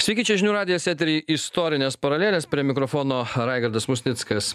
Sveiki, 0.00 0.22
čia 0.24 0.38
žinių 0.40 0.54
radijas 0.54 0.86
eterį 0.88 1.18
istorinės 1.28 1.98
paralelės, 2.00 2.46
prie 2.48 2.62
mikrofono 2.64 3.18
Raigardas 3.36 3.84
Musnickas. 3.84 4.54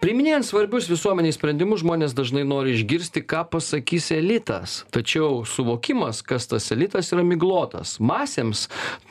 Priminėjant 0.00 0.46
svarbius 0.48 0.86
visuomeniai 0.88 1.34
sprendimus, 1.36 1.82
žmonės 1.82 2.14
dažnai 2.16 2.46
nori 2.48 2.72
išgirsti, 2.72 3.20
ką 3.28 3.42
pasakys 3.52 4.06
elitas. 4.16 4.78
Tačiau 4.94 5.42
suvokimas, 5.44 6.22
kas 6.24 6.48
tas 6.48 6.70
elitas, 6.72 7.10
yra 7.12 7.20
miglotas. 7.28 7.98
Masėms 8.00 8.62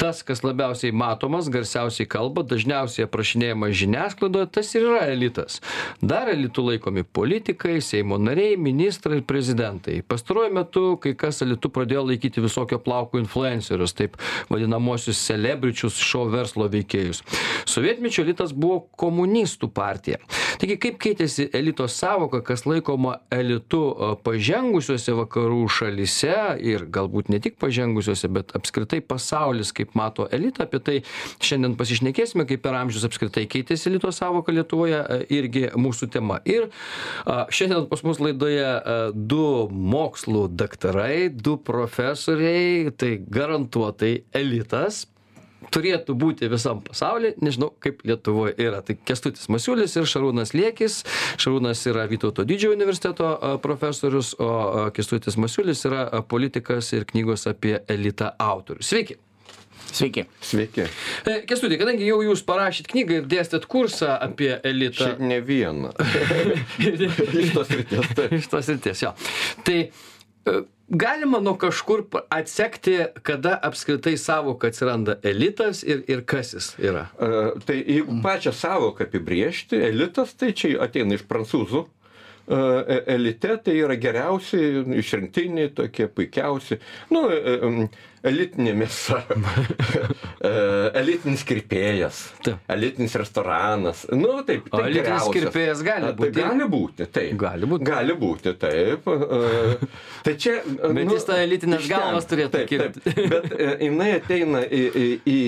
tas, 0.02 0.24
kas 0.26 0.42
labiausiai 0.42 0.90
matomas, 0.90 1.52
garsiausiai 1.54 2.10
kalba, 2.10 2.42
dažniausiai 2.50 3.06
aprašinėjamas 3.06 3.78
žiniasklaidoje, 3.78 4.50
tas 4.58 4.74
ir 4.74 4.88
yra 4.90 5.06
elitas. 5.14 5.60
Dar 6.02 6.34
elitų 6.34 6.66
laikomi 6.72 7.06
politikai, 7.06 7.78
Seimo 7.86 8.18
nariai, 8.18 8.58
ministrai 8.58 9.22
ir 9.22 9.28
prezidentai. 9.30 10.02
Pastaruoju 10.02 10.58
metu 10.58 10.84
kai 11.06 11.14
kas 11.14 11.46
elitų 11.46 11.70
pradėjo 11.78 12.08
laikyti 12.10 12.42
visokio 12.42 12.82
plauko 12.82 13.22
influencerius, 13.22 13.94
taip 14.02 14.18
vadinamosius 14.50 15.22
selektorius 15.22 15.42
selebričius 15.44 16.00
šou 16.00 16.28
verslo 16.32 16.68
veikėjus. 16.72 17.22
Sovietmečio 17.70 18.24
elitas 18.24 18.54
buvo 18.56 18.84
komunistų 19.00 19.70
partija. 19.74 20.20
Taigi 20.62 20.78
kaip 20.80 21.00
keitėsi 21.02 21.50
elito 21.56 21.88
savoka, 21.92 22.42
kas 22.46 22.66
laikoma 22.68 23.18
elitu 23.34 23.82
pažengusiuose 24.24 25.16
vakarų 25.18 25.66
šalise 25.72 26.38
ir 26.64 26.86
galbūt 26.94 27.32
ne 27.34 27.42
tik 27.44 27.58
pažengusiuose, 27.62 28.30
bet 28.32 28.54
apskritai 28.56 29.02
pasaulis, 29.04 29.74
kaip 29.76 29.96
mato 30.00 30.28
elitą, 30.32 30.68
apie 30.68 30.80
tai 30.80 30.98
šiandien 31.44 31.76
pasišnekėsime, 31.80 32.48
kaip 32.48 32.64
per 32.64 32.78
amžius 32.80 33.08
apskritai 33.10 33.46
keitėsi 33.52 33.90
elito 33.92 34.12
savoka 34.16 34.54
Lietuvoje, 34.54 35.02
irgi 35.34 35.68
mūsų 35.76 36.12
tema. 36.14 36.40
Ir 36.48 36.70
šiandien 37.26 37.90
pas 37.92 38.04
mus 38.06 38.22
laidoje 38.24 38.70
du 39.14 39.48
mokslų 39.74 40.46
daktarai, 40.54 41.28
du 41.34 41.58
profesoriai, 41.58 42.94
tai 42.96 43.18
garantuotai 43.24 44.14
elitas, 44.38 45.08
turėtų 45.74 46.16
būti 46.20 46.50
visam 46.52 46.82
pasauly 46.86 47.34
nežinau 47.44 47.72
kaip 47.84 48.04
lietuvoj 48.08 48.56
yra 48.62 48.82
tai 48.86 48.98
kęstutis 49.00 49.50
masiulis 49.54 49.96
ir 49.98 50.08
šarūnas 50.10 50.54
liekis 50.58 51.02
šarūnas 51.42 51.84
yra 51.92 52.06
vytauto 52.12 52.46
didžiojo 52.48 52.78
universiteto 52.78 53.34
profesorius 53.66 54.34
o 54.40 54.90
kęstutis 54.96 55.40
masiulis 55.42 55.86
yra 55.90 56.08
politikas 56.30 56.94
ir 56.98 57.08
knygos 57.10 57.48
apie 57.52 57.80
elitą 57.92 58.34
autorius 58.40 58.94
sveiki 58.94 59.20
Sveiki. 59.94 60.24
Sveiki. 60.42 60.86
E, 61.28 61.34
Kestutė, 61.46 61.78
kadangi 61.78 62.08
jau 62.08 62.18
jūs 62.26 62.42
parašyt 62.48 62.88
knygą 62.90 63.20
ir 63.20 63.28
dėstėt 63.30 63.68
kursą 63.70 64.16
apie 64.26 64.56
elitą. 64.66 65.12
Šiaip 65.12 65.22
ne 65.22 65.38
vieną. 65.46 65.92
Iš 67.44 67.52
tos 67.54 67.70
ryties. 67.70 68.10
Iš 68.40 68.48
tos 68.50 68.72
ryties, 68.74 69.04
jo. 69.06 69.12
Tai 69.68 69.78
galima 70.90 71.40
nuo 71.40 71.56
kažkur 71.58 72.04
atsekti 72.30 73.00
kada 73.24 73.60
apskritai 73.62 74.18
sąvoka 74.18 74.68
atsiranda 74.68 75.18
elitas 75.24 75.84
ir 75.84 76.04
ir 76.08 76.24
kas 76.26 76.54
jis 76.54 76.70
yra. 76.80 77.08
Tai 77.66 77.76
jeigu 77.76 78.22
pačią 78.24 78.52
sąvoką 78.52 79.08
apibrėžti 79.08 79.82
elitas 79.90 80.34
tai 80.36 80.54
čia 80.54 80.78
ateina 80.84 81.16
iš 81.16 81.28
prancūzų. 81.30 81.86
E, 82.44 83.04
elite 83.16 83.56
tai 83.64 83.78
yra 83.80 83.96
geriausi 83.96 84.60
išrinktiniai 85.00 85.70
tokie 85.76 86.10
puikiausi. 86.12 86.80
Nu 87.10 87.30
elitinė 88.28 88.74
mėsa, 88.78 89.20
e, 90.50 90.52
elitinis 91.00 91.44
kirpėjas, 91.48 92.22
elitinis 92.72 93.16
restoranas. 93.20 94.06
Nu, 94.16 94.38
taip, 94.48 94.70
tai 94.72 94.88
elitinis 94.90 95.28
kirpėjas 95.36 95.84
gali 95.86 96.12
būti. 96.18 96.32
Tai 96.38 96.48
gali 96.50 96.68
būti, 96.74 97.08
taip. 97.18 97.34
Gali 97.44 97.70
būti. 97.70 97.88
Gali 97.90 98.18
būti, 98.24 98.56
taip. 98.62 99.10
E, 99.10 99.90
tai 100.26 100.36
čia. 100.40 100.56
Bet 100.64 101.04
nu, 101.04 101.18
jis 101.18 101.28
tą 101.28 101.40
elitinės 101.44 101.88
galvas 101.92 102.30
turėtų 102.32 102.56
taip, 102.58 102.72
kirpti. 102.72 103.04
Taip, 103.10 103.22
bet 103.34 103.50
e, 103.58 103.70
jinai 103.90 104.10
ateina 104.20 104.64
į, 104.64 104.84
į, 105.04 105.08
į 105.28 105.40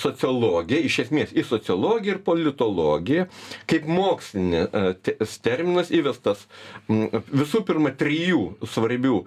sociologiją, 0.00 0.82
iš 0.88 1.00
esmės 1.06 1.34
į 1.36 1.46
sociologiją 1.50 2.16
ir 2.16 2.22
politologiją, 2.24 3.28
kaip 3.70 3.88
mokslinis 3.90 5.38
terminas 5.44 5.92
įvestas 5.94 6.46
visų 6.88 7.64
pirma 7.68 7.92
trijų 7.98 8.54
svarbių 8.68 9.18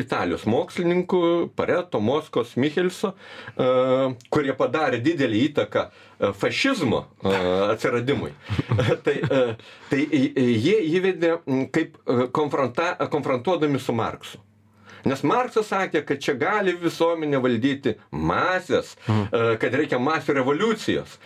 Italijos 0.00 0.44
mokslininkų, 0.46 1.22
Pareto, 1.58 2.00
Moskos, 2.00 2.52
Michelso, 2.60 3.14
kurie 4.30 4.54
padarė 4.58 5.00
didelį 5.02 5.40
įtaką 5.48 5.86
fašizmo 6.38 7.00
atsiradimui. 7.72 8.30
tai, 9.06 9.16
tai 9.90 10.04
jie 10.04 10.76
įvedė 10.92 11.34
kaip 11.74 11.98
konfronta, 12.36 12.94
konfrontuodami 13.10 13.82
su 13.82 13.96
Marksu. 13.96 14.40
Nes 15.08 15.22
Marksas 15.24 15.70
sakė, 15.72 16.02
kad 16.04 16.20
čia 16.20 16.34
gali 16.38 16.74
visuomenė 16.76 17.40
valdyti 17.40 17.94
masės, 18.12 18.94
kad 19.30 19.78
reikia 19.80 20.00
masių 20.02 20.36
revoliucijos. 20.40 21.16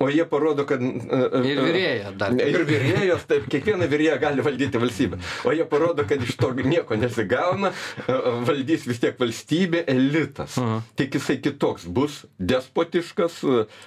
O 0.00 0.08
jie 0.08 0.24
parodo, 0.24 0.64
kad... 0.64 0.80
Ir 0.80 1.58
vyrėja 1.60 2.14
dar. 2.16 2.32
Ir 2.40 2.62
vyrėjos, 2.64 3.26
taip, 3.28 3.44
kiekviena 3.52 3.84
vyrėja 3.90 4.16
gali 4.22 4.44
valdyti 4.44 4.80
valstybę. 4.80 5.18
O 5.44 5.52
jie 5.52 5.66
parodo, 5.68 6.06
kad 6.08 6.24
iš 6.24 6.38
to 6.40 6.54
nieko 6.56 6.96
nesigauna, 6.96 7.74
valdys 8.48 8.86
vis 8.88 9.02
tiek 9.02 9.20
valstybė 9.20 9.84
elitas. 9.92 10.56
-huh. 10.56 10.80
Tik 10.96 11.20
jisai 11.20 11.36
kitoks 11.44 11.84
bus, 11.84 12.24
despotiškas, 12.38 13.42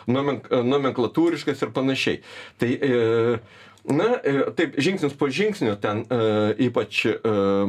nomenk 0.05 0.51
nomenklatūriškas 0.51 1.65
ir 1.65 1.73
panašiai. 1.73 2.21
Tai... 2.57 2.71
E, 2.71 3.39
Na, 3.83 4.05
taip, 4.55 4.77
žingsnis 4.79 5.11
po 5.19 5.27
žingsnio 5.27 5.75
ten 5.75 6.05
uh, 6.07 6.55
ypač, 6.55 7.01
uh, 7.05 7.67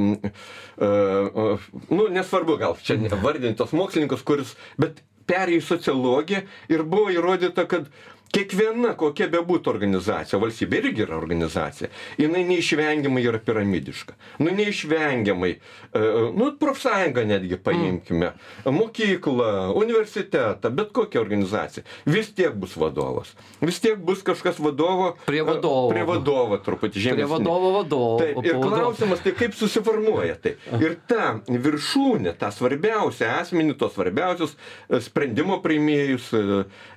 uh, 0.78 1.65
nu, 1.91 2.06
nesvarbu 2.06 2.55
gal 2.61 2.76
čia 2.78 2.94
vardinti 3.19 3.59
tos 3.59 3.75
mokslininkus, 3.75 4.22
kuris, 4.22 4.55
bet 4.78 5.03
perėjo 5.26 5.59
į 5.59 5.66
sociologiją 5.66 6.44
ir 6.71 6.84
buvo 6.87 7.11
įrodyta, 7.11 7.66
kad 7.66 7.91
kiekviena 8.34 8.94
kokia 8.98 9.28
bebūtų 9.32 9.70
organizacija 9.72 10.40
valstybė 10.42 10.80
irgi 10.82 11.04
yra 11.06 11.16
organizacija 11.18 11.90
jinai 12.18 12.44
neišvengiamai 12.48 13.22
yra 13.24 13.40
piramidiška. 13.42 14.16
Nu 14.42 14.52
neišvengiamai 14.54 15.52
e, 15.54 16.02
nu 16.34 16.50
profsąjungą 16.60 17.24
netgi 17.28 17.58
paimkime 17.62 18.32
mokyklą 18.64 19.72
universitetą 19.78 20.70
bet 20.74 20.92
kokią 20.96 21.20
organizaciją. 21.20 21.84
Vis 22.06 22.32
tiek 22.34 22.54
bus 22.58 22.76
vadovas. 22.80 23.34
Vis 23.62 23.80
tiek 23.80 23.98
bus 23.98 24.22
kažkas 24.26 24.58
vadovo 24.62 25.14
prie 25.26 25.42
vadovo. 25.46 25.90
prie 25.92 26.04
vadovo 26.08 26.58
truputį 26.64 27.04
žemesni 27.06 27.22
prie 27.22 27.30
vadovo 27.30 27.72
vadovo 27.78 28.18
taip 28.22 28.40
ir 28.44 28.58
klausimas 28.62 29.22
tai 29.24 29.34
kaip 29.38 29.56
susiformuoja 29.58 30.36
tai? 30.42 30.56
Ir 30.80 30.96
ta 31.08 31.38
viršūnė 31.48 32.34
tą 32.40 32.50
svarbiausią 32.54 33.30
asmenį 33.40 33.78
tuos 33.78 33.94
svarbiausius 33.96 34.56
e, 34.56 35.00
sprendimo 35.04 35.60
priėmėjus 35.64 36.30
e, 36.34 36.44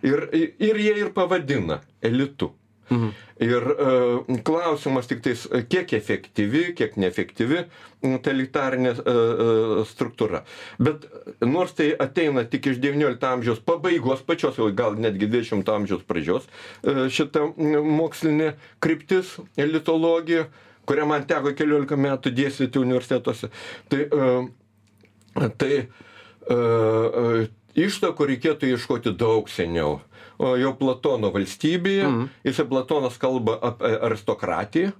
ir 0.07 0.27
ir 0.33 0.81
jie 0.81 0.95
ir 1.03 1.13
pavadina 1.27 1.81
elitu. 2.01 2.53
Mhm. 2.89 3.09
Ir 3.39 3.63
uh, 3.67 4.37
klausimas 4.47 5.09
tik 5.09 5.19
tais, 5.21 5.41
kiek 5.67 5.91
efektyvi, 5.93 6.71
kiek 6.77 6.93
neefektyvi 6.95 7.65
totalitarinė 7.99 8.93
uh, 8.93 9.01
uh, 9.03 9.81
struktūra. 9.85 10.45
Bet 10.79 11.03
nors 11.43 11.75
tai 11.75 11.89
ateina 11.99 12.45
tik 12.47 12.69
iš 12.71 12.79
XIX 12.79 13.19
amžiaus 13.27 13.59
pabaigos, 13.67 14.23
pačios 14.23 14.55
jau 14.57 14.69
gal 14.71 14.95
netgi 14.95 15.27
XX 15.27 15.67
amžiaus 15.75 16.07
pradžios, 16.07 16.47
uh, 16.47 17.03
šita 17.11 17.43
mokslinė 17.83 18.53
kryptis 18.79 19.35
elitologija, 19.59 20.47
kurią 20.87 21.11
man 21.11 21.27
teko 21.27 21.51
keliolika 21.59 21.99
metų 21.99 22.31
dėstyti 22.39 22.79
universitetuose, 22.79 23.51
tai, 23.91 24.07
uh, 24.15 25.51
tai 25.59 25.73
uh, 25.83 26.55
uh, 26.55 27.47
ištakų 27.77 28.31
reikėtų 28.33 28.73
ieškoti 28.73 29.13
daug 29.17 29.49
seniau 29.49 29.99
o 30.37 30.53
jau 30.57 30.73
Platono 30.77 31.31
valstybėje, 31.33 32.05
mhm. 32.07 32.29
jisai 32.45 32.67
Platonas 32.69 33.17
kalba 33.21 33.57
apie 33.71 33.93
aristokratiją 34.07 34.93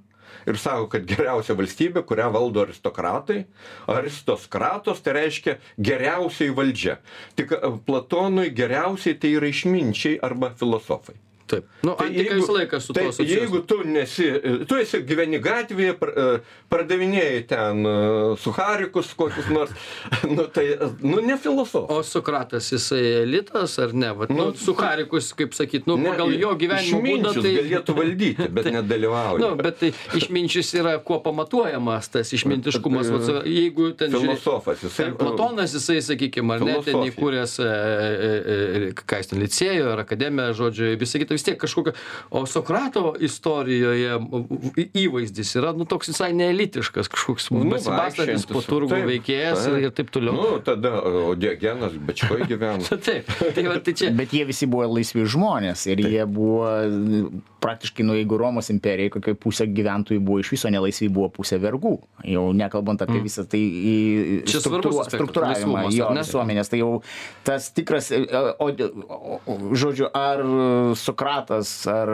ir 0.48 0.60
sako, 0.60 0.88
kad 0.92 1.06
geriausia 1.08 1.58
valstybė, 1.60 2.04
kurią 2.08 2.30
valdo 2.32 2.64
aristokratai, 2.64 3.42
aristokratos 3.92 5.02
tai 5.04 5.18
reiškia 5.18 5.58
geriausiai 5.76 6.54
valdžia. 6.56 6.98
Tik 7.36 7.52
Platonui 7.88 8.50
geriausiai 8.56 9.18
tai 9.20 9.34
yra 9.40 9.52
išminčiai 9.52 10.20
arba 10.24 10.54
filosofai. 10.56 11.18
Taip. 11.48 11.68
Nu, 11.86 11.96
tai 12.00 12.10
jeigu, 12.12 12.40
visą 12.42 12.56
laiką 12.58 12.80
su 12.84 12.96
tai, 12.96 13.06
to 13.08 13.14
asocijuosi. 13.14 13.40
Jeigu 13.40 13.62
tu 13.70 13.80
nesi, 13.88 14.28
tu 14.68 14.80
esi 14.82 15.02
gyveni 15.08 15.40
gatvėje, 15.44 15.96
pardavinėjai 16.72 17.44
ten 17.48 17.88
suharikus 18.42 19.14
kokius 19.18 19.48
nors, 19.54 19.72
nu 20.36 20.48
tai, 20.54 20.66
nu 21.02 21.22
ne 21.24 21.38
filosofas. 21.40 21.92
O 21.96 22.04
Sokratas 22.04 22.72
jisai 22.72 23.04
elitas 23.24 23.78
ar 23.80 23.94
ne? 23.94 24.12
Vat, 24.18 24.32
nu, 24.34 24.50
nu, 24.50 24.58
suharikus, 24.60 25.32
kaip 25.38 25.56
sakyt, 25.58 25.88
nu, 25.90 25.98
ne, 26.02 26.12
pagal 26.12 26.34
jo 26.36 26.54
gyvenimo 26.60 27.02
būdą 27.04 27.34
tai... 27.38 27.54
galėtų 27.62 27.96
valdyti, 27.98 28.50
bet 28.52 28.66
tai, 28.68 28.74
nedalyvauja. 28.78 29.42
Nu, 29.44 29.52
bet 29.60 29.80
tai 29.82 29.92
išminčius 30.18 30.74
yra 30.82 30.98
kuo 31.04 31.20
pamatuojamas 31.24 32.12
tas 32.14 32.34
išmintiškumas. 32.36 33.12
Vat, 33.14 33.32
jeigu 33.60 33.92
ten... 33.98 34.14
Filosofas, 34.14 34.84
jisai. 34.84 35.12
Platonas, 35.18 35.76
jisai, 35.78 36.00
sakykime, 36.06 36.58
ar 36.58 36.66
ne, 36.68 36.78
ten 36.86 37.00
įkūręs, 37.08 37.58
e, 37.64 37.70
e, 37.70 38.32
e, 38.32 38.92
ką 38.98 39.22
jis 39.22 39.32
ten 39.32 39.42
licėjų 39.44 39.92
ar 39.94 40.04
akademiją, 40.04 40.56
žodžiu, 40.62 40.92
visą 41.00 41.22
kitą 41.24 41.37
vis 41.38 41.46
tiek 41.48 41.60
kažkokio 41.62 41.94
o 42.32 42.44
sokrato 42.50 43.14
istorijoje 43.24 44.18
įvaizdis 44.98 45.54
yra 45.62 45.74
nu 45.78 45.88
toks 45.90 46.12
visai 46.14 46.34
neelitiškas 46.38 47.12
kažkoks 47.14 47.52
Nu, 47.58 47.64
besibastantis 47.72 48.44
po 48.50 48.60
turgų 48.66 48.92
Taip, 48.92 49.06
veikėjas 49.08 49.64
taip. 49.64 49.78
ir, 49.78 49.88
ir 49.88 49.94
taip 49.96 50.10
toliau 50.14 50.36
Nu, 50.36 50.48
tada 50.66 50.98
o, 51.00 51.36
Diogenas 51.40 51.96
Bečkoj 52.10 52.44
gyveno. 52.50 52.84
taip 53.08 53.30
tai 53.56 53.68
va 53.70 53.78
tai 53.84 53.96
čia 53.98 54.12
Bet 54.18 54.36
jie 54.36 54.44
visi 54.50 54.68
buvo 54.70 54.90
laisvi 54.98 55.24
žmonės 55.30 55.88
ir 55.94 56.04
jie 56.04 56.26
buvo 56.28 56.68
praktiškai, 57.64 58.06
nu, 58.06 58.14
jeigu 58.18 58.38
Romos 58.40 58.70
imperijai 58.74 59.12
kokia 59.16 59.34
pusė 59.40 59.66
gyventojų 59.72 60.22
buvo 60.24 60.44
iš 60.44 60.52
viso 60.54 60.70
nelaisvi, 60.72 61.10
buvo 61.12 61.32
pusė 61.34 61.58
vergų. 61.62 61.96
Jau 62.30 62.44
nekalbant 62.56 63.02
apie 63.04 63.18
visą 63.24 63.48
tai 63.50 63.60
į 63.60 63.96
Mm. 64.18 64.46
Čia 64.48 64.62
svarbus 64.62 64.98
aspektas, 65.02 65.16
struktūravimą 65.18 65.84
jo 65.96 66.10
visuomenės. 66.16 66.72
Tai 66.72 66.80
jau 66.82 66.92
tas 67.48 67.70
tikras, 67.76 68.10
e, 68.16 68.24
o, 68.60 68.70
o, 68.70 69.40
o, 69.40 69.58
žodžiu, 69.78 70.10
ar 70.16 70.44
Sokratas, 71.00 71.27
ar 71.92 72.10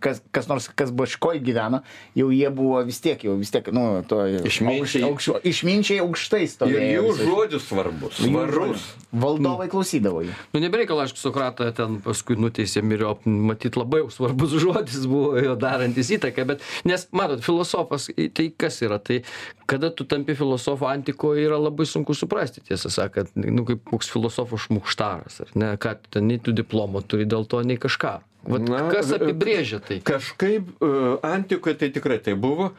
kas, 0.00 0.20
kas 0.34 0.48
nors, 0.50 0.68
kas 0.76 0.90
Baškoj 0.92 1.40
gyveno, 1.44 1.80
jau 2.18 2.28
jie 2.34 2.50
buvo 2.54 2.82
vis 2.86 3.00
tiek, 3.04 3.22
jau 3.24 3.34
vis 3.40 3.50
tiek, 3.54 3.70
nu, 3.72 4.02
to 4.08 4.20
Išminčiai. 4.44 5.02
aukš- 5.08 5.32
aukš- 5.34 5.42
išminčiai 5.52 6.00
aukštai 6.04 6.42
Ir 6.44 6.50
stovėjo. 6.52 6.88
jų 6.98 7.06
visais. 7.08 7.26
žodis 7.32 7.68
svarbus, 7.68 8.18
Jų 8.20 8.30
svarus. 8.32 8.86
Valdovai 9.12 9.68
klausydavo 9.72 10.20
jų. 10.26 10.34
Nu, 10.52 10.60
nebereikalo, 10.60 11.00
aišku, 11.06 11.16
Sokratą 11.18 11.70
ten 11.74 11.98
paskui 12.04 12.36
nuteisė 12.36 12.82
miriop, 12.84 13.24
matyt, 13.24 13.76
labai 13.80 14.02
svarbus 14.12 14.52
žodis 14.64 15.06
buvo 15.08 15.38
jo 15.40 15.56
darantis 15.56 16.10
įtaką, 16.12 16.44
bet, 16.46 16.60
nes, 16.84 17.06
matot, 17.12 17.40
filosofas, 17.40 18.10
tai 18.34 18.50
kas 18.58 18.82
yra, 18.84 18.98
tai 19.00 19.22
kada 19.68 19.90
tu 19.90 20.04
tampi 20.04 20.34
filosofu 20.36 20.84
antikoje 20.88 21.44
yra 21.48 21.56
labai 21.60 21.86
sunku 21.88 22.14
suprasti, 22.16 22.60
tiesą 22.68 22.90
sakant, 22.92 23.32
nu, 23.36 23.64
kaip 23.68 23.82
koks 23.88 24.08
filosofo 24.12 24.56
šmukštaras, 24.60 25.40
ar 25.44 25.48
ne, 25.54 25.72
tu 25.76 26.08
ten, 26.10 26.26
nei 26.28 26.38
tu 26.38 26.52
diplomo 26.52 27.00
turi 27.00 27.24
dėl 27.28 27.46
to, 27.48 27.62
nei 27.64 27.76
kažką. 27.80 28.20
Vat, 28.48 28.64
Na, 28.64 28.78
kas 28.88 29.10
e, 29.12 29.18
apibrėžia 29.18 29.78
tai? 29.84 29.98
Kažkaip 30.08 30.70
e, 30.80 30.88
antikoje 31.28 31.76
tai 31.82 31.88
tikrai 31.92 32.16
tai 32.24 32.32
buvo, 32.40 32.70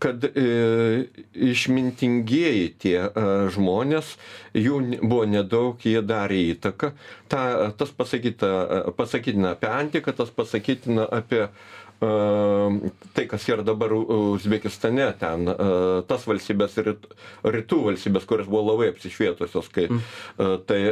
kad 0.00 0.24
e, 0.24 0.44
išmintingieji 1.52 2.68
tie 2.80 2.96
e, 3.04 3.24
žmonės, 3.52 4.14
jų 4.56 4.78
buvo 5.02 5.26
nedaug, 5.28 5.84
jie 5.84 6.00
darė 6.00 6.40
įtaką. 6.54 6.94
Ta, 7.28 7.42
tas 7.76 7.92
pasakyta, 7.98 8.48
e, 8.48 8.94
pasakytina 8.96 9.52
apie 9.56 9.68
antiką, 9.68 10.16
tas 10.16 10.32
pasakytina 10.32 11.04
apie 11.20 11.44
e, 11.44 11.50
tai, 13.12 13.26
kas 13.28 13.44
yra 13.52 13.66
dabar 13.68 13.92
Uzbekistane, 13.98 15.10
ten 15.20 15.44
tas 16.08 16.24
valstybės, 16.30 16.80
ryt- 16.88 17.08
rytų 17.44 17.82
valstybės, 17.90 18.24
kurios 18.30 18.48
buvo 18.48 18.64
labai 18.72 18.88
apsišvietusios, 18.94 19.68
kai 19.76 19.90
e, 19.92 20.50
tai 20.64 20.82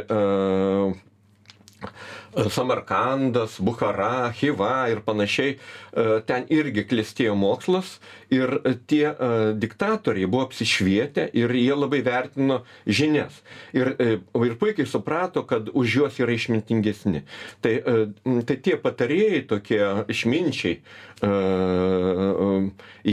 Samarkandas, 2.49 3.57
Bukhara, 3.59 4.31
Hiva 4.31 4.87
ir 4.91 5.01
panašiai, 5.05 5.57
e, 5.57 6.05
ten 6.27 6.45
irgi 6.53 6.83
klestėjo 6.87 7.33
mokslas 7.37 7.97
ir 8.33 8.59
tie 8.89 9.05
e, 9.09 9.29
diktatoriai 9.57 10.29
buvo 10.29 10.45
apsišvietę 10.47 11.27
ir 11.37 11.53
jie 11.57 11.75
labai 11.75 12.01
vertino 12.05 12.59
žinias. 12.85 13.41
Ir, 13.73 13.95
e, 13.97 14.19
ir 14.21 14.57
puikiai 14.61 14.87
suprato, 14.89 15.43
kad 15.49 15.71
už 15.73 15.97
juos 15.99 16.19
yra 16.21 16.35
išmintingesni. 16.37 17.23
Tai, 17.65 17.73
e, 17.73 18.43
tai 18.45 18.59
tie 18.61 18.77
patarėjai, 18.81 19.41
tokie 19.49 19.81
išminčiai, 20.13 20.77
e, 20.77 21.31
e, 21.31 22.51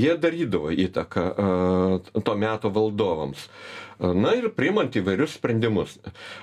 jie 0.04 0.18
darydavo 0.20 0.74
įtaką 0.84 1.24
e, 1.32 2.20
to 2.20 2.36
meto 2.36 2.72
valdovams. 2.74 3.48
Na 3.98 4.34
ir 4.34 4.50
priimant 4.54 4.94
įvairius 4.98 5.36
sprendimus. 5.38 5.96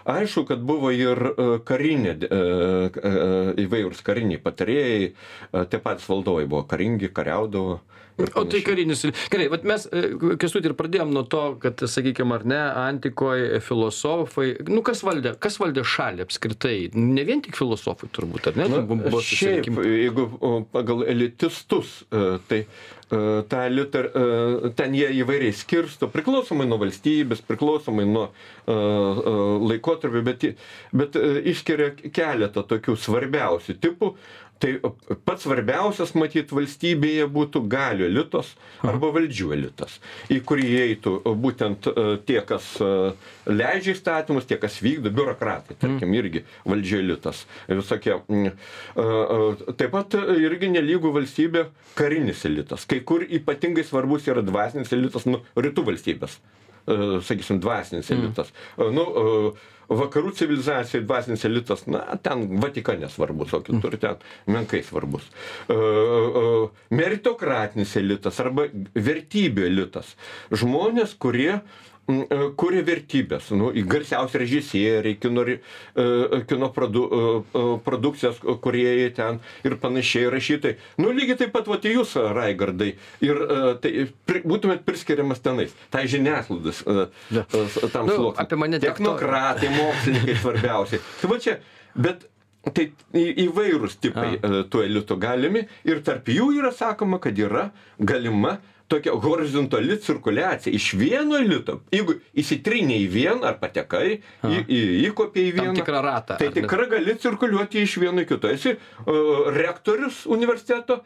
Aišku, 0.10 0.46
kad 0.50 0.64
buvo 0.66 0.92
ir 0.96 1.20
e, 1.32 1.48
karinė, 1.68 2.16
e, 2.24 2.28
e, 2.32 3.14
įvairūs 3.66 4.04
kariniai 4.08 4.42
patarėjai, 4.42 5.08
tie 5.72 5.80
patys 5.84 6.08
valdovai 6.10 6.48
buvo 6.48 6.64
karingi, 6.70 7.12
kariaudavo. 7.12 7.82
O 8.38 8.44
tai 8.46 8.60
karinis. 8.62 9.02
Gerai, 9.34 9.48
bet 9.50 9.64
mes, 9.66 9.88
kestut, 10.40 10.66
ir 10.68 10.76
pradėjom 10.78 11.14
nuo 11.16 11.24
to, 11.32 11.42
kad, 11.64 11.80
sakykime, 11.90 12.36
ar 12.38 12.44
ne, 12.46 12.60
antikoje 12.84 13.62
filosofai, 13.66 14.52
nu 14.70 14.84
kas 14.86 15.02
valdė, 15.08 15.34
kas 15.42 15.58
valdė 15.62 15.84
šalį 15.88 16.28
apskritai, 16.28 16.76
ne 16.94 17.26
vien 17.26 17.42
tik 17.42 17.58
filosofai 17.58 18.12
turbūt, 18.14 18.52
ar 18.52 18.60
ne? 18.60 18.68
Na, 18.70 19.24
šiaip, 19.26 19.72
jeigu 19.88 20.28
pagal 20.76 21.06
elitistus, 21.10 22.02
tai 22.52 22.66
tą 23.12 23.64
elitą, 23.68 24.00
e, 24.00 24.72
ten 24.76 24.96
jie 24.96 25.10
įvairiai 25.22 25.54
skirsto, 25.56 26.08
priklausomai 26.12 26.68
nuo 26.70 26.80
valstybės, 26.82 27.44
priklausomai 27.48 28.06
nuo 28.08 28.28
e, 28.28 28.32
e, 28.72 29.34
laikotarpio, 29.72 30.24
bet, 30.28 30.46
bet 30.96 31.18
e, 31.20 31.34
išskiria 31.52 31.92
keletą 32.16 32.64
tokių 32.72 32.96
svarbiausių 33.00 33.78
tipų. 33.84 34.14
Tai 34.62 34.72
pats 35.26 35.42
svarbiausias, 35.48 36.12
matyt, 36.14 36.52
valstybėje 36.54 37.26
būtų 37.34 37.64
galių 37.72 38.06
elitas 38.06 38.52
arba 38.86 39.10
valdžių 39.16 39.50
elitas, 39.56 39.96
į 40.30 40.38
kurį 40.46 40.68
įeitų 40.76 41.14
būtent 41.42 41.90
e, 41.90 42.06
tie, 42.28 42.38
kas 42.46 42.68
e, 42.78 42.92
leidžia 43.50 43.96
įstatymus, 43.96 44.46
tie, 44.50 44.60
kas 44.62 44.78
vykdo, 44.86 45.10
biurokratai, 45.18 45.80
tarkim, 45.82 46.14
irgi 46.14 46.44
valdžių 46.70 47.02
elitas. 47.02 47.46
Visokie. 47.72 48.20
mm, 48.28 48.54
e, 48.94 49.08
e, 49.08 49.76
Taip 49.82 49.96
pat 49.96 50.20
irgi 50.38 50.70
nelygų 50.76 51.16
valstybė 51.18 51.66
karinis 51.98 52.46
elitas. 52.46 52.86
Kai 52.86 53.02
kur 53.02 53.26
ypatingai 53.26 53.86
svarbus 53.88 54.30
yra 54.30 54.46
dvasinis 54.46 54.94
elitas, 54.94 55.26
nu, 55.26 55.42
rytų 55.58 55.90
valstybės 55.90 56.38
e, 56.38 56.61
sakysim, 56.88 57.62
dvasinis 57.64 58.12
elitas. 58.14 58.54
E, 58.78 58.90
Nu, 58.92 59.06
vakarų 59.92 60.32
civilizacijai 60.40 61.04
dvasinis 61.04 61.44
elitas, 61.48 61.84
na, 61.92 62.04
ten 62.24 62.46
Vatikane 62.62 63.10
svarbus, 63.12 63.54
o 63.54 63.62
kitur 63.66 63.98
ten 64.00 64.22
menkai 64.52 64.82
svarbus. 64.88 65.26
Meritokratinis 66.96 67.96
elitas 68.00 68.40
arba 68.44 68.70
vertybių 68.96 69.68
elitas. 69.68 70.14
Žmonės, 70.52 71.18
kurie 71.20 71.58
mm, 71.58 71.62
e, 71.62 71.91
kuria 72.60 72.82
vertybės. 72.84 73.52
Nu, 73.56 73.70
garsiausi 73.88 74.40
režisieriai, 74.42 75.16
kino, 75.22 75.44
ri- 75.48 75.60
e, 75.96 76.42
kino 76.50 76.70
produ, 76.76 77.04
e, 77.08 77.20
e, 77.58 77.64
produkcijos 77.86 78.40
kuriejai 78.64 79.12
ten 79.16 79.40
ir 79.64 79.78
panašiai 79.80 80.32
rašytai. 80.34 80.74
Nu, 80.98 81.12
lygiai 81.16 81.38
taip 81.40 81.54
pat, 81.56 81.68
va, 81.72 81.78
jūs, 81.96 82.16
Raigardai, 82.36 82.90
ir 83.24 83.36
e, 83.46 83.60
tai 83.84 83.94
pri, 84.28 84.42
būtumėt 84.44 84.84
priskiriamas 84.88 85.40
tenais. 85.46 85.72
Tai 85.94 86.04
e, 86.88 87.08
e, 87.32 87.46
tam 87.94 88.10
Nu, 88.10 88.18
sluoksniui. 88.18 88.42
apie 88.44 88.58
mane 88.60 88.80
tiek 88.80 88.92
to- 88.92 89.04
Technokratai, 89.04 89.70
mokslininkai 89.78 90.36
svarbiausiai. 90.42 91.02
Tai 91.22 91.30
va 91.32 91.40
čia, 91.40 91.58
bet 91.96 92.28
tai 92.76 92.92
įvairūs 93.18 93.96
tipai 94.04 94.36
e, 94.38 94.64
tų 94.70 94.84
elitų 94.86 95.16
galimi 95.18 95.64
ir 95.88 96.02
tarp 96.06 96.28
jų 96.30 96.52
yra 96.60 96.70
sakoma, 96.76 97.18
kad 97.24 97.40
yra 97.42 97.72
galima 97.98 98.58
tokia 98.92 99.16
horizontali 99.24 99.98
cirkuliacija 100.04 100.74
iš 100.76 100.92
vieno 101.00 101.40
elito. 101.40 101.80
Jeigu 101.96 102.18
įsitrinė 102.44 103.00
į 103.06 103.08
vieną 103.14 103.48
ar 103.52 103.58
patekai, 103.62 104.20
į, 104.44 104.62
į, 104.68 104.82
įkopė 105.10 105.48
į 105.48 105.56
vieną. 105.58 105.76
tikrą 105.80 106.04
ratą. 106.06 106.38
Tai 106.42 106.52
tikrai 106.56 106.90
gali 106.92 107.16
cirkuliuoti 107.24 107.86
iš 107.86 107.98
vieno 108.04 108.24
į 108.24 108.30
kito. 108.34 108.52
Esi 108.52 108.76
uh, 108.76 109.52
rektorius 109.56 110.26
universiteto, 110.32 111.02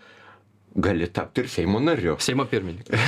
gali 0.75 1.07
tapti 1.07 1.41
ir 1.41 1.47
Seimo 1.49 1.79
nariu. 1.79 2.17
Seimo 2.19 2.43
pirmininkas. 2.51 2.99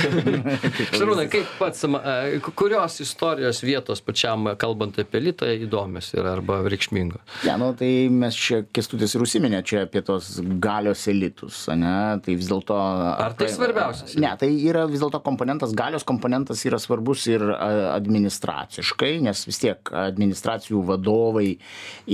Šarūnai, 0.96 1.26
kaip 1.28 1.48
pats, 1.60 1.84
e, 1.84 2.38
kurios 2.56 2.96
istorijos 3.04 3.60
vietos 3.60 4.00
pačiam, 4.04 4.46
e, 4.48 4.54
kalbant 4.60 4.96
apie 5.02 5.20
litą, 5.20 5.50
įdomios 5.52 6.08
yra 6.16 6.32
arba 6.38 6.62
reikšmingos? 6.64 7.20
Ne, 7.44 7.56
nu, 7.60 7.68
tai 7.76 7.90
mes 8.12 8.36
čia, 8.38 8.62
kestutis 8.72 9.12
ir 9.12 9.24
užsiminė 9.24 9.60
čia 9.68 9.82
apie 9.84 10.00
tos 10.06 10.38
galios 10.62 11.04
elitus, 11.12 11.66
ne, 11.76 11.92
tai 12.24 12.38
vis 12.40 12.48
dėlto... 12.48 12.78
Ar 13.26 13.36
tai 13.36 13.50
svarbiausias 13.52 14.16
Ne, 14.18 14.32
tai 14.40 14.48
yra 14.64 14.86
vis 14.88 15.04
dėlto 15.04 15.20
komponentas, 15.26 15.76
galios 15.76 16.06
komponentas 16.08 16.64
yra 16.68 16.80
svarbus 16.80 17.26
ir 17.28 17.44
a, 17.52 17.68
administraciškai, 17.98 19.18
nes 19.28 19.44
vis 19.48 19.60
tiek 19.60 19.92
administracijų 20.06 20.86
vadovai, 20.88 21.50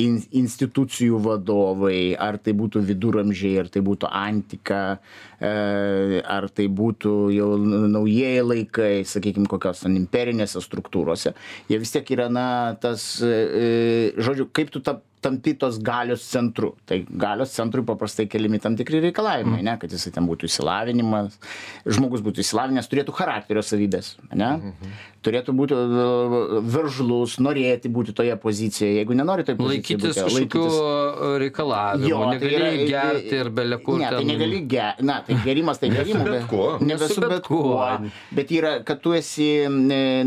in, 0.03 0.19
institucijų 0.43 1.23
vadovai, 1.29 2.17
ar 2.19 2.43
tai 2.43 2.57
būtų 2.59 2.83
viduramžiai, 2.91 3.55
ar 3.63 3.71
tai 3.71 3.85
būtų 3.87 4.11
antika, 4.11 4.83
e, 4.99 5.34
ar 5.41 6.49
tai 6.55 6.69
būtų 6.69 7.15
jau 7.35 7.49
naujieji 7.59 8.45
laikai, 8.45 8.93
sakykime, 9.09 9.49
kokios 9.51 9.85
imperinėse 9.89 10.63
struktūrose, 10.65 11.35
jie 11.71 11.81
vis 11.81 11.95
tiek 11.95 12.15
yra, 12.17 12.29
na, 12.33 12.47
tas, 12.81 13.07
e, 13.25 14.13
žodžiu, 14.19 14.49
kaip 14.55 14.73
tu 14.75 14.83
ta, 14.85 14.99
tampi 15.25 15.55
tos 15.59 15.79
galios 15.81 16.23
centru. 16.29 16.75
Tai 16.89 17.01
galios 17.25 17.55
centrui 17.57 17.85
paprastai 17.89 18.27
keliami 18.31 18.61
tam 18.63 18.77
tikri 18.77 19.01
reikalavimai, 19.09 19.63
ne, 19.65 19.79
kad 19.81 19.91
jisai 19.97 20.13
ten 20.19 20.29
būtų 20.29 20.51
įsilavinimas, 20.51 21.41
žmogus 21.97 22.23
būtų 22.27 22.45
įsilavinęs, 22.45 22.91
turėtų 22.93 23.17
charakterio 23.17 23.65
savybės, 23.65 24.15
ne, 24.37 24.53
turėtų 25.25 25.55
būti 25.57 25.73
e, 25.73 26.61
veržlus, 26.75 27.39
norėti 27.41 27.89
būti 27.89 28.13
toje 28.17 28.35
pozicijoje, 28.43 28.99
jeigu 29.01 29.17
nenori 29.17 29.45
pozicijoje. 29.49 29.73
Laikytis 29.75 30.19
kažkokių 30.21 30.65
reikalavimų, 31.41 32.09
Jo, 32.11 32.19
tai 32.25 32.35
negali 32.35 32.59
yra- 32.59 32.89
gerti 32.91 33.39
ir 33.41 33.51
belia 33.57 33.79
kur 33.81 33.99
Ne, 33.99 34.11
tai 34.13 34.25
negali 34.29 34.61
gerti. 34.69 35.05
Na, 35.09 35.21
tai 35.27 35.37
gerimas 35.45 35.79
tai 35.81 35.89
gerimu. 35.95 36.25
bet 36.29 36.47
kuo. 36.51 36.67
Ne 36.85 36.99
su 36.99 37.21
bet 37.21 37.43
kuo. 37.49 37.79
Bet 38.35 38.53
yra, 38.53 38.75
kad 38.85 39.01
tu 39.01 39.13
esi, 39.17 39.49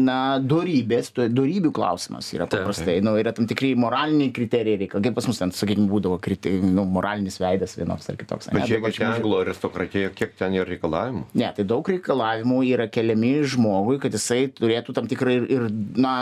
na, 0.01 0.39
dorybės, 0.39 1.11
tu- 1.13 1.27
dorybių 1.29 1.71
klausimas 1.73 2.31
yra 2.33 2.47
paprastai. 2.49 2.97
Nu, 3.03 3.15
yra 3.21 3.33
tam 3.37 3.45
tikri 3.47 3.75
moraliniai 3.75 4.31
kriterijai 4.33 4.86
reikalai 4.87 5.03
kaip 5.07 5.15
pas 5.19 5.27
mus 5.29 5.37
ten 5.41 5.51
sakykim 5.53 5.87
būdavo 5.91 6.17
kriti 6.23 6.55
nu 6.63 6.85
moralinis 6.89 7.37
veidas 7.43 7.75
vienoks 7.77 8.09
ar 8.09 8.17
kitoks 8.19 8.49
Bet 8.53 8.69
dabar 8.71 8.91
čia 8.95 9.11
anglo 9.13 9.41
aristokratija, 9.43 10.09
kiek 10.15 10.33
ten 10.39 10.55
yra 10.57 10.65
reikalavimų. 10.71 11.23
Ne, 11.37 11.49
tai 11.55 11.63
daug 11.67 11.87
reikalavimų 11.91 12.59
yra 12.71 12.87
keliami 12.91 13.31
žmogui, 13.49 13.97
kad 14.01 14.13
jisai 14.15 14.47
turėtų 14.57 14.93
tam 14.97 15.07
tikrą 15.09 15.33
ir, 15.37 15.45
ir 15.51 15.65
na, 15.99 16.13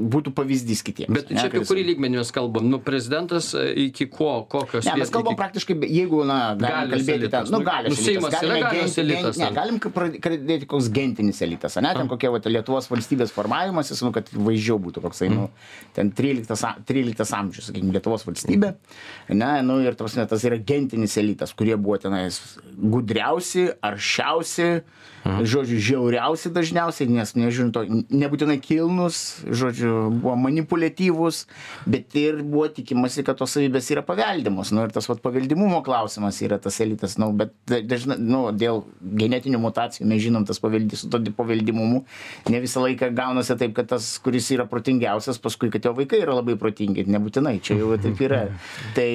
būtų 0.00 0.32
pavyzdys 0.36 0.82
kitiems. 0.86 1.12
Bet 1.14 1.28
čia 1.32 1.46
apie 1.50 1.62
kurį 1.66 1.84
lygmenį 1.92 2.20
mes 2.22 2.30
kalbam? 2.34 2.68
Nu, 2.70 2.78
prezidentas 2.84 3.50
e, 3.58 3.64
iki 3.88 4.06
ko, 4.12 4.44
kokios 4.50 4.86
Ne, 4.88 4.96
mes 5.02 5.10
kalbam 5.12 5.34
iki- 5.34 5.40
praktiškai, 5.42 5.76
jeigu, 5.90 6.22
na, 6.28 6.38
galim 6.60 6.92
kalbėti 6.94 7.30
ten, 7.32 7.48
nu, 7.50 7.58
Nu, 7.58 7.64
galios 7.66 7.98
nu, 7.98 8.04
Seimas 8.04 8.34
yra 8.40 8.60
galios 8.68 8.98
elitas, 9.02 9.38
Ne, 9.40 9.50
galim 9.54 9.78
kalbėti 9.82 10.66
koks 10.70 10.88
gentinis 10.94 11.40
elitas, 11.44 11.76
ne, 11.82 11.92
ten 11.96 12.08
kokia 12.10 12.30
va, 12.34 12.40
Lietuvos 12.54 12.86
valstybės 12.90 13.32
formavimasis, 13.34 14.02
nu, 14.06 14.12
kad 14.14 14.28
vaizdžiau 14.30 14.76
būtų 14.78 15.02
koksai, 15.02 15.30
nu, 15.32 15.48
ten 15.96 16.12
13, 16.14 16.62
a- 16.68 16.76
13 16.86 17.32
amžius, 17.34 17.70
sakykime, 17.70 17.90
Lietuvos 17.96 18.13
valstybė, 18.22 18.70
ne, 19.34 19.50
nu, 19.66 19.80
ir 19.82 19.98
tas, 19.98 20.14
tas 20.30 20.46
yra 20.46 20.60
gentinis 20.62 21.18
elitas, 21.18 21.54
kurie 21.58 21.74
buvo 21.74 21.98
tenais 22.04 22.38
gudriausi, 22.78 23.66
aršiausi, 23.82 24.68
žodžiu, 25.24 25.78
žiauriausi 25.80 26.52
dažniausiai, 26.52 27.08
nes, 27.08 27.32
to, 27.72 27.84
nebūtinai 28.12 28.58
kilnus, 28.62 29.40
žodžiu, 29.48 30.10
buvo 30.12 30.34
manipuliatyvus, 30.44 31.44
bet 31.88 32.14
ir 32.18 32.42
buvo 32.42 32.66
tikimasi, 32.68 33.24
kad 33.24 33.38
tos 33.40 33.56
savybės 33.56 33.88
yra 33.94 34.04
paveldimos. 34.04 34.72
Nu, 34.74 34.84
ir 34.84 34.92
tas 34.94 35.08
vat, 35.08 35.22
paveldimumo 35.24 35.80
klausimas 35.86 36.40
yra 36.44 36.58
tas 36.62 36.76
elitas. 36.84 37.16
Nu, 37.20 37.30
bet 37.36 37.54
dažnai, 37.68 38.18
nu, 38.20 38.44
dėl 38.52 38.84
genetinių 39.00 39.62
mutacijų 39.64 40.08
mes 40.10 40.22
žinom 40.24 40.44
tas 40.48 40.60
paveldis 40.62 41.04
su 41.04 41.10
to 41.12 41.22
paveldimumu. 41.36 42.04
Ne 42.52 42.60
visą 42.64 42.84
laiką 42.84 43.10
gaunasi 43.16 43.56
taip, 43.60 43.74
kad 43.78 43.88
tas, 43.94 44.14
kuris 44.24 44.50
yra 44.54 44.68
protingiausias, 44.68 45.40
paskui, 45.42 45.72
kad 45.72 45.88
jo 45.88 45.94
vaikai 45.96 46.20
yra 46.24 46.36
labai 46.40 46.58
protingi. 46.60 47.06
Nebūtinai, 47.08 47.58
čia 47.64 47.78
jau 47.80 47.96
taip 48.00 48.20
yra. 48.24 48.44
Tai, 48.96 49.08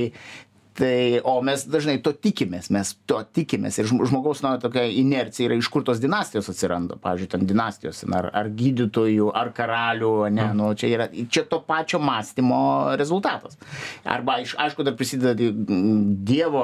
Tai, 0.80 1.20
o 1.28 1.34
mes 1.44 1.66
dažnai 1.68 1.98
to 2.04 2.14
tikimės, 2.16 2.70
mes 2.72 2.94
to 3.10 3.18
tikimės. 3.36 3.76
Ir 3.82 3.90
žm- 3.90 4.06
žmogaus 4.08 4.40
na, 4.46 4.54
tokia 4.64 4.86
inercija 4.88 5.50
yra, 5.50 5.58
iš 5.60 5.68
kur 5.74 5.84
tos 5.84 6.00
dinastijos 6.00 6.48
atsiranda, 6.54 6.96
pavyzdžiui, 7.04 7.32
ten 7.34 7.44
dinastijos, 7.50 8.00
ar, 8.16 8.30
ar 8.32 8.48
gydytojų, 8.62 9.28
ar 9.36 9.52
karalių, 9.58 10.14
ne, 10.32 10.46
nu, 10.56 10.70
čia 10.80 10.92
yra, 10.94 11.10
čia 11.28 11.44
to 11.52 11.60
pačio 11.68 12.00
mąstymo 12.00 12.62
rezultatas. 13.02 13.60
Arba, 14.08 14.40
iš- 14.46 14.56
aišku, 14.56 14.88
dar 14.88 14.96
prisideda 14.96 15.36
mm, 15.36 16.24
Dievo 16.30 16.64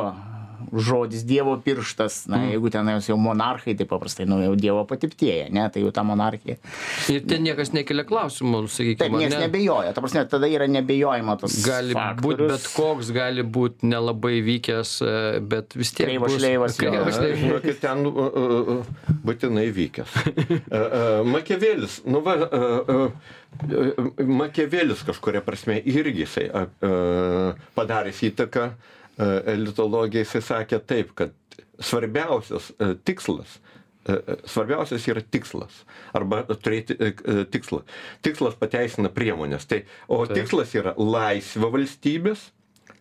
žodis, 0.82 1.24
Dievo 1.26 1.56
pirštas, 1.64 2.26
na, 2.32 2.42
jeigu 2.52 2.70
ten 2.74 2.88
jau 3.00 3.18
monarchai, 3.20 3.76
tai 3.78 3.88
paprastai, 3.90 4.26
nu, 4.30 4.40
jau 4.44 4.56
Dievo 4.60 4.84
patiptėja, 4.90 5.50
ne, 5.54 5.66
tai 5.74 5.84
jau 5.84 5.92
ta 5.96 6.04
monarchija. 6.08 6.58
Ir 7.12 7.26
ten 7.30 7.46
niekas 7.46 7.72
nekelia 7.76 8.06
klausimų, 8.08 8.64
Taip, 8.66 8.74
sakykime. 8.76 9.22
niekas 9.24 9.44
nebejoja, 9.46 9.94
ta 9.96 10.04
prasme, 10.04 10.26
tada 10.32 10.50
yra 10.52 10.68
nebejojama 10.72 11.38
tas 11.42 11.58
Gali 11.66 11.96
būti 12.22 12.50
bet 12.52 12.68
koks, 12.76 13.12
gali 13.16 13.46
būti 13.46 13.90
nelabai 13.92 14.40
vykęs, 14.46 14.96
e, 15.06 15.14
bet 15.46 15.78
vis 15.78 15.94
tiek. 15.96 16.10
Kreivas 16.10 16.34
bus- 16.34 16.42
šleivas. 16.42 16.78
Kreivas 16.80 17.20
šleivas. 17.20 17.40
Žinokit, 17.46 17.80
ten 17.84 18.06
uh, 18.10 18.20
uh, 18.26 18.74
uh, 18.76 19.16
būtinai 19.26 19.68
vykęs. 19.76 20.16
Uh, 20.16 20.66
uh, 20.76 21.22
Makiavelis, 21.36 22.02
nu 22.10 22.22
va, 22.26 22.36
uh, 22.46 22.92
uh, 22.96 24.26
Makiavelis 24.26 25.06
kažkuria 25.08 25.42
prasme 25.46 25.78
irgi 25.80 26.26
jisai 26.26 26.50
padaręs 27.76 28.20
įtaką 28.30 28.66
uh, 28.74 28.95
elitologijai, 29.18 30.26
jisai 30.26 30.44
sakė 30.44 30.82
taip, 30.84 31.16
kad 31.16 31.36
svarbiausias 31.80 32.72
uh, 32.76 32.96
tikslas 33.08 33.60
uh, 33.60 33.76
Svarbiausias 34.46 35.08
yra 35.10 35.22
tikslas. 35.34 35.80
Arba 36.14 36.44
turėti 36.54 36.94
tikslą. 37.52 37.82
Tikslas 38.26 38.58
pateisina 38.60 39.10
priemonės. 39.14 39.66
Tai, 39.70 39.82
o 40.08 40.22
Taip. 40.26 40.38
tikslas 40.38 40.76
yra 40.78 40.94
laisvė 41.00 41.72
valstybės, 41.74 42.44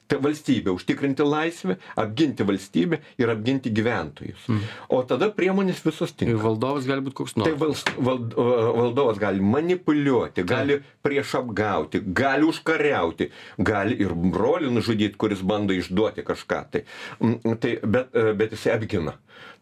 tai 0.09 0.19
valstybė 0.21 0.73
užtikrinti 0.75 1.25
laisvę, 1.25 1.77
apginti 1.97 2.45
valstybę 2.45 2.99
ir 3.19 3.31
apginti 3.33 3.71
gyventojus. 3.75 4.45
O 4.93 5.03
tada 5.09 5.31
priemonės 5.33 5.81
visos 5.85 6.13
Ir 6.13 6.17
tinka. 6.21 6.43
valdovas 6.45 6.85
gali 6.87 7.01
būti 7.07 7.19
koks 7.23 7.35
Tai 7.39 7.45
nors. 7.45 7.59
vals, 7.61 7.85
vald, 7.99 8.35
valdovas 8.37 9.19
gali 9.19 9.41
manipuliuoti, 9.41 10.45
gali 10.45 10.81
prieš 11.03 11.35
apgauti, 11.41 12.03
gali 12.05 12.45
užkariauti, 12.49 13.31
gali 13.59 13.97
ir 14.05 14.13
brolį 14.15 14.71
nužudyti, 14.77 15.17
kuris 15.17 15.41
bando 15.43 15.73
išduoti 15.73 16.23
kažką. 16.25 16.63
Tai, 16.71 16.85
Mm, 17.21 17.57
tai, 17.61 17.79
bet, 17.83 18.11
bet 18.37 18.53
jisai 18.53 18.75
apgina. 18.77 19.15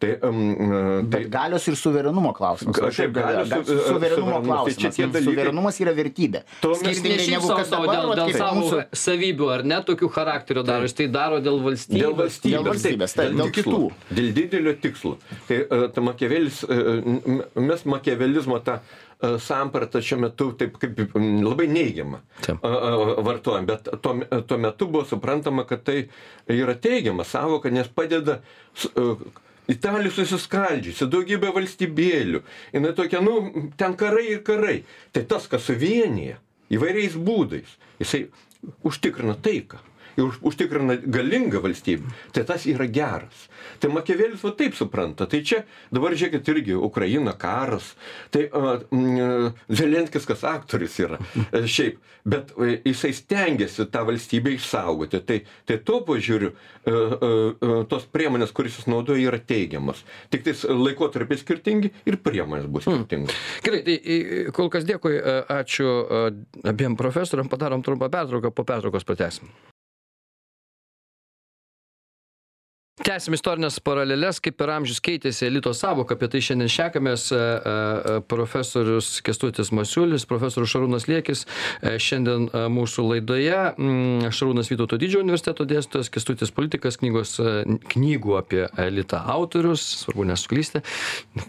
Tai, 0.02 0.10
um, 0.26 0.38
tai, 1.06 1.20
Bet 1.22 1.28
galios 1.30 1.66
ir 1.70 1.76
suverenumo 1.78 2.32
klausimas. 2.34 2.74
Taip, 2.96 3.12
galios, 3.14 3.48
gal- 3.52 3.62
su- 3.64 3.76
suverenumo 3.86 3.92
suverenumas, 3.92 4.42
tai 4.42 4.50
klausimas. 4.50 4.78
čia 4.82 4.90
tie 4.96 5.04
nes 5.06 5.12
dalykai- 5.14 5.34
Suverenumas 5.36 5.76
yra 5.84 5.92
vertybė. 5.94 6.40
Skirtingai 6.58 7.26
negu 7.36 7.48
kad 7.54 7.68
dabar, 7.70 7.92
dėl, 7.94 8.08
vat 8.10 8.18
dėl 8.18 8.32
savo 8.40 8.56
mūsų- 8.60 8.82
savybių, 9.04 9.46
ar 9.54 9.62
ne, 9.72 9.78
tokių 9.92 10.08
charakterio 10.16 10.64
daro, 10.66 10.82
jis 10.88 10.96
tai 10.98 11.06
daro 11.06 11.38
dėl 11.40 11.60
valstybės. 11.62 12.02
Dėl 12.02 12.16
valstybės, 12.18 12.56
Dėl 12.58 12.66
valstybės, 12.72 13.14
taip, 13.14 13.30
dėl 13.38 13.52
tikslo, 13.52 13.78
kitų. 13.78 14.16
Dėl 14.18 14.32
didelio 14.40 14.74
tikslo. 14.82 15.14
Tai, 15.46 15.56
e, 15.70 15.88
ta 15.94 16.00
Makiavelis, 16.00 16.64
e, 16.66 17.60
mes 17.60 17.84
Makiavelizmo 17.94 18.58
tą 18.66 18.80
e, 19.22 19.38
sampratą 19.38 20.00
šiuo 20.02 20.18
metu 20.18 20.48
taip 20.58 20.78
kaip 20.82 20.98
labai 21.14 21.68
neigiamą 21.70 22.18
e, 22.48 22.50
e, 22.50 23.22
vartojam, 23.22 23.66
bet 23.70 23.86
tuo, 24.02 24.16
tuo 24.48 24.58
metu 24.58 24.88
buvo 24.90 25.04
suprantama, 25.06 25.62
kad 25.64 25.84
tai 25.84 26.08
yra 26.50 26.74
teigiama 26.74 27.22
savoka, 27.24 27.70
nes 27.70 27.86
padeda 27.86 28.40
e, 28.96 29.14
Italija 29.70 30.10
susiskaldžiusi, 30.10 31.06
daugybė 31.06 31.52
valstybėlių. 31.54 32.40
Jis 32.74 32.94
tokia, 32.98 33.20
nu, 33.22 33.70
ten 33.78 33.94
karai 33.96 34.24
ir 34.32 34.40
karai. 34.46 34.80
Tai 35.14 35.22
tas, 35.30 35.46
kas 35.46 35.68
suvienyje 35.68 36.36
įvairiais 36.74 37.14
būdais, 37.14 37.76
jisai 38.02 38.24
užtikrina 38.82 39.36
taiką. 39.38 39.78
Ir 40.18 40.26
už- 40.28 40.42
užtikrina 40.42 40.96
galingą 41.06 41.62
valstybę. 41.64 42.10
Tai 42.32 42.44
tas 42.44 42.66
yra 42.66 42.86
geras. 42.86 43.46
Tai 43.82 43.90
Makiavelis 43.90 44.42
va 44.46 44.52
taip 44.54 44.76
supranta. 44.78 45.26
Tai 45.26 45.40
čia 45.42 45.64
dabar 45.90 46.14
žiūrėkit 46.14 46.50
irgi 46.52 46.76
Ukraina, 46.78 47.34
karas. 47.38 47.92
Tai 48.30 48.44
mm, 48.46 49.56
Zelenskis, 49.74 50.26
kas 50.28 50.44
aktorius 50.46 51.00
yra. 51.02 51.18
e, 51.50 51.64
Šiaip. 51.66 51.98
Bet 52.22 52.52
e, 52.54 52.76
jisai 52.86 53.10
stengiasi 53.18 53.88
tą 53.90 54.04
valstybę 54.06 54.52
išsaugoti. 54.54 55.22
Tai, 55.26 55.40
tai 55.66 55.80
tuo 55.82 55.98
požiūriu 56.06 56.52
e, 56.52 56.94
e, 56.94 57.72
tos 57.90 58.06
priemonės, 58.14 58.54
kuris 58.54 58.78
jis 58.78 58.86
naudoja, 58.92 59.32
yra 59.32 59.42
teigiamas. 59.42 60.04
Tik 60.30 60.46
tais 60.46 60.62
laikotarpiai 60.70 61.42
skirtingi 61.42 61.90
ir 62.06 62.20
priemonės 62.22 62.70
bus 62.70 62.86
skirtingos. 62.86 63.34
Gerai, 63.66 63.82
tai 63.88 63.98
kol 64.54 64.70
kas 64.70 64.86
dėkui, 64.86 65.18
ačiū 65.58 65.90
abiem 66.70 66.94
profesoriam, 67.00 67.50
padarom 67.50 67.82
trumpą 67.82 68.12
pertrauką, 68.12 68.54
po 68.54 68.66
pertraukos 68.68 69.08
pratęsim. 69.08 69.50
Tęsim 73.00 73.32
istorinės 73.32 73.78
paralelės, 73.80 74.36
kaip 74.44 74.58
per 74.60 74.68
amžius 74.74 74.98
keitėsi 75.00 75.46
elito 75.46 75.70
savoka, 75.72 76.12
apie 76.12 76.26
tai 76.28 76.42
šiandien 76.44 76.68
šnekamės 76.68 77.22
e, 77.32 77.36
e, 77.40 78.16
profesorius 78.28 79.06
Kestutis 79.24 79.70
Masiulis, 79.72 80.26
profesorius 80.28 80.74
Šarūnas 80.74 81.06
Liekis, 81.08 81.46
e, 81.80 81.94
šiandien 81.96 82.50
mūsų 82.52 83.06
laidoje 83.06 83.54
mm, 83.70 84.28
Šarūnas 84.36 84.68
Vytauto 84.68 84.98
didžiojo 85.00 85.24
universiteto 85.24 85.64
dėstytojas, 85.70 86.10
Kestutis 86.12 86.52
politikas, 86.52 86.98
knygos, 87.00 87.32
knygų 87.94 88.36
apie 88.42 88.60
elitą 88.84 89.22
autorius, 89.38 89.86
svarbu 90.02 90.28
nesuklysti, 90.28 90.84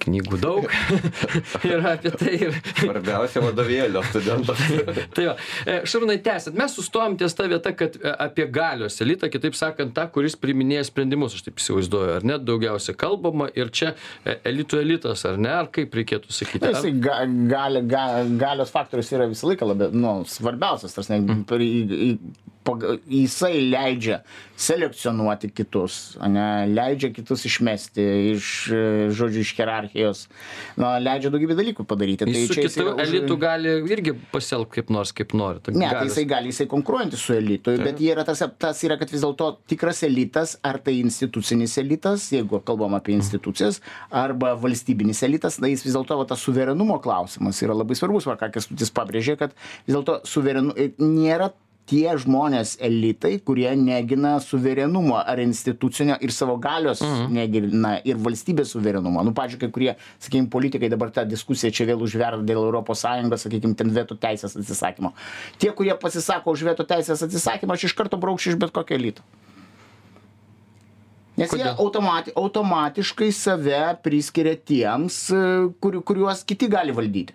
knygų 0.06 0.40
daug 0.40 0.72
yra 1.74 1.98
apie 1.98 2.16
tai 2.24 2.38
ir 2.38 2.56
Svarbiausia 2.86 3.44
vadovėlio 3.44 4.06
studentas. 4.14 4.64
tai 5.20 5.28
va, 5.28 5.36
Šarūnai, 5.68 6.22
tęsant, 6.24 6.56
mes 6.56 6.80
sustojom 6.80 7.20
ties 7.20 7.36
tą 7.36 7.52
vietą, 7.52 7.76
kad 7.84 8.00
apie 8.16 8.48
galios 8.48 9.04
elitą, 9.04 9.28
kitaip 9.28 9.60
sakant, 9.60 9.92
tą, 10.00 10.08
kuris 10.16 10.40
priminėja 10.40 10.88
sprendimus, 10.88 11.33
aš 11.38 11.46
taip 11.48 11.62
įsivaizduoju, 11.62 12.16
ar 12.18 12.28
net 12.28 12.46
daugiausia 12.48 12.96
kalbama 13.00 13.50
ir 13.58 13.72
čia 13.74 13.94
e, 14.24 14.38
elito 14.50 14.80
elitas, 14.82 15.26
ar 15.30 15.40
ne, 15.42 15.52
ar 15.64 15.70
kaip 15.74 15.94
reikėtų 16.00 16.34
sakyti. 16.34 16.66
Ar, 16.70 16.78
Jisai 16.78 16.94
ga, 17.04 17.20
gali, 17.50 17.84
ga, 17.90 18.06
galios 18.40 18.74
faktorius 18.74 19.12
yra 19.16 19.30
visą 19.32 19.52
laiką 19.52 19.70
labiau, 19.74 19.94
nu, 19.96 20.16
svarbiausias, 20.30 20.96
tas, 20.96 21.12
ne, 21.12 21.22
per, 21.50 21.64
į, 21.64 21.84
į, 22.10 22.12
pag- 22.64 23.00
jisai 23.10 23.60
leidžia 23.70 24.22
selekcionuoti 24.64 25.50
kitus, 25.56 26.16
ne, 26.30 26.46
leidžia 26.72 27.10
kitus 27.14 27.44
išmesti 27.50 28.04
iš, 28.34 28.48
e, 28.72 28.82
žodžiu, 29.12 29.42
iš 29.44 29.52
hierarchijos, 29.58 30.22
na, 30.80 30.94
leidžia 31.02 31.32
daugybę 31.34 31.58
dalykų 31.58 31.86
padaryti. 31.90 32.28
jis 32.30 32.48
su 32.48 32.54
čia 32.58 32.66
jis 32.68 32.76
kitu 32.78 32.86
yra 32.86 32.94
už- 32.96 33.08
elitu 33.08 33.38
gali 33.42 33.74
irgi 33.96 34.14
pasielgti 34.32 34.78
kaip 34.80 34.90
nors, 34.94 35.12
kaip 35.12 35.34
nori. 35.34 35.60
Ne, 35.68 35.90
tai 35.90 35.90
galios. 35.90 36.12
jisai 36.12 36.26
gali, 36.30 36.48
jisai 36.54 36.68
konkuruojantis 36.68 37.20
su 37.20 37.34
elitu, 37.34 37.76
bet 37.84 38.00
jie 38.00 38.14
yra 38.16 38.24
tas, 38.26 38.44
tas 38.60 38.84
yra, 38.84 38.98
kad 39.00 39.10
vis 39.12 39.22
dėlto 39.22 39.58
tikras 39.68 40.04
elitas, 40.04 40.58
ar 40.64 40.78
tai 40.78 41.00
institucinis 41.02 41.78
elitas, 41.78 42.30
jeigu 42.32 42.62
kalbam 42.64 42.94
apie 42.96 43.14
institucijas, 43.18 43.82
arba 44.12 44.54
valstybinis 44.56 45.24
elitas, 45.24 45.58
tai 45.58 45.74
jis 45.74 45.84
vis 45.84 45.94
dėlto 45.98 46.28
tas 46.28 46.40
suverenumo 46.40 47.02
klausimas 47.02 47.60
yra 47.62 47.74
labai 47.76 47.96
svarbus, 47.96 48.26
va, 48.30 48.38
ką 48.38 48.52
Kestutis 48.54 48.92
pabrėžė, 48.94 49.38
kad 49.38 49.52
vis 49.88 49.96
dėlto 49.96 50.22
suverenu, 50.30 50.74
nėra 51.00 51.52
tie 51.90 52.08
žmonės 52.20 52.78
elitai 52.84 53.36
kurie 53.44 53.68
negina 53.76 54.38
suverenumo 54.44 55.18
ar 55.20 55.42
institucinio 55.44 56.16
ir 56.24 56.32
savo 56.32 56.56
galios 56.62 57.04
negina 57.32 57.98
ir 58.08 58.20
valstybės 58.24 58.72
suverenumo. 58.76 59.24
Nu 59.28 59.34
pavyzdžiui 59.36 59.62
kai 59.66 59.72
kurie 59.76 59.92
sakykim 60.16 60.48
politikai 60.54 60.90
dabar 60.94 61.12
ta 61.12 61.26
diskusija 61.28 61.74
čia 61.76 61.88
vėl 61.92 62.04
užverda 62.06 62.44
dėl 62.48 62.64
europos 62.64 63.04
sąjungos 63.04 63.48
sakykim 63.48 63.76
ten 63.76 63.92
veto 63.96 64.16
teisės 64.16 64.56
atsisakymo. 64.60 65.14
Tie 65.60 65.74
kurie 65.76 65.96
pasisako 66.00 66.56
už 66.56 66.66
veto 66.72 66.88
teisės 66.88 67.24
atsisakymą 67.28 67.76
aš 67.76 67.90
iš 67.90 67.98
karto 68.00 68.20
braukčiau 68.20 68.56
iš 68.56 68.62
bet 68.64 68.76
kokio 68.76 69.00
elito. 69.00 69.26
Nes 71.34 71.50
jie 71.50 71.64
Kodėl? 71.64 71.78
automati 71.82 72.34
automatiškai 72.38 73.32
save 73.34 73.80
priskiria 74.06 74.54
tiems 74.54 75.16
e, 75.34 75.46
kur 75.82 75.98
kuriuos 76.06 76.44
kiti 76.46 76.70
gali 76.70 76.94
valdyti. 76.94 77.34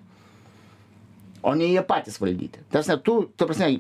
O 1.42 1.54
ne 1.58 1.66
jie 1.66 1.82
patys 1.86 2.20
valdyti. 2.22 2.62
Ta 2.70 2.78
prasme 2.78 2.96
tu 3.02 3.16
ta 3.34 3.48
prasme 3.48 3.72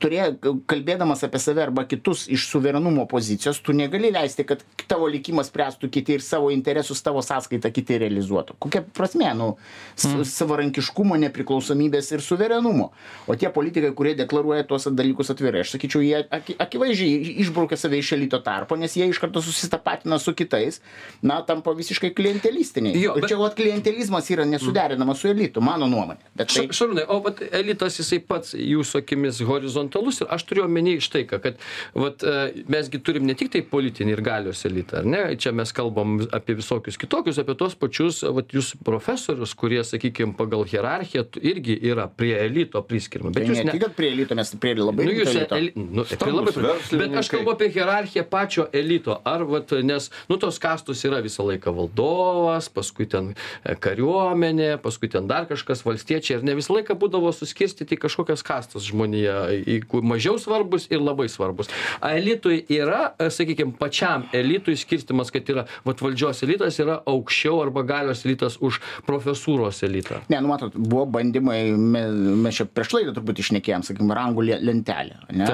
turė 0.00 0.28
kalbėdamas 0.70 1.22
apie 1.26 1.40
save 1.42 1.62
arba 1.62 1.84
kitus 1.90 2.26
iš 2.32 2.46
suverenumo 2.52 3.06
pozicijos 3.10 3.60
tu 3.62 3.72
negali 3.76 4.10
leisti 4.14 4.44
kad 4.48 4.62
tavo 4.88 5.08
likimą 5.10 5.42
spręstų 5.46 5.90
kiti 5.92 6.16
ir 6.18 6.22
savo 6.24 6.50
interesus 6.54 7.02
tavo 7.02 7.20
sąskaita 7.24 7.70
kiti 7.74 7.98
realizuotų. 8.00 8.56
Kokia 8.58 8.82
prasmė 8.96 9.34
nu 9.36 9.50
s 9.98 10.06
savarankiškumo 10.38 11.16
nepriklausomybės 11.24 12.12
ir 12.14 12.22
suverenumo. 12.24 12.90
O 13.28 13.36
tie 13.36 13.50
politikai 13.52 13.90
kurie 13.96 14.14
deklaruoja 14.18 14.64
tuos 14.68 14.86
dalykus 14.90 15.30
atvirai 15.34 15.62
aš 15.64 15.74
sakyčiau 15.76 16.02
jie 16.04 16.22
aki 16.30 16.56
akivaizdžiai 16.64 17.34
išbraukia 17.44 17.76
save 17.80 17.98
iš 18.00 18.12
elito 18.16 18.40
tarpo 18.44 18.76
nes 18.80 18.94
jie 18.96 19.08
iš 19.10 19.18
karto 19.22 19.42
susitapatina 19.44 20.18
su 20.18 20.34
kitais 20.38 20.80
na 21.22 21.40
tampa 21.42 21.72
visiškai 21.76 22.12
klientelistiniai. 22.16 22.96
Jo, 23.02 23.14
bet- 23.18 23.28
čia 23.28 23.36
vat 23.40 23.54
klientelizmas 23.58 24.30
yra 24.30 24.44
nesuderinamas 24.48 25.18
su 25.20 25.28
elitu 25.28 25.60
mano 25.60 25.86
nuomone 25.86 26.18
bet 26.34 26.48
tai 26.54 26.66
Ša- 26.68 26.76
Šarūnai, 26.78 27.04
o 27.08 27.20
vat 27.24 27.42
elitas 27.52 27.98
jisai 28.00 28.18
pats 28.20 28.54
jūsų 28.54 29.02
akimis 29.02 29.40
horizontalus 29.88 30.20
ir 30.20 30.26
aš 30.30 30.44
turiu 30.44 30.64
omeny 30.64 30.98
štai 31.00 31.24
ką, 31.28 31.40
kad 31.42 31.56
vat, 31.94 32.22
e, 32.22 32.64
mesgi 32.68 33.00
turim 33.02 33.26
ne 33.26 33.34
tik 33.34 33.50
tai 33.52 33.62
politinį 33.62 34.12
ir 34.12 34.22
galios 34.22 34.64
elitą, 34.66 35.00
ar 35.02 35.06
ne? 35.06 35.36
Čia 35.36 35.52
mes 35.52 35.72
kalbam 35.72 36.20
apie 36.32 36.56
visokius 36.58 36.98
kitokius, 36.98 37.38
apie 37.38 37.56
tos 37.58 37.74
pačius 37.78 38.22
vat, 38.22 38.52
jūs 38.52 38.74
profesorius, 38.84 39.54
kurie, 39.54 39.82
sakykime, 39.84 40.34
pagal 40.38 40.64
hierarchiją 40.68 41.26
irgi 41.40 41.78
yra 41.90 42.08
prie 42.08 42.36
elito 42.44 42.82
priskirima. 42.82 43.32
tai 43.32 43.42
Bet 43.42 43.52
jūs 43.52 43.64
ne 43.64 43.72
tik 43.76 43.84
kad 43.86 43.96
prie 43.96 44.12
elito 44.12 44.34
mes 44.38 44.54
prie 44.60 44.74
labai 44.78 45.06
Nu, 45.08 45.14
jūs 45.14 45.32
elito. 45.32 45.56
eli, 45.58 45.72
nu, 45.76 46.04
prie 46.04 46.32
labai, 46.34 46.54
bet 47.02 47.18
aš 47.22 47.32
kalbu 47.32 47.54
apie 47.54 47.70
hierarchiją 47.74 48.24
pačio 48.28 48.68
elito. 48.72 49.18
Ar, 49.28 49.44
vat, 49.48 49.72
nes, 49.84 50.10
nu, 50.28 50.38
tos 50.40 50.58
kastos 50.62 51.04
yra 51.06 51.20
visą 51.24 51.46
laiką 51.48 51.72
valdovas, 51.74 52.68
paskui 52.72 53.08
ten 53.10 53.32
e, 53.64 53.74
kariuomenė, 53.78 54.76
paskui 54.82 55.10
ten 55.12 55.28
dar 55.30 55.48
kažkas 55.50 55.84
valstiečiai. 55.86 56.38
Ir 56.38 56.46
ne 56.46 56.56
visą 56.58 56.76
laiką 56.76 56.96
būdavo 56.98 57.32
suskirstyti 57.34 57.96
į 57.96 58.02
kažkokias 58.04 58.44
kastas 58.46 58.86
žmonėje, 58.88 59.36
į 59.68 59.77
kur 59.86 60.04
mažiau 60.06 60.38
svarbus 60.40 60.88
ir 60.90 61.02
labai 61.02 61.28
svarbus. 61.30 61.70
A 62.00 62.14
elitui 62.18 62.60
yra, 62.72 63.12
sakykime, 63.18 63.74
pačiam 63.78 64.26
elitui 64.36 64.76
skirstimas, 64.78 65.32
kad 65.34 65.48
yra, 65.52 65.64
vat, 65.86 66.02
valdžios 66.04 66.42
elitas 66.46 66.78
yra 66.82 66.98
aukščiau 67.08 67.62
arba 67.62 67.84
galios 67.88 68.24
elitas 68.26 68.58
už 68.64 68.80
profesūros 69.06 69.82
elitą. 69.86 70.22
Ne, 70.32 70.40
nu 70.44 70.52
matot, 70.52 70.74
buvo 70.76 71.06
bandymai, 71.18 71.60
me- 71.76 72.06
mes 72.44 72.60
čia 72.60 72.66
prieš 72.66 72.94
laidą 72.96 73.14
turbūt 73.16 73.42
išnekėjom, 73.44 73.86
sakykime, 73.86 74.16
rangų 74.18 74.46
le- 74.50 74.60
lentelę, 74.64 75.18
ne, 75.32 75.48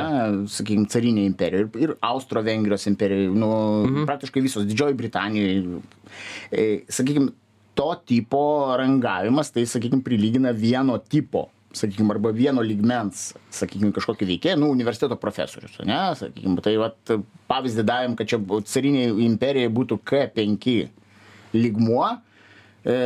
sakykime, 0.51 0.89
carinė 0.91 1.27
imperija 1.31 1.65
ir, 1.65 1.71
ir 1.87 1.97
Austro-Vengrijos 2.01 2.89
imperija, 2.91 3.31
nu, 3.31 3.51
mhm. 3.85 4.05
praktiškai 4.09 4.45
visos 4.45 4.69
Didžioji 4.69 4.99
Britanijoje, 4.99 5.81
e, 6.53 6.69
sakykime, 6.89 7.33
to 7.75 7.91
tipo 8.07 8.43
rangavimas, 8.79 9.51
tai, 9.51 9.67
sakykime, 9.67 10.05
prilygina 10.07 10.55
vieno 10.55 10.99
tipo 10.99 11.49
sakykime, 11.75 12.15
arba 12.15 12.31
vieno 12.35 12.63
lygmens, 12.65 13.33
sakykime, 13.55 13.93
kažkokį 13.97 14.29
veikėją, 14.33 14.59
nu, 14.63 14.71
universiteto 14.73 15.17
profesorius, 15.21 15.77
ne, 15.87 15.99
sakykime, 16.19 16.63
tai 16.65 16.77
vat, 16.81 17.15
pavyzdį 17.51 17.85
davėm, 17.89 18.15
kad 18.19 18.31
čia 18.31 18.39
bu- 18.39 18.63
carinė 18.63 19.09
imperija 19.27 19.73
būtų 19.75 19.99
K5 20.07 20.89
lygmuo, 21.55 22.07
e, 22.85 22.99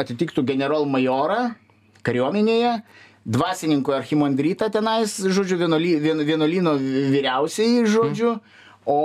atitiktų 0.00 0.44
generolmajorą 0.46 1.40
kariuomenėje, 2.04 2.76
dvasininkų 3.24 3.94
archimandrytą 3.96 4.68
tenais, 4.72 5.16
žodžiu, 5.32 5.56
vienuoly, 5.62 5.94
vien, 6.02 6.18
vienuolyno 6.28 6.74
vyriausiai, 6.78 7.86
žodžiu. 7.88 8.34
O 8.86 8.96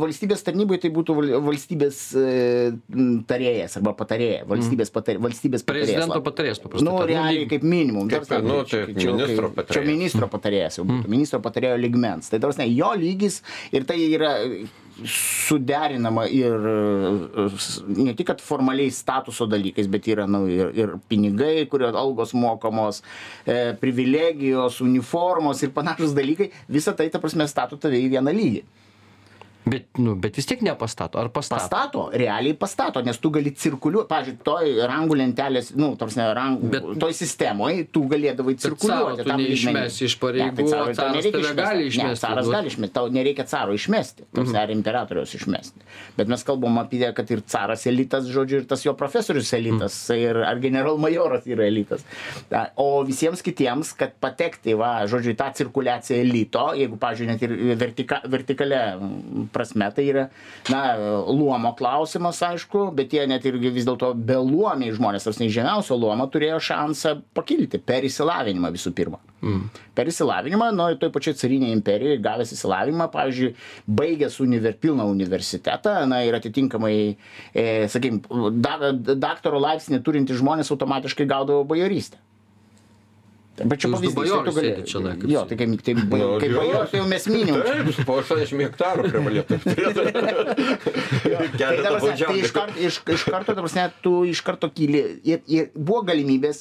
valstybės 0.00 0.40
tarnybai 0.46 0.78
tai 0.80 0.88
būtų 0.94 1.14
val- 1.18 1.34
valstybės 1.44 1.96
e, 2.16 2.72
tarėjas 3.28 3.76
arba 3.80 3.92
patarėja, 3.98 4.46
valstybės, 4.48 4.88
patar, 4.94 5.18
valstybės 5.20 5.64
patarėjas. 5.66 5.90
Prezidento 5.92 6.22
patarėjas 6.24 6.62
paprastai. 6.62 6.86
Nu, 6.88 6.94
tariant. 7.02 7.26
realiai 7.28 7.48
kaip 7.50 7.66
minimum. 7.68 8.08
Kaip, 8.08 8.24
prasme, 8.24 8.48
nu, 8.48 8.62
čia- 8.64 8.86
tai 8.88 8.94
čia 8.96 9.10
jau 9.10 9.16
ministro 9.18 9.50
patarėjas. 9.52 9.76
Čia 9.76 9.84
ministro 9.92 10.28
patarėjas 10.32 10.78
jau 10.80 10.86
būtų, 10.88 11.12
ministro 11.12 11.40
patarėjo 11.44 11.76
ligmens. 11.84 12.30
Tai 12.32 12.40
tarsi 12.46 12.68
jo 12.72 12.92
lygis 12.96 13.42
ir 13.76 13.84
tai 13.84 13.98
yra 14.08 14.32
suderinama 15.04 16.26
ir 16.30 16.66
e, 16.72 17.46
ne 17.96 18.14
tik, 18.18 18.26
kad 18.32 18.42
formaliai 18.44 18.92
statuso 18.92 19.46
dalykais, 19.50 19.88
bet 19.92 20.08
yra 20.12 20.26
nu, 20.30 20.44
ir, 20.50 20.72
ir 20.76 20.94
pinigai, 21.10 21.66
kurio 21.70 21.92
algos 21.96 22.34
mokamos, 22.36 23.02
e, 23.46 23.72
privilegijos, 23.80 24.80
uniformos 24.84 25.62
ir 25.62 25.74
panašus 25.74 26.14
dalykai. 26.16 26.50
Visą 26.70 26.96
tai, 26.96 27.08
ta 27.12 27.22
prasme, 27.22 27.48
stato 27.50 27.80
tave 27.80 28.00
į 28.02 28.12
vieną 28.16 28.34
lygį. 28.36 28.64
Bet, 29.64 29.84
nu, 29.98 30.16
bet 30.18 30.34
vis 30.36 30.46
tiek 30.46 30.60
nepastato. 30.66 31.18
Ar 31.22 31.28
pastato? 31.30 31.60
Pastato, 31.62 32.00
realiai 32.12 32.54
pastato, 32.58 32.98
nes 33.06 33.18
tu 33.22 33.30
gali 33.30 33.52
cirkuliuoti, 33.54 34.08
pavyzdžiui, 34.10 34.38
toj 34.42 34.72
rangų 34.90 35.18
lentelės, 35.20 35.68
nu, 35.78 35.92
tarsi, 35.96 36.18
rangų, 36.18 36.70
Bet- 36.72 36.88
toj 36.98 37.12
sistemoje 37.14 37.84
tu 37.94 38.02
galėdavai 38.10 38.56
cirkuliuoti. 38.58 39.24
tam 39.28 39.38
neišmesi 39.38 40.04
iš 40.08 40.16
pareigų, 40.18 40.50
Ne, 40.50 40.56
tai 40.56 40.64
caras 40.72 40.96
tave 40.96 41.18
išmesti. 41.22 41.54
gali 41.56 41.82
Ne, 41.84 41.90
išmesti, 41.92 42.20
caras 42.26 42.44
duot. 42.46 42.54
gali 42.56 42.66
išmesti, 42.72 42.92
tau 42.92 43.06
nereikia 43.08 43.44
caro 43.46 43.72
išmesti, 43.72 44.22
mhm. 44.34 44.56
ar 44.56 44.70
imperatoriaus 44.74 45.34
išmesti. 45.38 45.78
Bet 46.16 46.26
mes 46.28 46.42
kalbam 46.42 46.78
apie 46.78 47.12
kad 47.14 47.30
ir 47.30 47.40
caras 47.46 47.86
elitas, 47.86 48.26
žodžiu, 48.26 48.62
ir 48.62 48.64
tas 48.66 48.82
jo 48.84 48.94
profesorius 48.94 49.52
elitas, 49.52 50.08
Mhm. 50.10 50.18
ir 50.18 50.36
ar 50.42 50.58
generalmajoras 50.58 51.46
yra 51.46 51.66
elitas. 51.70 52.02
Ta, 52.50 52.70
O 52.76 53.04
visiems 53.04 53.42
kitiems, 53.42 53.92
kad 53.96 54.12
patekti, 54.20 54.74
va, 54.74 55.04
žodžiu, 55.06 55.34
į 55.34 55.36
tą 55.36 55.52
cirkuliaciją 55.54 56.18
elito, 56.24 56.72
jeigu, 56.74 56.98
pavyzdžiui, 56.98 57.26
net 57.26 57.42
ir 57.42 57.50
vertika, 57.76 58.20
vertikalė 58.26 58.98
mm, 58.98 59.48
prasme, 59.52 59.88
tai 59.94 60.06
yra, 60.08 60.24
na, 60.72 60.82
luomo 61.28 61.74
klausimas, 61.78 62.40
aišku, 62.46 62.88
bet 62.96 63.14
jie 63.14 63.26
net 63.30 63.46
irgi 63.48 63.72
vis 63.74 63.86
dėlto 63.88 64.12
beluomiai 64.16 64.94
žmonės, 64.96 65.28
tas 65.28 65.40
nežemiausio 65.42 65.98
luomo, 66.00 66.26
turėjo 66.32 66.60
šansą 66.72 67.18
pakilti 67.36 67.80
per 67.82 68.06
įsilavinimą 68.08 68.72
visų 68.74 68.94
pirma. 68.96 69.20
Mm. 69.42 69.62
Per 69.98 70.08
įsilavinimą, 70.08 70.70
nu, 70.76 70.88
toj 71.00 71.10
pačioj 71.14 71.34
carinėje 71.40 71.76
imperijoje 71.76 72.20
gavęs 72.22 72.52
įsilavinimą, 72.54 73.08
pavyzdžiui, 73.12 73.54
baigęs 74.00 74.38
univer, 74.44 74.76
pilną 74.80 75.08
universitetą, 75.10 75.96
na 76.08 76.22
ir 76.26 76.38
atitinkamai, 76.38 76.96
e, 77.54 77.64
sakykime, 77.92 78.52
da, 78.62 78.92
daktaro 79.14 79.60
laipsnį 79.62 80.02
turintys 80.06 80.38
žmonės 80.40 80.70
automatiškai 80.74 81.26
gaudavo 81.28 81.66
bajorystę. 81.68 82.22
Bet 83.68 83.82
čia 83.82 83.90
pavyzdys, 83.92 84.14
tai 84.16 84.42
tu 84.46 84.52
gali. 84.56 84.70
čionai, 84.90 85.12
kaip 85.20 85.30
Jo, 85.30 85.42
čia. 85.42 85.48
tai 85.52 85.56
kaip, 85.60 85.82
kaip, 85.86 85.98
Nu, 86.12 86.28
kaip 86.42 86.50
jo. 86.50 86.58
bajorus, 86.60 86.90
tai 86.92 86.98
jau 87.00 87.06
mes 87.10 87.26
minim. 87.30 87.54
Taip, 87.62 88.00
po 88.08 88.16
80 88.22 88.64
hektarų 88.66 89.08
privalėtų. 89.12 89.58
Tai, 91.22 91.48
ta 91.48 91.48
Keletą 91.58 91.90
prasme, 91.92 91.98
tai 91.98 91.98
iš, 91.98 92.02
baudžiaunikų. 92.02 92.50
kart, 92.56 92.78
iš, 92.80 92.96
iš 93.14 93.24
karto, 93.28 93.54
ta 93.54 93.62
prasme, 93.64 93.84
tu 94.04 94.12
iš 94.28 94.40
karto 94.44 94.68
kyli. 94.74 95.02
Ir, 95.28 95.40
ir 95.50 95.68
buvo 95.76 96.02
galimybės 96.08 96.60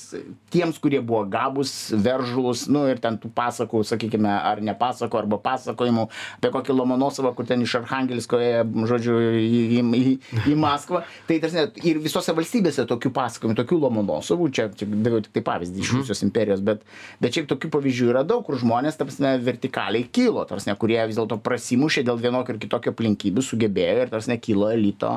tiems, 0.54 0.78
kurie 0.84 1.00
buvo 1.02 1.24
gabus, 1.32 1.72
veržlus, 2.04 2.66
nu 2.72 2.84
ir 2.92 3.00
ten 3.04 3.18
tų 3.22 3.32
pasakų, 3.38 3.82
sakykime, 3.88 4.30
ar 4.32 4.62
nepasakų, 4.66 5.20
arba 5.22 5.40
pasakojimų 5.42 6.08
apie 6.38 6.52
kokį 6.54 6.76
Lomonosovą, 6.78 7.34
kur 7.38 7.48
ten 7.50 7.64
iš 7.66 7.76
Arhangelisko, 7.82 8.40
ėjo, 8.42 8.64
žodžiu, 8.92 9.18
į, 9.42 9.62
į, 9.80 9.82
į, 9.82 10.14
į 10.54 10.58
Maskvą. 10.62 11.04
Tai 11.30 11.40
tarsi, 11.44 11.66
ir 11.92 12.02
visose 12.04 12.36
valstybėse 12.38 12.86
tokių 12.90 13.14
pasakojimų, 13.16 13.58
tokių 13.62 13.82
Lomonosovų, 13.86 14.50
čia, 14.56 14.68
čia 14.78 14.90
daviau 14.92 15.24
tik 15.26 15.34
tai 15.40 15.46
pavyzdį 15.52 15.84
iš 15.86 15.94
Rusijos 16.00 16.24
imperijos, 16.28 16.64
bet, 16.66 16.84
bet 17.22 17.38
šiaip 17.38 17.48
tokių 17.52 17.72
pavyzdžių 17.74 18.10
yra 18.14 18.24
daug, 18.28 18.44
kur 18.48 18.58
žmonės, 18.62 18.98
ta 19.00 19.08
prasme, 19.08 19.34
vertikaliai 19.46 20.08
kilo, 20.14 20.44
ta 20.46 20.56
prasme, 20.58 20.76
kurie 20.82 21.00
vis 21.10 21.20
dėlto 21.20 21.40
prasimušė 21.46 22.06
dėl 22.08 22.20
vienokio 22.22 22.56
ir 22.56 22.62
kitokio 22.64 22.94
aplinkybių, 22.96 23.46
sugebėjo 23.46 23.96
ir, 24.04 24.12
ta 24.12 24.18
prasme, 24.18 24.38
kilo 24.42 24.70
elito 24.74 25.14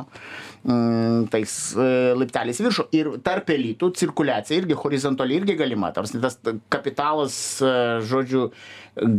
mm, 0.63 1.29
tais 1.35 1.57
e, 1.77 1.91
laipteliais 2.19 2.63
viršų. 2.67 2.89
Ir 2.97 3.13
tarp 3.27 3.53
elitų 3.55 3.93
cirkuliacija 4.01 4.63
irgi 4.63 4.79
horizontaliai 4.79 5.43
irgi 5.43 5.59
galima. 5.61 5.93
Ta 5.95 6.05
prasme, 6.05 6.23
tas 6.25 6.39
kapitalas, 6.73 7.37
e, 7.65 7.75
žodžiu, 8.09 8.49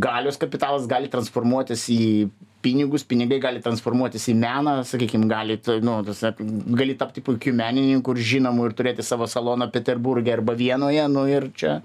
galios 0.02 0.40
kapitalas 0.40 0.88
gali 0.90 1.10
transformuotis 1.12 1.88
į 1.92 2.02
pinigus, 2.66 3.04
pinigai 3.06 3.38
gali 3.42 3.62
transformuotis 3.62 4.26
į 4.32 4.34
meną, 4.40 4.80
sakykime, 4.88 5.28
gali, 5.30 5.58
nu, 5.86 6.00
tas, 6.06 6.22
gali 6.80 6.96
tapti 6.98 7.22
puikiu 7.22 7.54
menininku 7.56 8.16
ir 8.16 8.22
žinomu 8.32 8.66
ir 8.66 8.74
turėti 8.78 9.06
savo 9.06 9.28
saloną 9.30 9.68
Peterburgė 9.74 10.34
arba 10.38 10.56
Vienoje, 10.58 11.06
nu 11.12 11.26
ir 11.30 11.50
čia. 11.54 11.78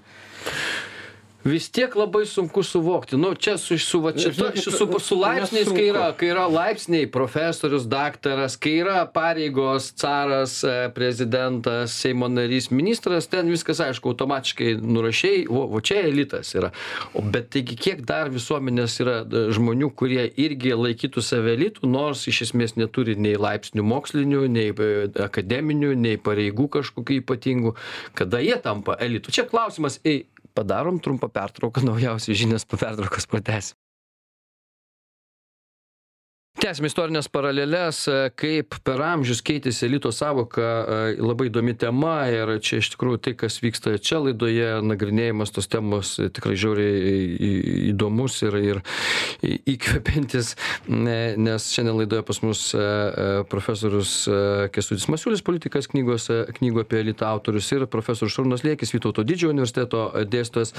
Vis 1.44 1.70
tiek 1.70 1.94
labai 1.96 2.26
sunku 2.26 2.62
suvokti. 2.62 3.16
Nu 3.16 3.34
čia 3.34 3.58
su 3.58 3.78
su 3.78 4.00
vat 4.00 4.18
šituo 4.18 4.32
Žinokit, 4.32 4.62
su 4.62 4.98
su 4.98 5.16
laipsniais 5.18 5.68
kai 5.68 5.88
yra 5.90 6.12
kai 6.16 6.28
yra 6.28 6.46
laipsniai 6.46 7.10
profesorius 7.10 7.82
daktaras 7.82 8.56
kai 8.56 8.76
yra 8.82 9.06
pareigos 9.14 9.92
caras 10.00 10.62
e, 10.64 10.90
prezidentas 10.94 11.92
seimo 12.00 12.28
narys 12.28 12.70
ministras 12.70 13.26
ten 13.26 13.50
viskas 13.50 13.80
aišku 13.80 14.08
automatiškai 14.08 14.76
nurašei 14.82 15.46
o 15.50 15.66
o 15.66 15.80
čia 15.80 16.06
elitas 16.06 16.54
yra. 16.54 16.70
O 17.14 17.22
bet 17.22 17.50
taigi 17.50 17.76
kiek 17.76 18.04
dar 18.06 18.30
visuomenės 18.30 19.00
yra 19.02 19.18
e, 19.24 19.44
žmonių 19.56 19.90
kurie 19.96 20.28
irgi 20.36 20.76
laikytų 20.78 21.22
save 21.22 21.56
elitu 21.56 21.86
nors 21.86 22.26
iš 22.28 22.42
esmės 22.48 22.76
neturi 22.76 23.16
nei 23.16 23.34
laipsnių 23.36 23.82
mokslinių 23.82 24.46
nei 24.46 24.70
e, 24.70 25.10
akademinių 25.26 25.94
nei 25.98 26.16
pareigų 26.16 26.68
kažkokių 26.78 27.18
ypatingų 27.24 27.74
kada 28.14 28.38
jie 28.38 28.56
tampa 28.62 28.94
elitu. 29.00 29.34
Čia 29.34 29.48
klausimas 29.50 29.98
ei 30.04 30.22
padarom 30.54 31.00
trumpą 31.00 31.28
pertrauką 31.28 31.80
naujausios 31.84 32.38
žinios 32.38 32.64
po 32.64 32.76
pertraukos 32.76 33.26
pratęsim 33.26 33.91
tęsiam 36.62 36.86
istorines 36.86 37.28
paraleles 37.28 38.08
e, 38.08 38.30
kaip 38.38 38.76
per 38.86 39.00
amžius 39.02 39.40
keitėsi 39.42 39.82
elito 39.88 40.12
sąvoka 40.14 40.62
e, 40.62 40.98
labai 41.18 41.48
įdomi 41.48 41.72
tema 41.74 42.12
ir 42.30 42.52
čia 42.62 42.78
iš 42.78 42.92
tikrųjų 42.92 43.18
tai 43.26 43.32
kas 43.40 43.56
vyksta 43.64 43.96
čia 43.98 44.20
laidoje 44.22 44.68
nagrinėjimas 44.86 45.50
tos 45.56 45.66
temos 45.72 46.12
tikrai 46.22 46.54
žiauriai 46.54 47.48
įdomus 47.90 48.36
ir 48.46 48.58
ir 48.60 48.80
įkvepiantis 49.42 50.52
ne- 50.86 51.34
nes 51.48 51.66
šiandien 51.74 51.98
laidoje 51.98 52.26
pas 52.30 52.40
mus 52.46 52.62
e, 52.78 52.84
profesorius 53.50 54.14
kęstutis 54.76 55.08
masiulis 55.10 55.42
politikas 55.42 55.90
knygos 55.90 56.28
knygų 56.60 56.86
apie 56.86 57.02
elitą 57.02 57.26
autorius 57.32 57.72
ir 57.74 57.88
profesorius 57.90 58.38
šarūnas 58.38 58.62
liekis 58.68 58.94
vytauto 58.94 59.26
didžiojo 59.26 59.56
universiteto 59.56 60.04
dėstytojas 60.30 60.76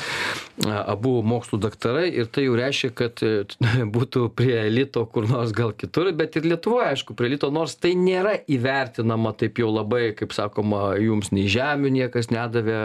abu 0.86 1.18
mokslų 1.28 1.60
daktarai 1.68 2.08
ir 2.14 2.32
tai 2.32 2.48
jau 2.48 2.56
reiškia 2.62 2.96
kad 3.04 3.28
būtų 4.00 4.30
prie 4.32 4.56
elito 4.70 5.04
kur 5.12 5.28
nors 5.28 5.52
gal 5.52 5.73
kitur 5.78 6.12
bet 6.18 6.38
ir 6.40 6.48
lietuvoj 6.48 6.90
aišku 6.92 7.16
prie 7.18 7.32
elito 7.32 7.50
nors 7.54 7.76
tai 7.80 7.94
nėra 8.00 8.36
įvertinama 8.52 9.34
taip 9.40 9.62
jau 9.62 9.72
labai 9.74 10.14
kaip 10.18 10.36
sakoma 10.36 10.94
jums 11.02 11.32
nei 11.36 11.48
žemių 11.52 11.92
niekas 11.98 12.32
nedavė 12.34 12.80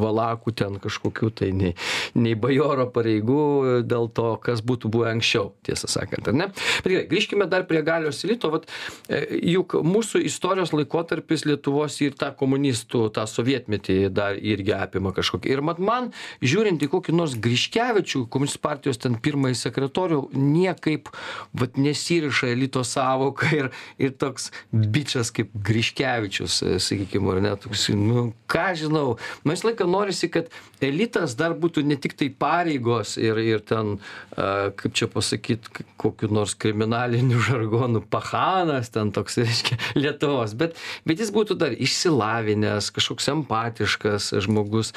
valakų 0.00 0.54
ten 0.56 0.80
kažkokių 0.82 1.32
tai 1.40 1.52
nei 1.56 1.74
nei 2.16 2.34
bajoro 2.38 2.88
pareigų 2.92 3.82
dėl 3.86 4.10
to 4.16 4.28
kas 4.42 4.62
būtų 4.66 4.90
buvę 4.92 5.10
anksčiau 5.14 5.52
tiesą 5.66 5.90
sakant 5.90 6.28
ar 6.28 6.36
ne? 6.36 6.48
Bet 6.84 6.92
gerai 6.92 7.06
grįžkime 7.10 7.48
dar 7.50 7.66
prie 7.68 7.82
galios 7.86 8.22
elito 8.26 8.50
vat 8.52 8.68
e, 9.08 9.22
juk 9.54 9.78
mūsų 9.86 10.22
istorijos 10.28 10.72
laikotarpis 10.76 11.46
lietuvos 11.48 11.98
ir 12.04 12.16
tą 12.18 12.32
komunistų 12.38 13.06
tą 13.16 13.26
sovietmetį 13.30 13.98
dar 14.14 14.38
irgi 14.38 14.74
apima 14.76 15.12
kažkokį. 15.16 15.52
Ir 15.52 15.64
mat 15.66 15.80
man 15.82 16.10
žiūrint 16.44 16.82
į 16.82 16.90
kokį 16.92 17.16
nors 17.16 17.36
griškevičių 17.42 18.26
komunistų 18.32 18.62
partijos 18.64 19.00
ten 19.02 19.18
pirmąjį 19.22 19.58
sekretorių 19.62 20.22
niekaip 20.36 21.10
vat 21.56 21.78
nesiriša 22.16 22.48
elito 22.48 22.84
sąvoka 22.84 23.46
ir 23.52 23.70
ir 23.98 24.12
toks 24.12 24.50
bičas 24.72 25.30
kaip 25.30 25.50
griškevičius 25.52 26.62
e, 26.62 26.78
sakykim 26.80 27.28
ar 27.28 27.40
ne 27.42 27.54
toks 27.56 27.88
nu 27.88 28.32
ką 28.48 28.72
aš 28.72 28.86
žinau. 28.86 29.16
Man 29.44 29.56
visą 29.56 29.68
laiką 29.70 29.86
norisi 29.90 30.30
kad 30.30 30.48
elitas 30.80 31.36
dar 31.36 31.54
būtų 31.56 31.84
ne 31.84 31.96
tiktai 31.96 32.30
pareigos 32.30 33.16
ir 33.16 33.38
ir 33.38 33.60
ten 33.60 33.98
a, 34.36 34.70
kaip 34.76 34.94
čia 34.94 35.08
pasakyt 35.08 35.68
kokiu 35.96 36.30
nors 36.32 36.54
kriminaliniu 36.54 37.40
žargonu 37.48 38.02
pachanas 38.02 38.90
ten 38.90 39.12
toks 39.12 39.38
reiškia 39.42 39.78
lietuvos 39.96 40.54
bet 40.54 40.76
bet 41.06 41.20
jis 41.20 41.32
būtų 41.34 41.58
dar 41.58 41.72
išsilavinęs 41.72 42.90
kažkoks 42.96 43.28
empatiškas 43.32 44.32
žmogus 44.46 44.92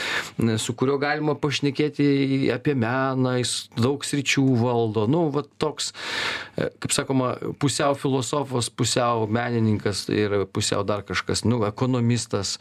su 0.58 0.74
kuriuo 0.74 1.00
galima 1.02 1.36
pašnekėti 1.36 2.52
apie 2.54 2.76
meną 2.76 3.38
jis 3.40 3.70
daug 3.78 4.04
sričių 4.06 4.46
valdo. 4.60 5.08
Nu 5.10 5.28
vat 5.34 5.50
toks 5.62 5.92
e, 6.56 6.70
kaip 6.80 6.94
sakoma 7.10 7.36
pusiau 7.60 7.96
filosofas 7.96 8.70
pusiau 8.70 9.26
menininkas 9.28 10.06
ir 10.14 10.46
pusiau 10.54 10.84
dar 10.86 11.02
kažkas 11.02 11.42
nu 11.46 11.64
ekonomistas 11.66 12.60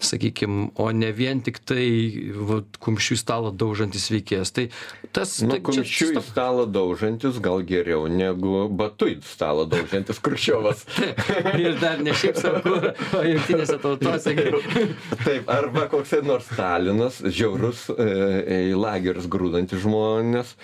sakykim 0.00 0.70
o 0.80 0.90
ne 0.92 1.12
vien 1.12 1.40
tiktai 1.44 2.32
vat 2.48 2.78
kumščiu 2.80 3.16
į 3.16 3.20
stalą 3.20 3.52
daužantis 3.52 4.08
veikėjas 4.10 4.52
tai 4.56 4.68
tas 5.12 5.40
Nu, 5.42 5.52
taip 5.52 5.68
čia- 5.68 5.82
kumščiu 5.82 6.08
į 6.16 6.22
stalą 6.24 6.64
daužantis 6.66 7.40
gal 7.40 7.60
geriau 7.62 8.08
negu 8.08 8.68
batu 8.68 9.06
į 9.10 9.20
stalą 9.22 9.66
daužantis 9.68 10.18
Kruščiovas. 10.20 10.84
ir 11.60 11.76
dar 11.80 12.00
ne 12.00 12.12
šiaip 12.12 12.36
sau 12.40 12.56
kur 12.64 12.90
o 13.16 13.22
jungtinėse 13.24 13.78
tautose 13.82 14.34
Taip, 15.26 15.48
arba 15.50 15.86
koks 15.92 16.14
nors 16.24 16.48
Stalinas, 16.50 17.20
žiaurus 17.24 17.88
e, 17.92 18.70
į 18.72 18.78
lagerius 18.78 19.28
grūdantis 19.30 19.82
žmonės. 19.84 20.56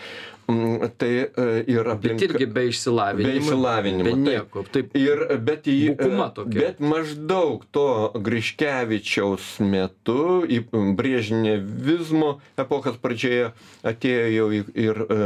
Mm, 0.46 0.90
Tai 0.96 1.08
e, 1.10 1.28
ir 1.66 1.88
aplink... 1.90 2.20
bet 2.20 2.22
irgi 2.28 2.46
be 2.46 2.62
išsilavinimo 2.70 3.32
Be 3.32 3.38
išsilavinimo. 3.40 4.04
be 4.04 4.12
nieko 4.14 4.62
taip 4.70 4.92
Ir, 4.94 5.24
bet, 5.42 5.66
į, 5.66 5.96
tokia. 6.36 6.60
bet 6.60 6.78
maždaug 6.78 7.64
to 7.74 7.86
Griškevičiaus 8.14 9.56
metu, 9.66 10.44
į 10.46 10.60
Brėžnevizmo 10.96 12.36
epochos 12.62 12.96
pradžioje 13.02 13.50
atėjo 13.86 14.30
jau 14.36 14.46
ir 14.86 15.02
e, 15.02 15.18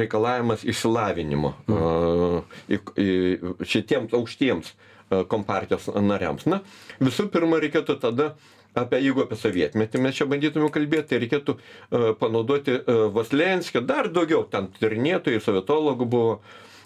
reikalavimas 0.00 0.64
išsilavinimo 0.64 1.52
e, 1.68 2.80
į- 3.04 3.54
šitiems 3.64 4.16
aukštiems 4.16 4.72
e, 4.72 5.22
kompartijos 5.28 5.90
nariams. 6.00 6.48
Na, 6.48 6.62
visų 7.02 7.28
pirma, 7.34 7.60
reikėtų 7.62 7.98
tada 8.02 8.32
apie, 8.78 9.00
jeigu 9.04 9.24
apie 9.24 9.38
sovietmetį 9.38 10.02
mes 10.04 10.18
čia 10.18 10.26
bandytume 10.30 10.70
kalbėti, 10.74 11.10
tai 11.12 11.20
reikėtų 11.24 11.56
uh, 11.56 12.06
panaudoti 12.20 12.76
uh, 12.80 13.06
Vaslenskio, 13.14 13.82
dar 13.86 14.10
daugiau 14.12 14.44
ten 14.50 14.68
tyrinėtojų, 14.80 15.42
sovietologų 15.44 16.08
buvo 16.16 16.36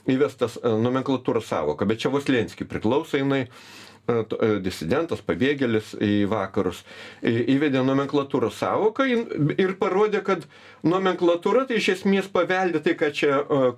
įvestas 0.08 0.58
uh, 0.60 0.76
nomenklatūros 0.80 1.48
savoka, 1.50 1.88
bet 1.88 2.02
čia 2.04 2.12
Vaslenskiui 2.14 2.68
priklauso 2.70 3.20
jinai 3.20 3.46
disidentas, 4.64 5.20
pabėgėlis 5.24 5.94
į 6.00 6.12
vakarus, 6.30 6.82
įvedė 7.22 7.82
nomenklatūros 7.84 8.56
savoką 8.58 9.06
ir 9.08 9.74
parodė, 9.80 10.22
kad 10.24 10.46
nomenklatūra 10.86 11.66
tai 11.68 11.80
iš 11.80 11.90
esmės 11.98 12.30
paveldė 12.32 12.80
tai, 12.84 12.94
ką 12.98 13.10
čia 13.14 13.40
uh, 13.40 13.68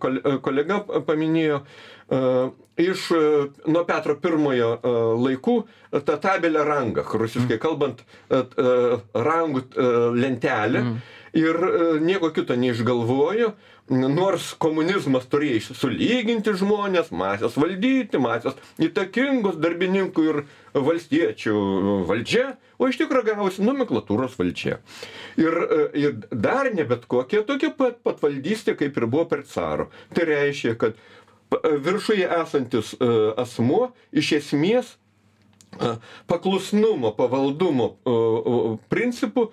kolega 0.44 0.80
paminėjo, 1.06 1.62
iš 2.80 3.06
nuo 3.70 3.84
Petro 3.86 4.16
I 4.18 4.60
laikų 5.24 5.56
tą 6.06 6.16
tabelę 6.18 6.64
rangą, 6.64 7.04
rusiškai 7.04 7.58
kalbant, 7.58 8.02
uh, 8.30 8.46
uh, 8.56 9.00
rangų 9.14 9.66
lentelę. 10.16 10.84
Ir 11.30 11.54
uh, 11.54 12.00
nieko 12.02 12.32
kito 12.34 12.56
neišgalvojo, 12.58 13.52
nors 13.88 14.52
komunizmas 14.60 15.26
turėjo 15.30 15.74
sulyginti 15.74 16.54
žmonės, 16.58 17.10
masės 17.14 17.56
valdyti, 17.60 18.20
masės 18.22 18.58
įtakingus 18.82 19.58
darbininkų 19.60 20.26
ir 20.30 20.42
valstiečių 20.74 21.54
valdžia, 22.08 22.54
o 22.78 22.90
iš 22.90 23.00
tikrųjų 23.00 23.32
gavosi 23.32 23.64
nomenklatūros 23.66 24.36
valdžia. 24.38 24.78
Ir, 25.40 25.56
e, 25.64 25.80
ir 26.02 26.18
dar 26.30 26.70
ne 26.74 26.86
bet 26.88 27.06
kokia 27.10 27.42
tokia 27.46 27.72
pat 27.76 28.02
patvaldystė, 28.06 28.76
kaip 28.78 28.96
ir 28.96 29.08
buvo 29.10 29.26
per 29.30 29.44
caro. 29.48 29.90
Tai 30.14 30.28
reiškia, 30.30 30.76
kad 30.80 30.98
viršuje 31.86 32.28
esantis 32.40 32.94
e, 32.94 33.10
asmuo 33.40 33.90
iš 34.12 34.34
esmės 34.38 34.94
paklusnumo, 36.30 37.12
pavaldumo 37.16 37.86
principų 38.90 39.46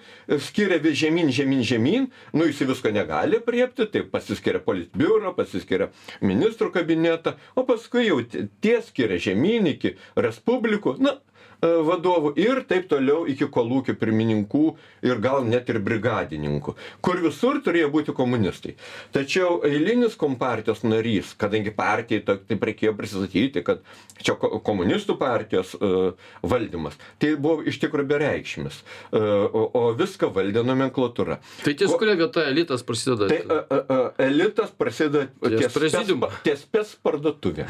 skiria 0.44 0.80
vis 0.82 0.98
žemyn, 1.00 1.30
žemyn, 1.34 1.62
žemyn, 1.68 2.08
nu 2.34 2.48
jis 2.50 2.64
visko 2.68 2.92
negali 2.94 3.40
priepti, 3.44 3.88
tai 3.92 4.04
pasiskiria 4.10 4.62
politbiuro, 4.64 5.34
pasiskiria 5.38 5.92
ministrų 6.26 6.72
kabinetą, 6.76 7.36
o 7.56 7.66
paskui 7.68 8.08
jau 8.08 8.20
tie 8.26 8.80
skiria 8.86 9.20
žemyn 9.22 9.72
iki 9.76 9.96
respublikų, 10.18 10.98
na, 11.04 11.18
vadovų 11.62 12.34
ir 12.38 12.62
taip 12.70 12.88
toliau 12.92 13.24
iki 13.30 13.48
kolūkių 13.50 13.96
pirmininkų 13.98 14.64
ir 15.08 15.22
gal 15.24 15.46
net 15.48 15.70
ir 15.74 15.80
brigadininkų, 15.84 16.76
kur 17.02 17.22
visur 17.24 17.62
turėjo 17.66 17.90
būti 17.94 18.14
komunistai. 18.18 18.76
Tačiau 19.16 19.62
eilinis 19.66 20.18
kompartijos 20.20 20.84
narys, 20.86 21.34
kadangi 21.40 21.74
partijai 21.74 22.22
taip 22.28 22.64
reikėjo 22.70 22.94
prisistatyti, 22.98 23.64
kad 23.66 23.82
čia 24.22 24.36
ko- 24.38 24.60
komunistų 24.66 25.18
partijos 25.20 25.74
uh, 25.78 26.12
valdymas, 26.46 26.98
tai 27.22 27.36
buvo 27.36 27.66
iš 27.70 27.80
tikrųjų 27.84 28.10
bereikšmis, 28.14 28.80
uh, 29.12 29.48
o, 29.50 29.66
o 29.74 29.84
viską 29.98 30.30
valdė 30.34 30.64
nomenklatūra. 30.66 31.40
tai 31.64 31.74
ties 31.78 31.90
Ko- 31.92 32.00
kuria 32.02 32.18
vieta 32.20 32.46
elitas 32.50 32.86
prasideda 32.86 33.28
Tai 33.28 33.40
a, 33.50 33.60
a, 33.78 34.00
elitas 34.28 34.70
prasideda 34.78 35.28
Ties 35.58 35.74
ties 35.74 36.14
ties 36.46 36.62
spec 36.66 36.94
parduotuvė. 37.06 37.66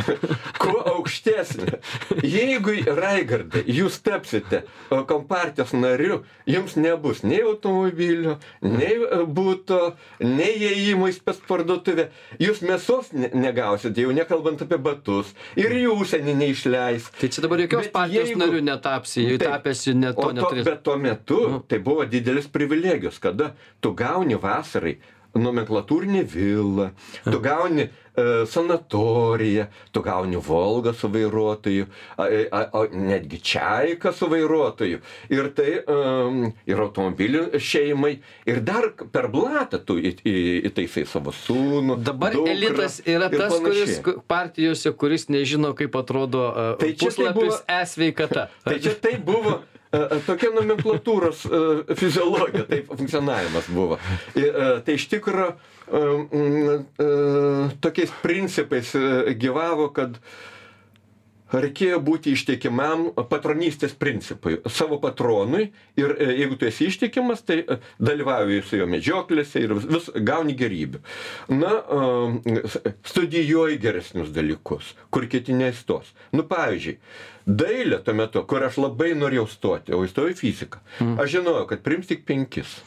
Kuo 0.62 0.78
aukštesnė. 0.96 1.78
Jeigu 2.24 2.74
raigardai 3.22 3.62
jūs 3.66 3.96
tapsite 4.04 4.62
kompartijos 5.08 5.72
nariu 5.76 6.20
jums 6.46 6.74
nebus 6.76 7.22
nei 7.22 7.40
automobilio 7.42 8.36
nei 8.62 8.96
e, 8.98 9.22
buto 9.26 9.94
nei 10.20 10.52
įėjimo 10.58 11.08
į 11.10 11.14
spec 11.16 11.40
parduotuvę 11.48 12.08
jūs 12.42 12.62
mėsos 12.66 13.12
ne 13.16 13.30
negausit 13.34 13.98
jau 13.98 14.12
nekalbant 14.14 14.62
apie 14.66 14.78
batus 14.82 15.32
ir 15.56 15.70
į 15.80 15.86
užsienį 15.94 16.34
neišleis 16.42 17.08
Tai 17.20 17.28
čia 17.32 17.44
dabar 17.44 17.62
jokios 17.62 17.86
Bet 17.88 17.92
partijos 17.94 18.28
jeigu- 18.32 18.38
nariu 18.42 18.62
netapsi, 18.62 19.26
Taip. 19.38 19.42
tapęsi 19.48 19.94
ne 19.94 20.12
to 20.12 20.30
neturės. 20.32 20.64
bet 20.64 20.82
tuo 20.82 20.96
metu 20.98 21.40
tai 21.68 21.78
buvo 21.78 22.04
didelis 22.04 22.48
privilegijos, 22.48 23.18
kada 23.20 23.52
tu 23.80 23.92
gauni 23.94 24.34
vasarai 24.34 24.96
nomenklatūrinį 25.34 26.22
vilą, 26.32 26.90
tu 27.24 27.38
gauni 27.44 27.86
e, 27.88 28.24
sanatoriją, 28.46 29.66
tu 29.92 30.02
gauni 30.04 30.36
Volgą 30.36 30.92
su 30.94 31.08
vairuotoju, 31.12 31.86
a, 32.20 32.26
a, 32.50 32.60
a, 32.72 32.82
netgi 32.92 33.38
Čiaiką 33.40 34.12
su 34.12 34.28
vairuotoju. 34.32 35.00
Ir 35.32 35.48
tai 35.56 35.78
um, 35.86 36.52
ir 36.68 36.82
automobilių 36.84 37.58
šeimai. 37.62 38.14
Ir 38.48 38.60
dar 38.66 38.90
per 39.12 39.28
blatą 39.32 39.80
tu 39.86 39.96
į- 40.00 40.14
į- 40.28 40.62
įtaisai 40.70 41.06
savo 41.08 41.32
sūnų. 41.32 41.98
Dabar 42.04 42.34
dukrą 42.36 42.52
elitas 42.52 43.00
yra 43.08 43.30
tas, 43.32 43.56
kuris 43.62 44.00
partijose, 44.28 44.92
kuris 44.98 45.28
nežino, 45.32 45.72
kaip 45.78 45.96
atrodo 46.00 46.46
uh, 46.50 46.72
Tai 46.82 46.92
puslapis 47.00 47.34
buvo- 47.34 47.60
e-sveikata. 47.80 48.48
Tai 48.64 48.78
čia 48.82 48.94
tai 49.00 49.16
buvo 49.22 49.56
e, 49.56 49.60
e, 49.62 49.71
tokia 50.26 50.50
nomenklatūros 50.54 51.44
e, 51.46 51.94
fiziologija, 51.98 52.64
taip 52.68 52.92
funkcionavimas 52.96 53.68
buvo. 53.72 53.98
E, 54.34 54.48
Tai 54.86 54.94
iš 54.96 55.04
tikrųjų 55.12 55.50
tokiais 57.84 58.14
principais 58.22 58.94
e, 58.96 59.34
gyvavo, 59.36 59.90
kad 59.92 60.16
reikėjo 61.52 61.98
būti 62.04 62.32
ištikimam 62.36 63.08
patronystės 63.30 63.94
principui 63.98 64.58
savo 64.72 64.98
patronui 65.02 65.68
ir 66.00 66.14
e, 66.16 66.28
jeigu 66.42 66.58
tu 66.60 66.68
esi 66.68 66.88
ištikimas, 66.90 67.44
tai 67.46 67.60
e, 67.62 67.78
dalyvauji 68.02 68.62
su 68.66 68.80
jo 68.80 68.86
medžioklėse 68.90 69.62
ir 69.62 69.74
vis, 69.80 70.08
gauni 70.24 70.56
gerybių. 70.58 71.02
Na, 71.52 71.74
e, 71.82 72.62
studijuoji 73.08 73.80
geresnius 73.82 74.32
dalykus, 74.34 74.94
kur 75.12 75.28
kiti 75.30 75.56
neįstos. 75.56 76.12
Nu, 76.32 76.46
pavyzdžiui, 76.48 76.96
dailė 77.46 78.00
tuo 78.06 78.14
metu, 78.16 78.44
kur 78.48 78.64
aš 78.64 78.78
labai 78.82 79.12
norėjau 79.18 79.48
stoti, 79.50 79.96
o 79.96 80.04
įstojau 80.06 80.32
į 80.32 80.38
fiziką. 80.38 80.80
Aš 81.20 81.36
žinojau, 81.36 81.66
kad 81.70 81.82
priims 81.84 82.08
tik 82.10 82.24
penkis. 82.28 82.78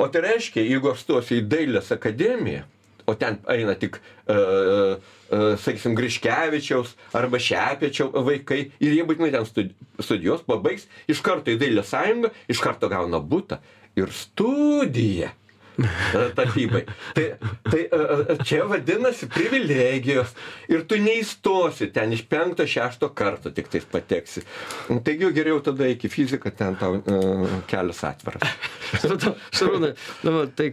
O 0.00 0.06
tai 0.12 0.24
reiškia, 0.28 0.64
jeigu 0.64 0.92
aš 0.92 1.04
stosiu 1.04 1.40
į 1.40 1.46
dailės 1.50 1.92
akademiją, 1.94 2.64
o 3.06 3.14
ten 3.18 3.38
eina 3.52 3.74
tik, 3.78 3.98
uh, 4.28 4.96
uh, 5.30 5.54
sakysim, 5.62 5.94
Griškevičiaus 5.98 6.94
arba 7.16 7.40
Šepiečio 7.42 8.10
vaikai 8.26 8.60
ir 8.82 8.96
jie 8.98 9.06
būtinai 9.06 9.32
ten 9.34 9.48
studi- 9.48 9.74
studijuos, 10.02 10.44
pabaigs, 10.46 10.88
iš 11.10 11.22
karto 11.24 11.54
į 11.54 11.60
Dailės 11.62 11.92
sąjungą, 11.94 12.32
iš 12.52 12.62
karto 12.64 12.90
gauna 12.92 13.22
būtą 13.22 13.60
ir 13.96 14.12
studiją. 14.12 15.32
Tapybai. 16.36 16.84
Tai, 17.14 17.24
tai 17.68 17.82
čia 18.46 18.64
vadinasi 18.68 19.28
privilegijos 19.32 20.32
ir 20.72 20.86
tu 20.88 20.98
neįstosi 21.00 21.90
ten 21.94 22.14
iš 22.16 22.24
penkto, 22.30 22.66
šešto 22.68 23.10
karto 23.16 23.52
tik 23.54 23.68
tais 23.72 23.84
pateksi. 23.90 24.44
Taigi 25.04 25.30
geriau 25.36 25.60
tada 25.64 25.88
iki 25.90 26.10
fiziką, 26.12 26.52
ten 26.56 26.78
tau 26.80 26.98
uh, 27.00 27.58
kelias 27.70 28.02
atviras. 28.06 28.56
Šarūnai, 29.56 29.92
nu, 30.26 30.44
tai 30.56 30.70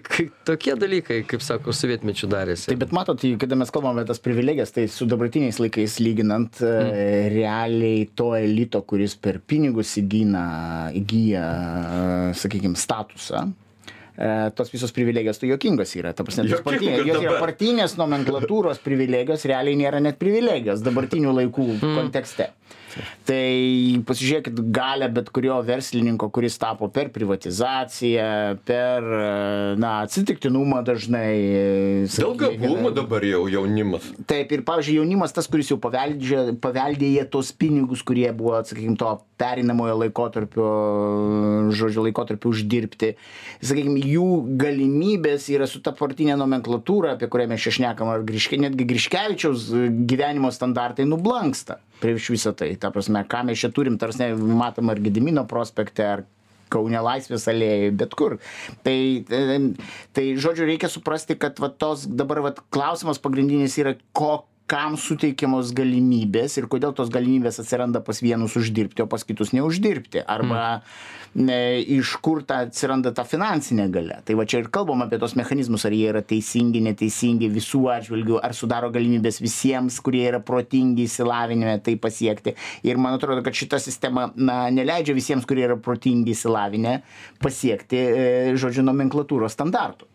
tokie 0.48 0.76
dalykai, 0.80 1.24
kaip 1.30 1.44
sako, 1.44 1.74
sovietmečių 1.76 2.30
darėsi. 2.32 2.70
Tai 2.72 2.78
bet 2.84 2.94
matot, 2.96 3.26
kada 3.42 3.58
mes 3.60 3.74
kalbame 3.74 4.04
apie 4.04 4.12
tas 4.12 4.22
privilegijas, 4.24 4.74
tai 4.76 4.86
su 4.92 5.08
dabartiniais 5.10 5.60
laikais 5.62 5.98
lyginant, 6.04 6.62
mm. 6.62 6.94
realiai 7.34 8.06
to 8.16 8.32
elito, 8.38 8.84
kuris 8.88 9.18
per 9.20 9.42
pinigus 9.42 9.96
įgyna, 10.02 10.46
įgyja, 11.00 11.44
sakykime, 12.40 12.80
statusą, 12.80 13.48
tos 14.56 14.70
visos 14.74 14.94
privilegijos 14.94 15.40
tai 15.42 15.50
jokingos 15.50 15.96
yra. 15.98 16.14
Ta 16.14 16.26
prasme, 16.26 16.46
tos 16.52 16.62
partinės, 16.66 17.02
jos 17.08 17.22
yra 17.24 17.40
partinės 17.42 17.98
nomenklatūros 17.98 18.82
privilegijos, 18.84 19.48
realiai 19.50 19.80
nėra 19.80 20.02
net 20.04 20.20
privilegijos 20.22 20.84
dabartinių 20.86 21.34
laikų 21.40 21.68
mm. 21.80 21.96
kontekste. 21.98 22.52
Tai 23.28 24.04
pasižiūrėkit 24.08 24.60
galę 24.76 25.10
bet 25.14 25.30
kurio 25.34 25.58
verslininko, 25.66 26.30
kuris 26.34 26.58
tapo 26.62 26.90
per 26.94 27.10
privatizaciją, 27.14 28.30
per 28.68 29.08
e, 29.08 29.28
na, 29.80 29.94
atsitiktinumą 30.04 30.84
dažnai. 30.88 31.34
e, 31.40 32.08
Dėl 32.14 32.36
gabumų 32.40 32.94
dabar 32.96 33.26
jau 33.28 33.46
jaunimas. 33.52 34.10
Taip, 34.30 34.52
ir 34.56 34.66
pavyzdžiui, 34.68 35.00
jaunimas 35.02 35.36
tas, 35.36 35.48
kuris 35.52 35.72
jau 35.72 35.80
paveldžia, 35.82 36.46
paveldėja 36.64 37.28
tos 37.34 37.54
pinigus, 37.56 38.04
kurie 38.06 38.30
buvo, 38.36 38.60
sakykime, 38.68 38.98
to 39.00 39.14
perinamojo 39.40 39.98
laikotarpio, 40.04 40.68
žodžiu, 41.76 42.06
laikotarpio 42.08 42.52
uždirbti. 42.54 43.14
Sakykime, 43.64 44.04
jų 44.14 44.28
galimybės 44.60 45.50
yra 45.54 45.68
su 45.70 45.82
ta 45.84 45.96
partinė 45.98 46.38
nomenklatūra, 46.40 47.16
apie 47.18 47.30
kurią 47.32 47.50
mes 47.54 47.64
čia 47.64 47.78
šnekam, 47.80 48.12
ar 48.14 48.26
griške, 48.28 48.60
netgi 48.62 48.88
Griškevičiaus 48.90 49.72
gyvenimo 50.10 50.52
standartai 50.54 51.08
nublanksta 51.10 51.80
prieš 52.04 52.30
visą 52.34 52.52
tai. 52.58 52.74
Ta 52.84 52.92
prasme, 52.92 53.24
ką 53.30 53.46
mes 53.48 53.62
čia 53.64 53.72
turim, 53.72 53.96
tarsi 54.00 54.34
matom 54.36 54.92
ar 54.92 55.00
Gedimino 55.04 55.46
prospekte, 55.50 56.08
ar 56.18 56.26
Kaune 56.74 57.00
laisvės 57.06 57.46
alėjai, 57.52 57.92
bet 58.00 58.16
kur. 58.18 58.40
Tai, 58.86 58.96
tai, 59.30 59.60
tai 60.16 60.24
žodžiu, 60.42 60.66
reikia 60.66 60.90
suprasti, 60.90 61.38
kad 61.40 61.62
va, 61.62 61.70
tos 61.70 62.08
dabar 62.10 62.42
va, 62.48 62.52
klausimas 62.74 63.22
pagrindinis 63.22 63.78
yra, 63.82 63.94
ko, 64.18 64.40
kam 64.70 64.96
suteikiamos 65.00 65.74
galimybės 65.76 66.56
ir 66.60 66.70
kodėl 66.72 66.94
tos 66.96 67.12
galimybės 67.14 67.60
atsiranda 67.62 68.00
pas 68.04 68.22
vienus 68.24 68.56
uždirbti, 68.60 69.04
o 69.04 69.10
pas 69.12 69.26
kitus 69.28 69.52
neuždirbti. 69.56 70.24
Arba 70.24 70.82
ne, 71.36 71.82
iš 71.82 72.16
kur 72.24 72.44
ta 72.48 72.62
atsiranda 72.68 73.12
ta 73.16 73.26
finansinė 73.28 73.90
galia. 73.94 74.20
Tai 74.26 74.38
va 74.40 74.46
čia 74.50 74.62
ir 74.64 74.70
kalbam 74.74 75.04
apie 75.04 75.20
tos 75.22 75.36
mechanizmus, 75.40 75.84
ar 75.88 75.96
jie 75.96 76.08
yra 76.14 76.24
teisingi, 76.26 76.84
neteisingi 76.86 77.50
visų 77.52 77.84
atžvilgių, 77.98 78.40
ar 78.44 78.56
sudaro 78.58 78.92
galimybės 78.94 79.42
visiems, 79.44 80.00
kurie 80.06 80.24
yra 80.30 80.40
protingi 80.44 81.10
įsilavinime, 81.10 81.76
tai 81.84 81.98
pasiekti. 82.00 82.56
Ir 82.88 83.02
man 83.02 83.18
atrodo, 83.18 83.44
kad 83.46 83.58
šita 83.58 83.82
sistema 83.84 84.30
na, 84.36 84.64
neleidžia 84.74 85.18
visiems, 85.18 85.48
kurie 85.50 85.68
yra 85.68 85.78
protingi 85.82 86.38
įsilavinę, 86.38 87.00
pasiekti, 87.44 88.00
e, 88.00 88.58
žodžiu, 88.60 88.86
nomenklatūros 88.88 89.58
standartų. 89.58 90.13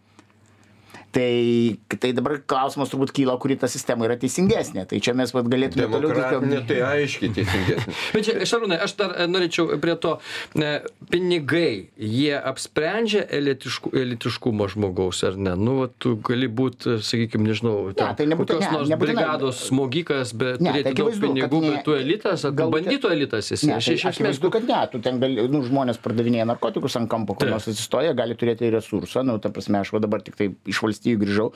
Tai, 1.08 1.78
tai 2.02 2.10
dabar 2.12 2.34
klausimas 2.44 2.90
turbūt 2.92 3.14
kyla, 3.16 3.38
kuri 3.40 3.54
ta 3.56 3.64
sistema 3.70 4.04
yra 4.04 4.18
teisingesnė. 4.20 4.82
Tai 4.90 4.98
čia 5.00 5.14
mes 5.16 5.30
vat, 5.32 5.46
galėtume 5.48 5.86
toliau 5.88 6.10
Demokratinė 6.12 6.58
tai 6.68 6.76
aiškiai 6.84 7.30
teisingesnė. 7.38 7.94
Bet 8.14 8.26
čia, 8.26 8.34
Šarūnai, 8.50 8.76
aš 8.84 8.92
dar 8.98 9.14
e, 9.16 9.24
norėčiau 9.30 9.78
prie 9.80 9.94
to, 10.02 10.12
ne, 10.60 10.68
pinigai, 11.08 11.88
jie 11.96 12.34
apsprendžia 12.36 13.22
elitišku, 13.38 13.94
elitiškumą 13.96 14.68
žmogaus, 14.74 15.22
ar 15.24 15.38
ne? 15.40 15.54
Nu, 15.56 15.78
va, 15.80 15.86
tu 15.96 16.12
gali 16.28 16.50
būti, 16.60 16.98
sakykime, 17.00 17.48
nežinau, 17.48 17.88
ten, 17.96 18.12
tai 18.20 18.28
nebūtinai- 18.28 18.58
kokios 18.60 18.68
ne, 18.68 18.76
nors 18.76 18.92
nebūtinai. 18.92 19.16
brigados 19.16 19.62
smogikas, 19.70 20.34
bet 20.36 20.60
Ne, 20.60 20.74
turėti 20.76 20.90
tai 20.90 20.94
daug 21.00 21.18
pinigų, 21.24 21.62
ne- 21.64 21.72
bet 21.78 21.84
tu 21.88 21.96
elitas, 21.96 22.44
ar 22.44 22.52
tu 22.52 22.60
galbūt- 22.60 22.84
bandyto 22.84 23.14
elitas 23.16 23.48
esi. 23.56 23.70
Ne, 23.72 23.78
Aš 23.80 23.88
tai 23.88 23.96
iš 23.96 24.04
esmės, 24.04 24.20
akivaizdu, 24.20 24.52
kad 24.58 24.68
ne, 24.68 24.82
tu 24.92 25.00
ten 25.08 25.18
gali, 25.24 25.48
nu, 25.48 25.64
žmonės 25.64 25.96
pardavinėja 26.04 26.44
narkotikus 26.52 27.00
ant 27.00 27.08
kampo, 27.08 27.32
kur 27.40 27.48
nors 27.48 27.64
atsistoja, 27.72 28.12
gali 28.14 28.36
turėti 28.36 28.68
resursą, 28.76 29.24
nu, 29.24 29.38
ta 29.40 29.48
prasme, 29.48 29.80
aš 29.80 29.96
dabar 29.98 30.20
tik 30.20 30.36
tai 30.36 30.52
iš 30.68 30.84
valstybių 30.98 31.24
grįžau, 31.24 31.48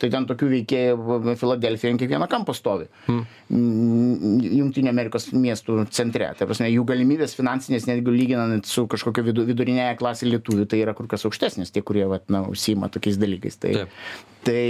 tai 0.00 0.10
ten 0.10 0.26
tokių 0.26 0.48
veikėjų 0.52 1.36
Filadelfija 1.40 1.92
ant 1.92 2.00
kiekvieno 2.02 2.28
kampo 2.28 2.54
stovi. 2.56 2.88
Hmm. 3.06 3.24
Junktinio 3.50 4.90
Amerikos 4.90 5.30
miestų 5.32 5.86
centre. 5.90 6.32
Tai 6.38 6.48
prasme, 6.48 6.70
jų 6.72 6.84
galimybės 6.88 7.36
finansinės, 7.36 7.86
netgi 7.86 8.14
lyginant 8.14 8.66
su 8.66 8.86
kažkokio 8.90 9.26
vidu, 9.26 9.46
vidurinėje 9.46 9.98
klasė 10.00 10.30
lietuvių, 10.30 10.66
tai 10.66 10.82
yra 10.84 10.96
kur 10.96 11.08
kas 11.10 11.26
aukštesnės, 11.28 11.72
tie, 11.74 11.84
kurie, 11.86 12.06
vat, 12.10 12.26
na, 12.32 12.44
užsima 12.50 12.90
tokiais 12.92 13.20
dalykais. 13.20 13.60
Tai, 13.62 13.74
Taip. 13.82 14.00
tai, 14.46 14.60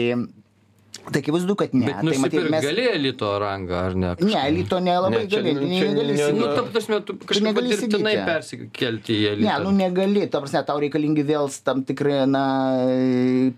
tai 1.13 1.21
akivaizdu, 1.23 1.55
kad 1.57 1.75
ne. 1.75 1.87
bet 1.87 1.95
tai 2.01 2.05
nusipirk 2.09 2.51
mes... 2.51 2.63
gali 2.65 2.85
elito 2.91 3.29
rangą, 3.39 3.77
ar 3.89 3.95
ne? 3.95 4.11
Ne, 4.21 4.41
elito 4.49 4.79
nelabai 4.81 5.23
Ne, 5.23 5.29
čia- 5.31 5.43
gali. 5.45 5.69
čia 5.79 5.89
negali 5.93 6.13
ne- 6.13 6.19
įsigyti. 6.19 6.41
Nu, 6.41 6.47
ta 6.57 6.63
prasme, 6.73 7.01
tu 7.07 7.15
kažkaip 7.21 7.47
negali 7.47 7.69
dirbtinai 7.73 8.15
įsigyti. 8.17 8.27
persikelti 8.27 9.13
į 9.13 9.23
Ne, 9.23 9.31
elitą. 9.37 9.63
nu 9.65 9.71
negali, 9.77 10.27
ta 10.31 10.41
prasme, 10.41 10.63
tau 10.67 10.79
reikalingi 10.83 11.23
vėl 11.29 11.47
tam 11.65 11.85
tikrai, 11.87 12.27
na, 12.27 12.45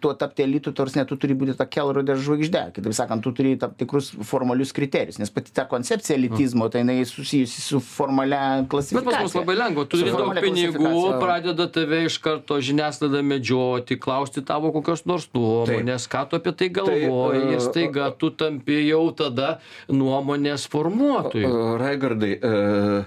tuo 0.00 0.12
tapti 0.14 0.42
elitu, 0.44 0.72
ta 0.72 0.82
prasme, 0.84 1.04
tu 1.08 1.16
turi 1.20 1.34
būti 1.38 1.56
ta 1.58 1.66
kelrodė 1.66 2.16
žvaigždė. 2.20 2.62
Kitaip 2.76 2.94
sakant, 2.96 3.22
tu 3.24 3.32
turi 3.37 3.56
tam 3.61 3.72
tikrus 3.78 4.11
formalius 4.28 4.72
kriterijus, 4.76 5.18
nes 5.22 5.30
pati 5.30 5.52
ta 5.54 5.64
koncepcija 5.70 6.16
elitizmo, 6.18 6.68
tai 6.72 6.82
jinai 6.84 7.04
susijusi 7.08 7.61
su 7.64 7.80
formalia 7.80 8.61
Bet 8.62 8.68
pas 8.68 8.70
klasifikacija. 8.74 9.22
mus 9.22 9.34
labai 9.38 9.56
lengva, 9.56 9.84
tu 9.88 9.96
turi 9.98 10.11
daug 10.11 10.32
pinigų, 10.37 10.76
klasifikacija. 10.76 11.18
pradeda 11.22 11.66
tave 11.72 12.04
iš 12.08 12.18
karto 12.24 12.61
žiniasklaida 12.61 13.22
medžioti, 13.24 13.98
klausti 14.00 14.44
tavo 14.44 14.72
kokios 14.74 15.04
nors 15.06 15.28
nuomonės, 15.34 16.08
ką 16.11 16.28
tu 16.30 16.37
apie 16.37 16.52
tai 16.52 16.68
galvoji, 16.68 17.06
Tai, 17.08 17.38
ir 17.55 17.62
staiga 17.62 18.11
tu 18.18 18.31
tampi 18.38 18.81
jau 18.88 19.09
tada 19.16 19.59
nuomonės 19.92 20.66
formuotoju. 20.72 21.51
Raigardai, 21.81 22.33
e, 22.35 23.05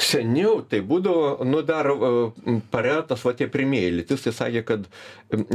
seniau 0.00 0.60
tai 0.70 0.82
būdavo, 0.86 1.46
nu 1.48 1.62
dar 1.66 1.90
e, 1.92 2.58
paretas, 2.72 3.24
va 3.26 3.34
tie 3.38 3.48
pirmieji 3.52 3.92
elitistai 3.94 4.34
sakė, 4.36 4.64
kad 4.68 4.86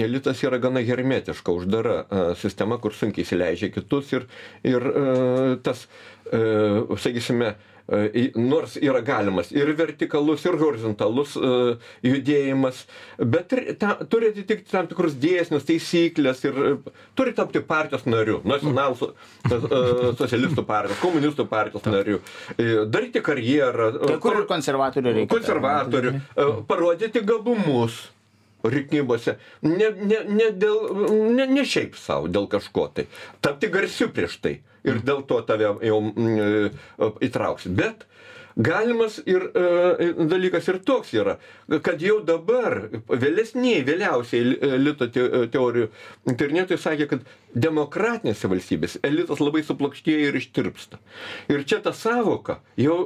elitas 0.02 0.44
yra 0.46 0.60
gana 0.64 0.84
hermetiška, 0.86 1.56
uždara 1.56 2.02
e, 2.04 2.26
sistema, 2.42 2.80
kur 2.82 2.96
sunkiai 2.98 3.28
įsileidžia 3.28 3.72
kitus 3.76 4.12
ir, 4.18 4.28
ir 4.66 4.90
tas, 5.66 5.86
sakysime, 6.26 7.54
nors 8.36 8.78
yra 8.82 9.02
galimas 9.06 9.52
ir 9.54 9.69
vertikalus, 9.78 10.45
ir 10.48 10.58
horizontalus 10.58 11.36
e, 11.38 11.50
judėjimas, 12.08 12.80
bet 13.21 13.54
ta, 13.82 13.91
turi 14.10 14.32
atitikti 14.34 14.71
tam 14.71 14.88
tikrus 14.89 15.13
dėsnius, 15.21 15.67
taisyklės 15.67 16.41
ir 16.48 16.58
e, 16.58 16.71
turi 17.17 17.36
tapti 17.38 17.62
partijos 17.65 18.08
nariu, 18.10 18.39
nacionalų 18.48 19.12
socialistų 20.17 20.65
partijos, 20.65 21.00
komunistų 21.04 21.45
partijos 21.52 21.86
nariu, 21.86 22.21
e, 22.58 22.88
daryti 22.89 23.21
karjerą, 23.26 23.91
e, 24.00 24.12
Kai 24.15 24.19
kur 24.24 24.41
ir 24.41 24.50
konservatorių 24.50 25.15
reikia. 25.19 25.32
konservatorių, 25.36 26.15
e, 26.17 26.50
parodyti 26.67 27.21
gabumus 27.21 28.02
rinkimuose, 28.71 29.38
ne, 29.65 29.89
ne, 30.01 30.21
ne, 30.30 30.49
dėl, 30.51 30.80
ne, 31.36 31.47
ne 31.51 31.65
šiaip 31.67 31.97
savo, 31.99 32.30
dėl 32.32 32.47
kažko 32.51 32.88
tai, 32.95 33.08
tapti 33.45 33.69
garsiu 33.73 34.10
prieš 34.13 34.39
tai 34.43 34.58
ir 34.86 35.01
dėl 35.06 35.23
to 35.30 35.39
tave 35.47 35.71
jau 35.86 35.99
mm, 36.01 36.71
e, 37.01 37.10
įtrauks. 37.28 37.67
Bet 37.78 38.06
galimas 38.56 39.20
ir 39.26 39.50
e, 39.52 40.28
dalykas 40.30 40.68
ir 40.72 40.80
toks 40.88 41.13
yra, 41.13 41.38
kad 41.84 42.02
jau 42.02 42.22
dabar 42.26 42.88
vėlesniai, 43.10 43.84
vėliausiai 43.88 44.56
elito 44.78 45.08
te, 45.12 45.26
teorijų 45.52 45.89
tyrinėtojai 46.39 46.80
sakė, 46.80 47.08
kad 47.12 47.26
demokratinėse 47.56 48.50
valstybėse 48.52 49.02
elitas 49.08 49.41
labai 49.44 49.63
suplokštėja 49.68 50.30
ir 50.30 50.39
ištirpsta. 50.39 51.00
Ir 51.52 51.65
čia 51.68 51.82
ta 51.84 51.94
savoka 51.96 52.60
jau 52.80 52.98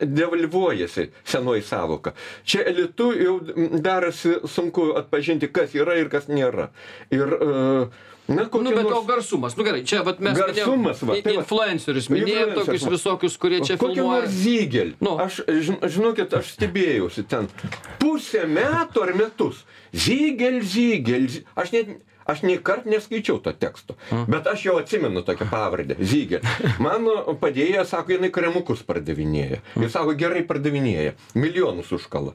devalvuojasi, 0.00 1.10
senoji 1.26 1.64
savoka. 1.66 2.14
Čia 2.46 2.66
elitu 2.70 3.12
jau 3.14 3.38
darosi 3.82 4.40
sunku 4.50 4.92
atpažinti, 4.98 5.50
kas 5.50 5.74
yra 5.78 5.98
ir 6.00 6.10
kas 6.12 6.30
nėra. 6.30 6.70
Ir, 7.14 7.38
e, 7.38 7.88
na, 8.28 8.42
Nu, 8.42 8.48
kokie 8.48 8.74
bet 8.74 8.84
o 8.86 8.90
nors- 8.90 9.06
garsumas, 9.06 9.56
nu 9.56 9.64
gerai, 9.64 9.84
čia 9.84 10.02
vat 10.02 10.18
mes 10.20 10.36
Garsumas, 10.38 11.00
va, 11.02 11.14
minėjom 11.14 11.22
tai 11.22 11.32
va. 11.36 11.40
influencerius, 11.42 12.08
minėjom 12.10 12.54
tokius 12.54 12.86
visokius, 12.90 13.36
kurie 13.38 13.60
čia 13.60 13.76
Kokį 13.76 13.94
filmuoja. 13.94 14.20
nors 14.20 14.30
zygelį. 14.30 14.94
Nu. 15.00 15.16
Aš, 15.18 15.40
žin- 15.46 15.80
žinokit, 15.86 16.34
aš 16.34 16.54
stebėjausi 16.56 17.26
ten. 17.28 17.48
Pusę 17.98 18.46
metų 18.46 19.02
ar 19.02 19.14
metus. 19.14 19.64
Zygel, 19.94 20.60
zygel. 20.62 21.28
zy- 21.28 21.44
Aš 21.56 21.72
net. 21.72 21.86
Aš 22.26 22.40
nei 22.42 22.56
kart 22.58 22.82
neskaičiau 22.90 23.38
to 23.40 23.52
teksto, 23.54 23.94
bet 24.26 24.48
aš 24.50 24.64
jau 24.64 24.72
atsimenu 24.80 25.22
tokią 25.22 25.46
pavardę- 25.48 25.94
Zygė. 26.10 26.40
Mano 26.82 27.22
padėjėja 27.38 27.84
sako, 27.86 28.16
jinai 28.16 28.32
kremukus 28.34 28.82
pardavinėja. 28.82 29.60
Ir 29.78 29.88
sako, 29.88 30.10
gerai 30.18 30.42
pardavinėja. 30.42 31.12
Milijonus 31.36 31.92
užkala. 31.94 32.32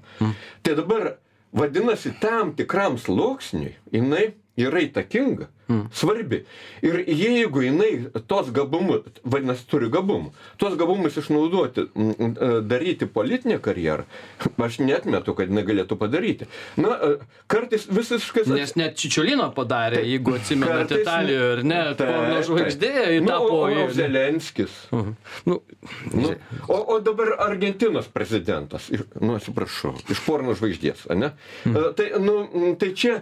Tai 0.64 0.76
dabar, 0.80 1.18
vadinasi, 1.54 2.14
tam 2.22 2.54
tikram 2.56 2.96
sluoksniui 2.98 3.74
jinai 3.92 4.32
yra 4.60 4.82
įtakinga, 4.84 5.48
svarbi. 5.96 6.42
Ir 6.84 6.98
jeigu 7.08 7.62
jinai 7.64 7.92
tos 8.28 8.50
gabumus, 8.52 9.06
vadinasi, 9.24 9.64
turi 9.72 9.88
gabumų, 9.94 10.34
tuos 10.60 10.74
gabumus 10.76 11.16
išnaudoti, 11.22 11.86
mm, 11.96 12.10
mm, 12.18 12.68
daryti 12.68 13.08
politinę 13.08 13.56
karjerą, 13.64 14.04
aš 14.68 14.82
netmetu, 14.84 15.32
kad 15.38 15.48
jinai 15.48 15.64
galėtų 15.70 15.96
padaryti. 16.02 16.50
Na, 16.76 16.98
e, 17.00 17.12
kartais 17.48 17.88
visiškai... 17.88 18.44
Nes 18.52 18.76
net 18.76 19.00
Čičiolino 19.00 19.48
padarė, 19.56 20.04
jeigu 20.04 20.36
atsimenate 20.36 20.98
Kartais- 20.98 21.06
Italijoje, 21.08 21.52
ar 21.56 21.64
ne, 21.72 21.82
porno 22.04 22.44
žvaigždė, 22.50 22.92
Nu, 23.22 23.28
tapo 23.32 23.52
o- 23.56 23.64
o 23.64 23.88
į- 23.88 23.90
Zelenskis. 23.96 24.76
Nu, 24.92 25.62
Nu, 26.14 26.36
o, 26.68 26.78
o 26.96 27.00
dabar 27.02 27.32
Argentinos 27.48 28.06
prezidentas, 28.12 28.92
nu 29.20 29.34
atsiprašau, 29.40 29.96
iš 30.12 30.20
porno 30.28 30.54
žvaigždės, 30.54 31.08
ne? 31.18 31.32
E, 31.66 31.88
Tai, 31.98 32.12
nu, 32.22 32.36
tai 32.80 32.92
čia 32.94 33.16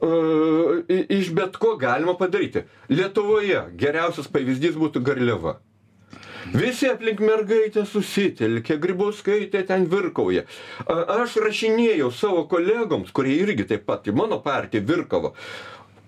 iš 0.00 1.32
bet 1.36 1.56
ko 1.60 1.76
galima 1.80 2.16
padaryti. 2.18 2.64
Lietuvoje 2.88 3.66
geriausias 3.76 4.30
pavyzdys 4.32 4.78
būtų 4.80 5.02
Garliava. 5.04 5.58
Visi 6.50 6.88
aplink 6.88 7.20
mergaitę 7.20 7.84
susitelkė, 7.86 8.78
grybauskaitė 8.80 9.60
ten 9.68 9.84
virkauja. 9.92 10.46
Aš 10.88 11.36
rašinėjau 11.44 12.08
savo 12.16 12.46
kolegoms, 12.48 13.12
kurie 13.12 13.36
irgi 13.42 13.68
taip 13.68 13.84
pat 13.86 14.08
į 14.08 14.16
mano 14.16 14.40
partiją 14.42 14.86
virkavo. 14.88 15.34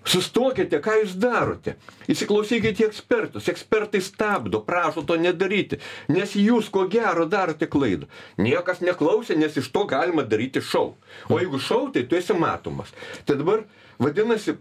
Sustokite, 0.03 0.81
ką 0.83 0.97
jūs 0.99 1.13
darote. 1.15 1.77
Įsiklausykite 2.11 2.83
į 2.83 2.87
ekspertus. 2.89 3.45
Ekspertai 3.47 4.01
stabdo, 4.03 4.59
prašo 4.65 5.05
to 5.07 5.15
nedaryti. 5.15 5.79
Nes 6.11 6.33
jūs 6.35 6.67
ko 6.73 6.89
gero 6.91 7.23
darote 7.29 7.69
klaidą. 7.71 8.09
Niekas 8.35 8.83
neklausė, 8.83 9.37
nes 9.39 9.55
iš 9.61 9.69
to 9.71 9.85
galima 9.87 10.25
daryti 10.27 10.59
šau. 10.59 10.97
O 11.31 11.39
jeigu 11.39 11.61
šau, 11.61 11.87
tai 11.95 12.03
tu 12.03 12.19
esi 12.19 12.35
matomas. 12.35 12.91
Tai 13.23 13.39
dabar, 13.39 13.63
vadinasi, 13.99 14.55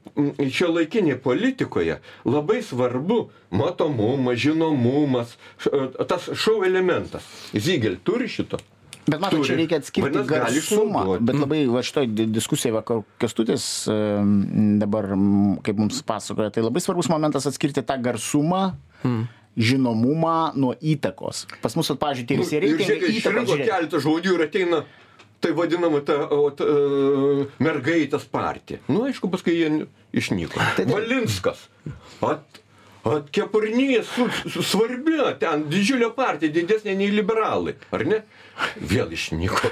šio 0.51 0.69
laikinėje 0.75 1.19
politikoje 1.25 2.01
labai 2.25 2.61
svarbu 2.63 3.29
matomumas, 3.51 4.39
žinomumas, 4.39 5.37
š- 5.59 6.07
tas 6.09 6.29
šau 6.35 6.63
elementas. 6.67 7.23
Zygel 7.55 7.97
turi 8.05 8.29
šito. 8.29 8.59
Bet 9.03 9.19
matot, 9.19 9.43
čia 9.43 9.57
reikia 9.59 9.81
atskirti 9.83 10.13
Vadinas, 10.15 10.29
gali 10.31 10.61
garsumą. 10.61 11.01
Bet 11.27 11.35
labai 11.35 11.65
va 11.67 11.81
šitoj 11.83 12.07
di- 12.15 12.27
diskusijoj 12.31 12.77
vakar 12.77 13.01
Kestutis 13.19 13.89
em, 13.91 14.79
dabar, 14.79 15.09
kaip 15.67 15.75
mums 15.81 15.99
pasakoja, 16.07 16.53
tai 16.55 16.63
labai 16.63 16.79
svarbus 16.85 17.09
momentas 17.11 17.49
atskirti 17.51 17.83
tą 17.83 17.97
garsumą, 17.99 18.77
žinomumą 19.59 20.53
nuo 20.57 20.73
įtakos. 20.81 21.45
Pas 21.61 21.75
mus, 21.77 21.91
pavyzdžiui, 21.93 22.27
tie 22.31 22.37
visi 22.41 22.57
Nu, 22.57 22.61
ir 22.61 22.79
reitingai 22.79 23.11
išrinko 23.19 23.57
keletą 23.67 24.01
žmonių 24.01 24.37
ir 24.39 24.45
ateina 24.47 24.79
tai 25.43 25.53
vadinama 25.59 26.01
ta 26.07 26.17
o, 26.31 26.49
ta, 26.55 26.67
e, 26.67 27.47
mergaitės 27.63 28.27
partija. 28.31 28.83
Nu, 28.89 29.05
aišku, 29.09 29.31
paskui 29.33 29.57
jie 29.59 29.71
išnyko. 30.15 30.61
Tai. 30.79 30.87
Valinskas. 30.93 31.67
At, 32.23 32.61
at 33.11 33.33
su, 34.07 34.63
svarbi, 34.63 35.19
ten 35.43 35.67
didžiulė 35.73 36.13
partija, 36.15 36.55
didesnė 36.55 36.95
nei 36.99 37.11
liberalai. 37.15 37.75
Ar 37.91 38.07
ne? 38.07 38.23
Vėl 38.77 39.13
išnyko. 39.15 39.71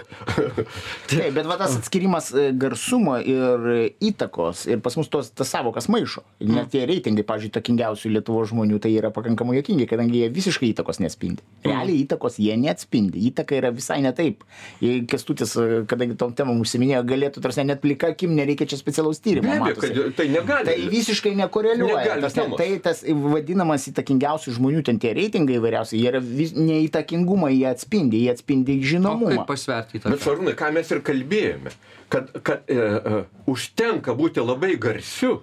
Taip, 1.10 1.30
bet 1.36 1.48
va 1.48 1.56
tas 1.60 1.74
atskirimas 1.78 2.30
e, 2.32 2.50
garsumo 2.56 3.16
ir 3.20 3.66
įtakos 4.04 4.66
ir 4.70 4.80
pas 4.84 4.96
mus 4.98 5.10
tos, 5.12 5.30
tas 5.36 5.50
savokas 5.52 5.88
maišo. 5.92 6.22
Net 6.46 6.70
tie 6.72 6.84
reitingai, 6.88 7.24
pavyzdžiui, 7.28 7.52
takingiausių 7.56 8.12
Lietuvo 8.14 8.44
žmonių, 8.48 8.80
tai 8.82 8.92
yra 8.96 9.12
pakankamai 9.14 9.58
jokingi, 9.58 9.88
kadangi 9.90 10.22
jie 10.22 10.30
visiškai 10.32 10.72
įtakos 10.72 11.00
nespindi. 11.02 11.44
Realiai 11.66 12.04
įtakos 12.04 12.38
jie 12.42 12.56
neatspindi. 12.60 13.22
Įtaka 13.30 13.58
yra 13.58 13.72
visai 13.74 14.00
ne 14.04 14.12
taip. 14.16 14.44
Kestutis, 14.80 15.54
e, 15.60 15.82
kadangi 15.90 16.18
tom 16.20 16.34
temom 16.36 16.62
užsiminėjo, 16.64 17.02
galėtų, 17.08 17.44
tarsi 17.44 17.66
net 17.68 17.82
plika 17.84 18.12
akim, 18.14 18.34
nereikia 18.38 18.68
čia 18.70 18.80
specialaus 18.80 19.22
tyrimo. 19.22 19.50
Be 19.50 19.74
abejo, 19.74 20.08
tai 20.16 20.28
negali. 20.32 20.70
Tai 20.70 20.90
visiškai 20.96 21.34
nekoreliuoja. 21.42 22.00
Negali 22.04 22.26
Tas, 22.30 22.36
ne, 22.36 22.56
tai 22.58 22.68
tas 22.82 23.02
vadinamas 23.06 23.86
įtakingiausių 23.90 24.54
žmonių, 24.58 24.82
ten 24.86 24.98
tie 25.02 25.12
reitingai 25.16 25.58
įvairiausiai, 25.58 26.00
jie 26.02 26.10
yra 26.12 26.20
vis, 26.22 26.52
neįtakingumą, 26.56 27.50
jie 27.54 27.66
atspindi, 27.70 28.24
jie 28.24 28.34
atspindi 28.34 28.69
kaip 28.78 28.88
žinomumą. 28.92 29.46
pasverti 29.48 30.00
tą? 30.02 30.10
Bet 30.14 30.22
šarūnai, 30.26 30.54
ką 30.58 30.70
mes 30.76 30.90
ir 30.94 31.00
kalbėjome, 31.06 31.72
kad, 32.12 32.30
kad 32.46 32.70
e, 32.70 32.76
e, 32.76 33.22
užtenka 33.50 34.14
būti 34.18 34.42
labai 34.44 34.76
garsiu. 34.80 35.40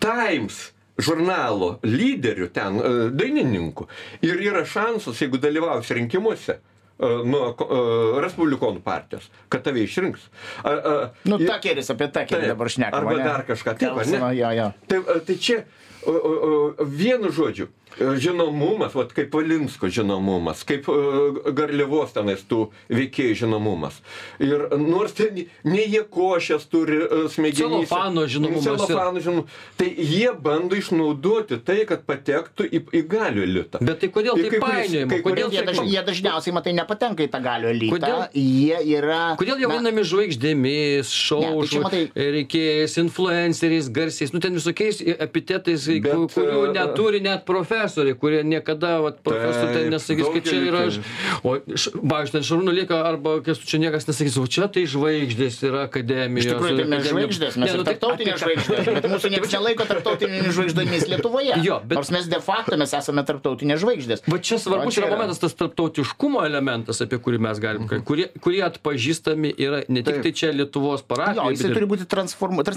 Times 0.00 0.70
žurnalo 1.00 1.78
lyderių 1.84 2.48
ten, 2.52 2.76
e, 2.80 2.90
dainininkų. 3.16 3.86
Ir 4.26 4.40
yra 4.44 4.64
šansas, 4.68 5.20
jeigu 5.20 5.40
dalyvausi 5.40 5.96
rinkimuose 5.96 6.56
e, 6.56 7.10
nuo 7.24 7.50
e, 7.56 7.80
Respublikonų 8.24 8.82
partijos, 8.84 9.28
kad 9.52 9.64
tave 9.64 9.84
išrinks. 9.86 10.26
A, 10.62 10.70
a, 10.72 10.94
Nu, 11.28 11.38
ir- 11.40 11.48
takeris 11.48 11.88
apie 11.92 12.08
takerį 12.12 12.44
Taip, 12.46 12.52
dabar 12.54 12.72
šnekam. 12.72 12.98
Arba 13.00 13.16
ane? 13.16 13.24
dar 13.28 13.44
kažką. 13.48 13.76
Taip, 13.80 14.00
ne? 14.12 14.22
Jo, 14.36 14.52
jo. 14.56 14.68
Tai, 14.92 15.00
tai 15.28 15.36
čia 15.40 15.62
o, 16.04 16.12
o, 16.12 16.34
o, 16.80 16.84
vienu 16.88 17.28
žodžiu, 17.32 17.68
žinomumas, 17.98 18.94
vat, 18.94 19.12
kaip 19.16 19.34
Valinsko 19.34 19.88
žinomumas, 19.92 20.62
kaip 20.68 20.86
e, 20.88 21.52
Garliavos 21.56 22.12
tenais 22.14 22.42
tų 22.48 22.68
veikėjų 22.92 23.34
žinomumas. 23.44 23.98
Ir 24.42 24.66
nors 24.80 25.12
ten 25.18 25.42
ne 25.64 25.84
jie 25.84 26.02
košės 26.06 26.66
turi 26.70 27.00
e, 27.02 27.22
smegenys. 27.32 27.88
Celofano 27.88 28.26
žinomumas 28.30 28.64
Celofano 28.68 29.20
žinomumas. 29.22 29.58
Tai 29.80 29.88
jie 29.90 30.30
bando 30.40 30.78
išnaudoti 30.78 31.60
tai, 31.66 31.80
kad 31.88 32.04
patektų 32.08 32.68
į, 32.70 32.82
į 33.00 33.02
galių 33.10 33.44
elitą. 33.46 33.82
Bet 33.84 34.00
tai 34.04 34.10
kodėl 34.14 34.38
kuris- 34.38 34.62
painiojama? 34.62 35.20
Kodėl 35.24 35.50
Jie, 35.50 35.62
daž, 35.66 35.80
jie 35.90 36.02
dažniausiai, 36.06 36.52
matai, 36.54 36.72
nepatenka 36.76 37.24
į 37.26 37.30
tą 37.32 37.40
galių 37.42 37.70
elitą. 37.74 37.96
Kodėl- 37.96 38.26
Jie 38.40 38.78
yra. 38.98 39.34
Kodėl 39.40 39.58
jie 39.58 39.66
na, 39.66 39.74
vadinami 39.74 40.02
žvaigždėmis, 40.06 41.10
šou 41.10 41.40
Ne, 41.40 41.50
tai 41.60 41.68
čia 41.72 41.80
matai- 41.82 42.10
reikėjais, 42.14 42.94
influenceriais, 43.02 43.88
garsiais, 43.90 44.32
nu 44.32 44.40
ten 44.40 44.54
visokiais 44.54 45.00
epitetais, 45.18 45.86
Bet, 46.00 46.12
ku- 46.12 46.28
kurių 46.34 46.60
e, 46.70 46.72
neturi 46.76 47.20
net 47.24 47.44
profesoriai, 47.80 48.16
kurie 48.20 48.40
niekada, 48.44 49.00
vat, 49.04 49.20
profesorių 49.24 49.88
nesakys, 49.92 50.28
kad 50.34 50.44
čia 50.44 50.58
yra, 50.68 50.82
ž- 50.92 51.00
o, 51.42 51.54
pavyzdžiui, 51.64 52.34
ten 52.36 52.44
šarūnų 52.46 52.74
lieka, 52.76 52.98
arba 53.08 53.38
kas 53.44 53.60
čia 53.64 53.80
niekas 53.80 54.06
nesakys, 54.08 54.36
o 54.40 54.46
čia 54.46 54.68
tai 54.68 54.84
žvaigždės 54.90 55.56
yra 55.66 55.84
akademijos. 55.88 56.44
Iš 56.44 56.50
tikrųjų, 56.52 56.76
tai 56.76 56.86
mes 56.92 57.08
žvaigždės, 57.08 57.56
mes 57.60 57.72
ir 57.72 57.80
nu 57.80 57.84
tai 57.86 57.94
tarptautinės 57.96 58.40
žvaigždės, 58.44 58.90
bet 59.00 59.08
mūsų 59.14 59.30
niekas 59.34 59.54
nelaiko 59.56 59.86
tarptautinėmis 59.90 60.54
žvaigždėmis 60.58 61.08
Lietuvoje. 61.14 61.54
Jo, 61.64 61.80
bet- 61.84 61.96
Nors 62.00 62.12
mes 62.14 62.28
de 62.30 62.40
facto 62.44 62.76
mes 62.80 62.94
esame 63.00 63.24
tarptautinės 63.28 63.80
žvaigždės. 63.84 64.24
Va 64.28 64.38
čia 64.38 64.60
svarbus 64.60 64.98
yra 65.00 65.10
momentas, 65.12 65.40
tas 65.42 65.56
tarptautiškumo 65.58 66.44
elementas, 66.46 67.00
apie 67.04 67.18
kurį 67.22 67.40
mes 67.48 67.60
galim 67.62 67.88
kurie, 67.88 68.28
kurie 68.40 68.62
atpažįstami 68.68 69.54
yra 69.56 69.82
ne 69.88 70.04
tik 70.06 70.20
tai 70.24 70.32
čia 70.36 70.52
Lietuvos 70.54 71.00
Jo, 71.00 71.08
parapijoje, 71.10 71.56
jisai 71.56 71.72
turi 71.74 71.86
būti 71.88 72.06
transformuotas, 72.10 72.76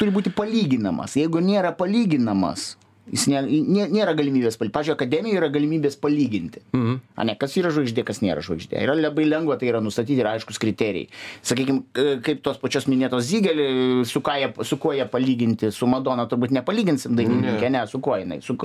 turi 0.00 0.10
būti 0.14 0.32
palyginamas. 0.34 1.14
Jeigu 1.16 1.40
nėra 1.44 1.70
palyginamas, 1.76 2.74
Jis 3.12 3.28
nė, 3.30 3.40
nė, 3.46 3.84
nėra 3.94 4.14
galimybės, 4.18 4.56
pal- 4.58 4.70
pavyzdžiui, 4.74 4.94
akademijoje 4.96 5.38
yra 5.38 5.48
galimybės 5.54 5.94
palyginti. 6.02 6.58
Mhm. 6.74 6.96
A 7.16 7.24
ne, 7.28 7.36
kas 7.38 7.54
yra 7.60 7.70
žvaigždė, 7.70 8.02
kas 8.08 8.18
nėra 8.24 8.42
žvaigždė. 8.42 8.80
Yra 8.82 8.96
labai 8.98 9.24
lengva, 9.28 9.54
tai 9.60 9.68
yra 9.70 9.78
nustatyti 9.80 10.18
ir 10.18 10.26
aiškus 10.26 10.58
kriterijai. 10.58 11.06
Sakykime, 11.46 11.84
kaip 12.26 12.42
tos 12.42 12.58
pačios 12.58 12.88
minėtos 12.90 13.22
Zygelį, 13.30 13.68
su, 14.10 14.20
jie- 14.20 14.64
su 14.66 14.76
kuo 14.82 14.92
jie 14.92 15.06
palyginti, 15.06 15.70
su 15.72 15.86
Madona 15.86 16.26
turbūt 16.26 16.50
nepalyginsim 16.50 17.14
dainininkė, 17.14 17.70
ne, 17.70 17.84
su 17.86 18.00
kuo 18.00 18.16
jinai. 18.18 18.40
Su, 18.42 18.56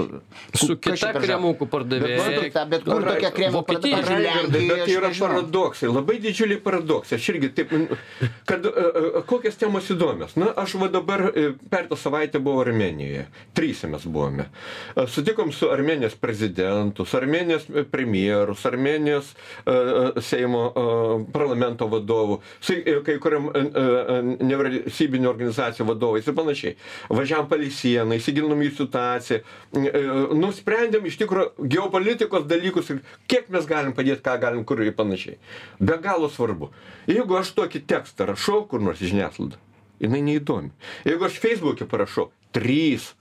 Su 0.56 0.76
čia 0.76 0.96
kita 0.96 1.22
kremukų 1.22 1.68
Bet, 1.68 1.72
pardavėja. 1.76 2.18
kur 2.40 2.50
ta- 2.58 2.66
bet 2.66 2.84
kur 2.84 3.04
tokia 3.04 3.32
kremų 3.32 3.52
Vokietija, 3.62 3.98
pardavėja? 4.02 4.34
Raigardai, 4.34 4.62
Lenkijoj, 4.68 5.02
bet 5.02 5.12
aš 5.12 5.22
yra 5.22 5.28
paradoksai, 5.28 5.90
labai 5.94 6.18
didžiuliai 6.26 6.62
paradoksai. 6.66 7.16
Aš 7.22 7.30
irgi 7.36 7.50
taip, 7.54 7.72
mm, 7.72 7.98
kad 8.46 8.66
e, 8.66 8.70
e, 8.70 9.22
kokios 9.30 9.56
temos 9.62 9.86
įdomios. 9.94 10.36
Na, 10.36 10.52
aš 10.58 10.76
va 10.82 10.88
dabar 10.88 11.28
e, 11.36 11.54
per 11.70 11.86
tą 11.92 11.96
savaitę 11.98 12.40
buvau 12.42 12.62
Armenijoje. 12.66 13.28
Trysia 13.54 13.88
mes 13.88 14.04
buvome. 14.06 14.31
E, 14.40 15.08
Sutikom 15.08 15.52
su 15.52 15.70
Armenijos 15.72 16.16
prezidentu, 16.16 17.06
su 17.06 17.18
Armenijos 17.18 17.66
premjeru, 17.92 18.56
su 18.56 18.68
Armenijos 18.68 19.36
e, 19.66 19.72
e, 19.72 20.22
Seimo 20.22 20.74
e, 20.76 21.32
parlamento 21.32 21.88
vadovu, 21.88 22.42
su 22.60 22.74
e, 22.74 23.02
kai 23.06 23.20
kuriam 23.20 23.50
e, 23.54 23.60
e, 23.60 24.22
nevyriausybinio 24.46 25.30
organizacijų 25.32 25.88
vadovais 25.92 26.28
ir 26.28 26.36
panašiai. 26.38 26.76
Važiavam 27.10 27.50
palei 27.52 27.72
sieną, 27.74 28.18
įsigilinom 28.20 28.62
į 28.66 28.72
situaciją, 28.78 29.42
e, 29.78 30.04
nusprendėm 30.38 31.08
iš 31.10 31.20
tikrųjų 31.24 31.70
geopolitikos 31.76 32.48
dalykus 32.50 32.94
ir 32.94 33.02
kiek 33.32 33.50
mes 33.54 33.68
galim 33.70 33.96
padėti, 33.98 34.24
ką 34.26 34.38
galim, 34.42 34.66
kur 34.66 34.82
ir 34.84 34.94
panašiai. 34.98 35.40
Be 35.80 35.98
galo 36.02 36.30
svarbu. 36.30 36.72
Jeigu 37.10 37.40
aš 37.40 37.56
tokį 37.58 37.86
tekstą 37.90 38.30
rašau 38.32 38.64
kur 38.70 38.84
nors 38.84 39.02
į 39.02 39.12
žiniasklaidą, 39.14 39.58
jinai 40.04 40.22
neįdomi. 40.26 40.72
Jeigu 41.08 41.28
aš 41.28 41.42
Facebook'e 41.44 41.88
parašau 41.90 42.30
trys 42.56 43.12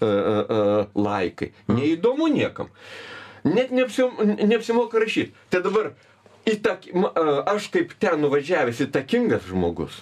laikai, 0.00 1.52
neįdomu 1.72 2.28
niekam. 2.32 2.70
Net 3.46 3.70
neapsim, 3.70 4.12
neapsimoka 4.42 5.00
rašyti. 5.00 5.32
Tai 5.52 5.62
dabar 5.62 5.92
įtak, 6.48 6.88
aš 7.46 7.70
kaip 7.74 7.94
ten 8.02 8.20
nuvažiavęs 8.24 8.82
įtakingas 8.88 9.46
žmogus, 9.46 10.00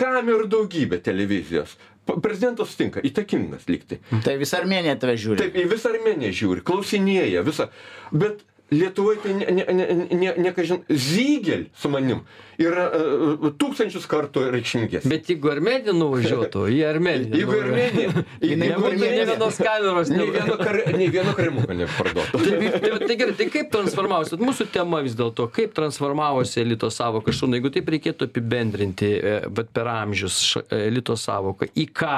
kam 0.00 0.30
ir 0.30 0.46
daugybė 0.50 1.00
televizijos. 1.02 1.76
Prezidentas 2.10 2.72
sutinka, 2.72 3.02
įtakingas 3.06 3.68
liktai. 3.70 4.00
Tai 4.24 4.32
visa 4.40 4.58
Armenija 4.58 4.96
tave 4.98 5.14
žiūri. 5.20 5.44
Taip, 5.44 5.58
į 5.60 5.66
visą 5.70 5.92
Armeniją 5.92 6.32
žiūri, 6.34 6.64
klausinėja 6.66 7.44
visą. 7.46 7.68
Bet 8.10 8.40
Lietuvoje 8.70 9.18
tai 9.18 9.34
ne, 9.34 9.46
ne, 9.50 9.64
ne, 9.74 9.86
ne, 10.14 10.34
ne 10.38 10.50
kažin, 10.54 10.84
Zygel 10.86 11.64
su 11.74 11.90
manim 11.90 12.20
yra 12.60 12.84
uh, 12.92 13.46
tūkstančius 13.60 14.04
kartų 14.10 14.42
reikšmingesnis. 14.54 15.08
Bet 15.10 15.30
jeigu 15.32 15.50
Armenija 15.52 15.94
nuvažiuotų, 15.96 16.64
į 16.74 16.80
Armeniją. 16.90 17.38
Jeigu 17.40 17.56
Armenija, 17.56 18.24
Nebūtų 18.60 18.92
nei 19.00 19.24
vienos 19.30 19.58
kameros, 19.60 20.10
nei 20.12 20.26
vieno, 20.34 20.56
kar, 20.60 20.78
nei 20.96 21.08
vieno 21.12 21.32
karimuko 21.36 21.76
neparduotų. 21.80 22.40
Tai, 22.50 22.70
tai, 22.82 22.90
tai 23.06 23.16
gerai, 23.20 23.34
tai 23.38 23.46
kaip 23.52 23.70
transformavosi, 23.72 24.36
mūsų 24.40 24.66
tema 24.74 25.00
vis 25.04 25.14
dėlto, 25.18 25.46
kaip 25.54 25.72
transformavosi 25.76 26.60
elito 26.62 26.90
savoka, 26.92 27.32
šūna, 27.34 27.58
jeigu 27.58 27.70
taip 27.74 27.88
reikėtų 27.94 28.28
apibendrinti, 28.28 29.10
e, 29.16 29.32
bet 29.54 29.70
per 29.76 29.88
amžius 29.92 30.38
š- 30.44 30.62
elito 30.76 31.16
savoka, 31.20 31.68
į 31.78 31.86
ką? 31.96 32.16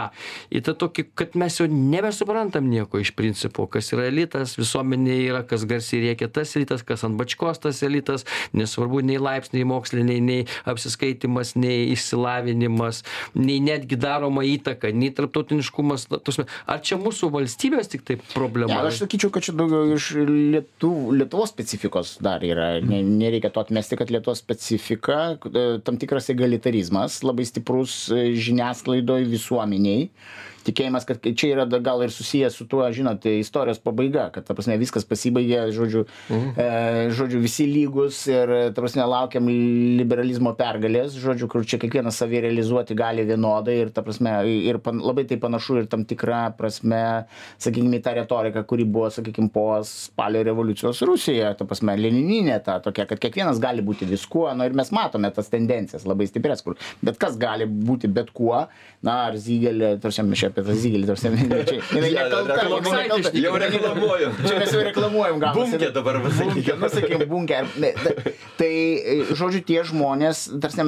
Į 0.54 0.62
tą 0.66 0.74
tokį, 0.82 1.04
kad 1.18 1.36
mes 1.40 1.58
jau 1.60 1.66
nebesuprantam 1.70 2.66
nieko 2.70 3.00
iš 3.02 3.12
principo, 3.18 3.66
kas 3.70 3.92
yra 3.94 4.08
elitas, 4.10 4.56
visuomenėje 4.58 5.28
yra, 5.30 5.42
kas 5.48 5.66
garsiai 5.70 6.02
rėkia 6.08 6.30
tas 6.32 6.54
elitas, 6.58 6.84
kas 6.86 7.04
ant 7.06 7.18
bačkos 7.20 7.60
tas 7.62 7.82
elitas, 7.86 8.26
nesvarbu 8.56 9.02
nei 9.06 9.20
laipsniai 9.22 9.66
moksliniai, 9.68 10.22
nei 10.24 10.31
apsiskaitimas, 10.68 11.54
nei 11.58 11.92
išsilavinimas, 11.94 13.02
nei 13.38 13.58
netgi 13.64 13.98
daroma 14.00 14.44
įtaka, 14.46 14.92
nei 14.94 15.12
tarptautiniškumas. 15.14 16.08
Ar 16.66 16.82
čia 16.84 16.98
mūsų 17.00 17.30
valstybės 17.34 17.92
tik 17.92 18.06
tai 18.08 18.18
problema? 18.32 18.72
Ne, 18.72 18.92
aš 18.92 19.02
sakyčiau, 19.04 19.32
kad 19.34 19.46
čia 19.46 19.56
daugiau 19.58 19.96
iš 19.96 20.12
Lietu, 20.28 20.92
Lietuvos 21.16 21.52
specifikos 21.52 22.16
dar 22.24 22.44
yra. 22.46 22.74
Ne, 22.84 23.02
nereikia 23.06 23.52
to 23.52 23.62
atmesti, 23.64 23.98
kad 24.00 24.12
Lietuvos 24.12 24.42
specifika, 24.42 25.20
e, 25.48 25.66
tam 25.84 25.98
tikras 26.00 26.30
egalitarizmas, 26.32 27.20
labai 27.26 27.46
stiprus 27.48 28.06
e, 28.12 28.32
žiniasklaidoje, 28.38 29.28
visuomeniai. 29.32 30.08
Tikėjimas, 30.66 31.06
kad 31.08 31.24
čia 31.24 31.52
yra 31.56 31.66
gal 31.82 32.04
ir 32.04 32.12
susijęs 32.14 32.56
su 32.58 32.66
tuo, 32.70 32.84
žinot, 32.94 33.24
istorijos 33.26 33.80
pabaiga, 33.82 34.28
kad, 34.34 34.46
ta 34.46 34.54
prasme, 34.56 34.76
viskas 34.80 35.06
pasibaigė, 35.08 35.64
žodžiu, 35.74 36.04
e, 36.30 36.68
žodžiu 37.14 37.40
visi 37.42 37.66
lygus 37.66 38.22
ir, 38.30 38.52
ta 38.74 38.84
prasme, 38.84 39.04
laukiam 39.08 39.48
liberalizmo 39.98 40.54
pergalės, 40.58 41.16
žodžiu, 41.18 41.48
kur 41.50 41.66
čia 41.68 41.80
kiekvienas 41.82 42.20
savį 42.22 42.44
realizuoti 42.46 42.96
gali 42.98 43.26
vienodai 43.26 43.78
ir, 43.82 43.92
ta 43.94 44.04
prasme, 44.06 44.34
ir 44.70 44.78
pan, 44.84 45.02
labai 45.02 45.26
tai 45.28 45.40
panašu 45.42 45.82
ir 45.82 45.90
tam 45.90 46.06
tikrą 46.08 46.44
prasme, 46.58 47.02
sakykime, 47.62 48.02
tą 48.04 48.14
retoriką, 48.20 48.64
kuri 48.68 48.86
buvo, 48.86 49.10
sakykime, 49.14 49.50
po 49.52 49.66
spalio 49.88 50.44
revoliucijos 50.46 51.02
Rusijoje, 51.08 51.50
ta 51.58 51.66
prasme, 51.68 51.96
lenininė 51.98 52.60
ta 52.64 52.78
tokia, 52.84 53.08
kad 53.10 53.20
kiekvienas 53.22 53.60
gali 53.62 53.82
būti 53.84 54.06
viskuo, 54.08 54.46
na 54.56 54.68
ir 54.68 54.78
mes 54.78 54.94
matome 54.94 55.30
tas 55.34 55.50
tendencijas 55.52 56.06
labai 56.08 56.28
stiprias, 56.30 56.62
kur 56.64 56.78
bet 57.02 57.18
kas 57.20 57.36
gali 57.40 57.66
būti 57.66 58.10
bet 58.12 58.30
kuo, 58.36 58.66
na, 59.02 59.18
ar 59.26 59.38
Zygelė, 59.42 59.96
tarsi 60.02 60.24
mes 60.26 60.38
čia 60.38 60.51
apie 60.52 60.64
tą 60.68 60.76
Zygelį, 60.78 61.08
tarsi, 61.10 61.32
nekalta. 61.32 62.60
Jau 63.34 63.54
reklamuojam. 63.58 64.36
Čia 64.44 64.58
mes 64.60 64.72
jau 64.76 64.82
reklamuojam, 64.86 65.40
gal. 65.42 65.56
Bunkė 65.56 65.90
dabar. 65.94 66.20
Bunkė, 66.22 66.76
nu 66.78 66.90
sakykim, 66.92 67.26
bunkė. 67.30 67.62
Ne, 67.82 67.92
Tai, 68.60 68.70
žodžiu, 69.34 69.62
tie 69.66 69.80
žmonės, 69.88 70.44
tarsi, 70.62 70.84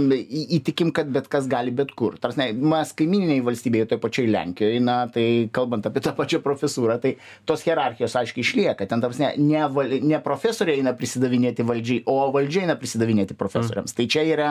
įtikim, 0.59 0.93
kad 0.95 1.09
bet 1.11 1.27
kas 1.33 1.47
gali 1.51 1.73
bet 1.75 1.95
kur. 1.97 2.19
Tarsi, 2.23 2.51
mes 2.55 2.93
kaimininiai 2.97 3.43
valstybėje, 3.45 3.89
toje 3.91 4.03
pačioje 4.03 4.31
Lenkijoje, 4.35 4.83
na, 4.85 4.99
tai 5.11 5.25
kalbant 5.55 5.87
apie 5.89 6.03
tą 6.05 6.13
pačią 6.15 6.39
profesūrą, 6.45 6.99
tai 7.03 7.15
tos 7.49 7.65
hierarchijos 7.67 8.15
aiškiai 8.21 8.45
išlieka. 8.45 8.87
Ten, 8.91 9.03
tarsi, 9.03 9.27
ne, 9.43 9.63
val- 9.75 9.97
ne 10.05 10.21
profesoriai 10.23 10.83
eina 10.83 10.93
prisidavinėti 10.99 11.67
valdžiai, 11.67 12.05
o 12.11 12.19
valdžiai 12.35 12.67
eina 12.69 12.77
prisidavinėti 12.79 13.37
profesoriams. 13.41 13.97
Tai 13.97 14.07
čia 14.13 14.23
yra, 14.29 14.51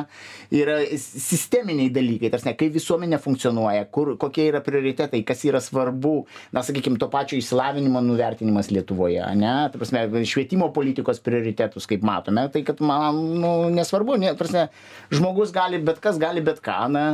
yra 0.51 0.79
sisteminiai 0.97 1.93
dalykai, 1.93 2.31
tarsi, 2.33 2.55
kaip 2.59 2.73
visuomenė 2.75 3.21
funkcionuoja, 3.23 3.85
kur, 3.93 4.15
kokie 4.21 4.49
yra 4.49 4.63
prioritetai, 4.65 5.02
kas 5.27 5.43
yra 5.47 5.61
svarbu, 5.63 6.13
na, 6.55 6.63
sakykime, 6.65 6.99
to 7.01 7.09
pačio 7.13 7.39
išsilavinimo 7.39 8.01
nuvertinimas 8.03 8.71
Lietuvoje, 8.71 9.23
ne, 9.39 9.55
ta 9.73 9.81
prasme, 9.81 10.05
švietimo 10.29 10.69
politikos 10.75 11.21
prioritetus, 11.23 11.87
kaip 11.89 12.05
matome, 12.07 12.47
tai 12.53 12.63
kad 12.67 12.81
man, 12.83 13.19
nu, 13.43 13.53
nesvarbu, 13.73 14.17
ne, 14.21 14.33
prasme, 14.39 14.67
žmogus 15.13 15.53
gali, 15.55 15.81
bet 15.83 15.99
kas 16.03 16.21
gali 16.21 16.43
bet 16.45 16.61
ką, 16.63 16.79
na, 16.93 17.05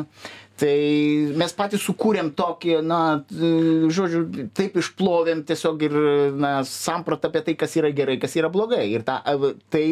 tai 0.60 0.76
mes 1.40 1.56
patys 1.56 1.84
sukūrėm 1.88 2.34
tokį, 2.38 2.76
na, 2.86 3.00
žodžiu, 3.30 4.26
taip 4.58 4.78
išplovėm 4.82 5.46
tiesiog 5.48 5.88
ir, 5.88 5.98
na, 6.36 6.54
sampratą 6.68 7.32
apie 7.32 7.44
tai, 7.48 7.56
kas 7.60 7.78
yra 7.80 7.94
gerai, 7.96 8.20
kas 8.22 8.36
yra 8.40 8.52
blogai. 8.54 8.86
Ir 8.92 9.06
tą, 9.08 9.20
tai, 9.74 9.86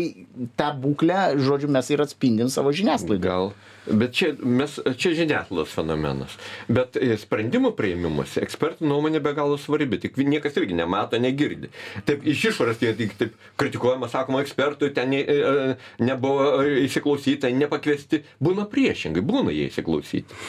tą 0.60 0.74
būklę, 0.84 1.38
žodžiu, 1.42 1.72
mes 1.74 1.94
ir 1.94 2.04
atspindim 2.04 2.54
savo 2.54 2.76
žiniasklaidą. 2.76 3.24
Gal. 3.28 3.52
Bet 3.88 4.12
čia, 4.20 4.34
mes, 4.44 4.74
čia 5.00 5.14
žiniasklaidos 5.16 5.72
fenomenas. 5.72 6.34
Bet 6.68 6.98
e, 7.00 7.14
sprendimų 7.20 7.72
prieimimuose 7.78 8.42
ekspertų 8.44 8.88
nuomonė 8.88 9.22
be 9.24 9.32
galo 9.38 9.56
svarbi, 9.62 10.00
tik 10.04 10.18
niekas 10.20 10.58
irgi 10.60 10.76
nemato, 10.76 11.20
negirdi. 11.22 11.72
Taip 12.08 12.26
iš 12.28 12.50
išorės 12.52 12.84
jie 12.84 12.92
tik 12.98 13.16
taip 13.20 13.38
kritikuojama, 13.60 14.10
sakoma, 14.12 14.42
ekspertų 14.44 14.92
ten 14.98 15.14
ne, 15.14 15.22
e, 15.24 15.78
nebuvo 16.04 16.66
e, 16.66 16.82
įsiklausyta, 16.84 17.52
nepakviesti. 17.56 18.26
Būna 18.44 18.68
priešingai, 18.72 19.24
būna 19.24 19.56
jie 19.56 19.70
įsiklausyti. 19.72 20.36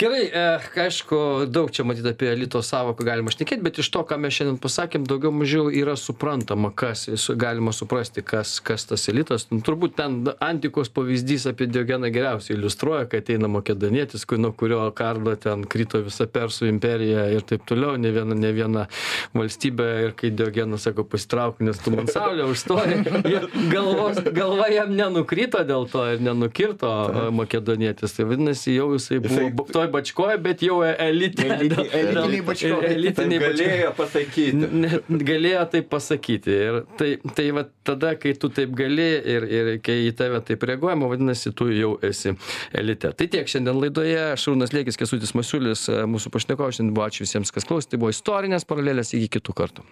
Gerai, 0.00 0.30
e, 0.32 0.42
aišku, 0.80 1.16
daug 1.52 1.68
čia 1.76 1.84
matyti 1.84 2.08
apie 2.08 2.30
elito 2.32 2.62
savoką 2.64 3.04
galima 3.04 3.28
šnekėti, 3.34 3.60
bet 3.60 3.80
iš 3.82 3.90
to, 3.92 4.00
ką 4.08 4.16
mes 4.16 4.32
šiandien 4.32 4.56
pasakėm, 4.62 5.02
daugiau 5.04 5.28
mažiau 5.36 5.66
yra 5.68 5.92
suprantama, 6.00 6.70
kas, 6.72 7.02
galima 7.36 7.74
suprasti, 7.76 8.24
kas, 8.24 8.54
kas 8.64 8.88
tas 8.88 9.04
elitas. 9.12 9.44
Nu, 9.50 9.58
turbūt 9.66 9.98
ten 9.98 10.22
antikos 10.40 10.88
pavyzdys 10.96 11.44
apie 11.50 11.68
Diogeną 11.68 12.08
geriausiai 12.14 12.56
iliustruoja, 12.56 13.10
kai 13.12 13.20
ateina 13.20 13.50
makedonietis, 13.52 14.24
nuo 14.40 14.54
kurio 14.56 14.86
kardo 14.96 15.34
ten 15.36 15.66
krito 15.68 16.00
visa 16.06 16.24
Persų 16.24 16.70
imperija 16.70 17.26
ir 17.34 17.44
taip 17.44 17.68
toliau, 17.68 18.00
ne 18.00 18.14
viena, 18.16 18.38
ne 18.40 18.54
viena 18.56 18.86
valstybė 19.36 19.90
ir 20.06 20.16
kai 20.16 20.32
Diogenas 20.32 20.88
sako 20.88 21.04
pasitrauk, 21.12 21.60
nes 21.60 21.76
tu 21.84 21.92
man 21.92 22.08
saulę 22.08 22.48
užstoji, 22.48 23.02
ir 23.34 23.50
galvos, 23.68 24.24
galva 24.32 24.72
jam 24.72 24.96
nenukrito 24.96 25.60
dėl 25.68 25.84
to 25.92 26.08
ir 26.14 26.24
nenukirto 26.24 26.88
e, 26.88 27.28
makedonietis. 27.36 28.16
Tai 28.16 28.30
vadinasi, 28.32 28.78
jau 28.78 28.94
jisai 28.96 29.20
buvo 29.28 29.68
toj 29.68 29.89
bačkoje, 29.92 30.36
bet 30.42 30.62
jau 30.64 30.78
elitė. 30.86 31.46
Eliti- 31.56 31.86
elitiniai 32.00 32.40
bačkoj. 32.46 32.80
Tai 32.84 32.90
Elitiniai 32.94 33.40
bačkoj. 33.42 33.66
galėjo 33.66 33.90
pasakyti. 33.98 34.46
Net 34.84 35.10
galėjo 35.30 35.64
tai 35.74 35.82
pasakyti. 35.94 36.56
Ir 36.70 36.78
tai, 37.00 37.10
tai 37.36 37.46
va 37.56 37.64
tada, 37.86 38.14
kai 38.20 38.32
tu 38.40 38.50
taip 38.54 38.72
gali 38.78 39.08
ir, 39.34 39.46
ir 39.60 39.70
kai 39.84 39.98
į 40.08 40.14
tave 40.18 40.40
taip 40.46 40.62
reaguojama, 40.70 41.10
vadinasi, 41.12 41.52
tu 41.56 41.68
jau 41.74 41.92
esi 42.06 42.34
elite. 42.76 43.12
Tai 43.16 43.26
tiek 43.36 43.48
šiandien 43.50 43.78
laidoje. 43.82 44.20
Šarūnas 44.40 44.74
Liekis, 44.76 44.98
Kesutis 45.00 45.34
Masiulis, 45.38 45.86
mūsų 46.10 46.32
pašnekovas 46.34 46.78
šiandien 46.80 46.94
buvo. 46.96 47.08
Ačiū 47.10 47.26
visiems, 47.26 47.50
kas 47.54 47.66
klausė. 47.68 47.92
Tai 47.94 48.02
buvo 48.04 48.12
istorinės 48.14 48.66
paralelės 48.68 49.14
iki 49.18 49.28
kitų 49.38 49.56
kartų. 49.62 49.86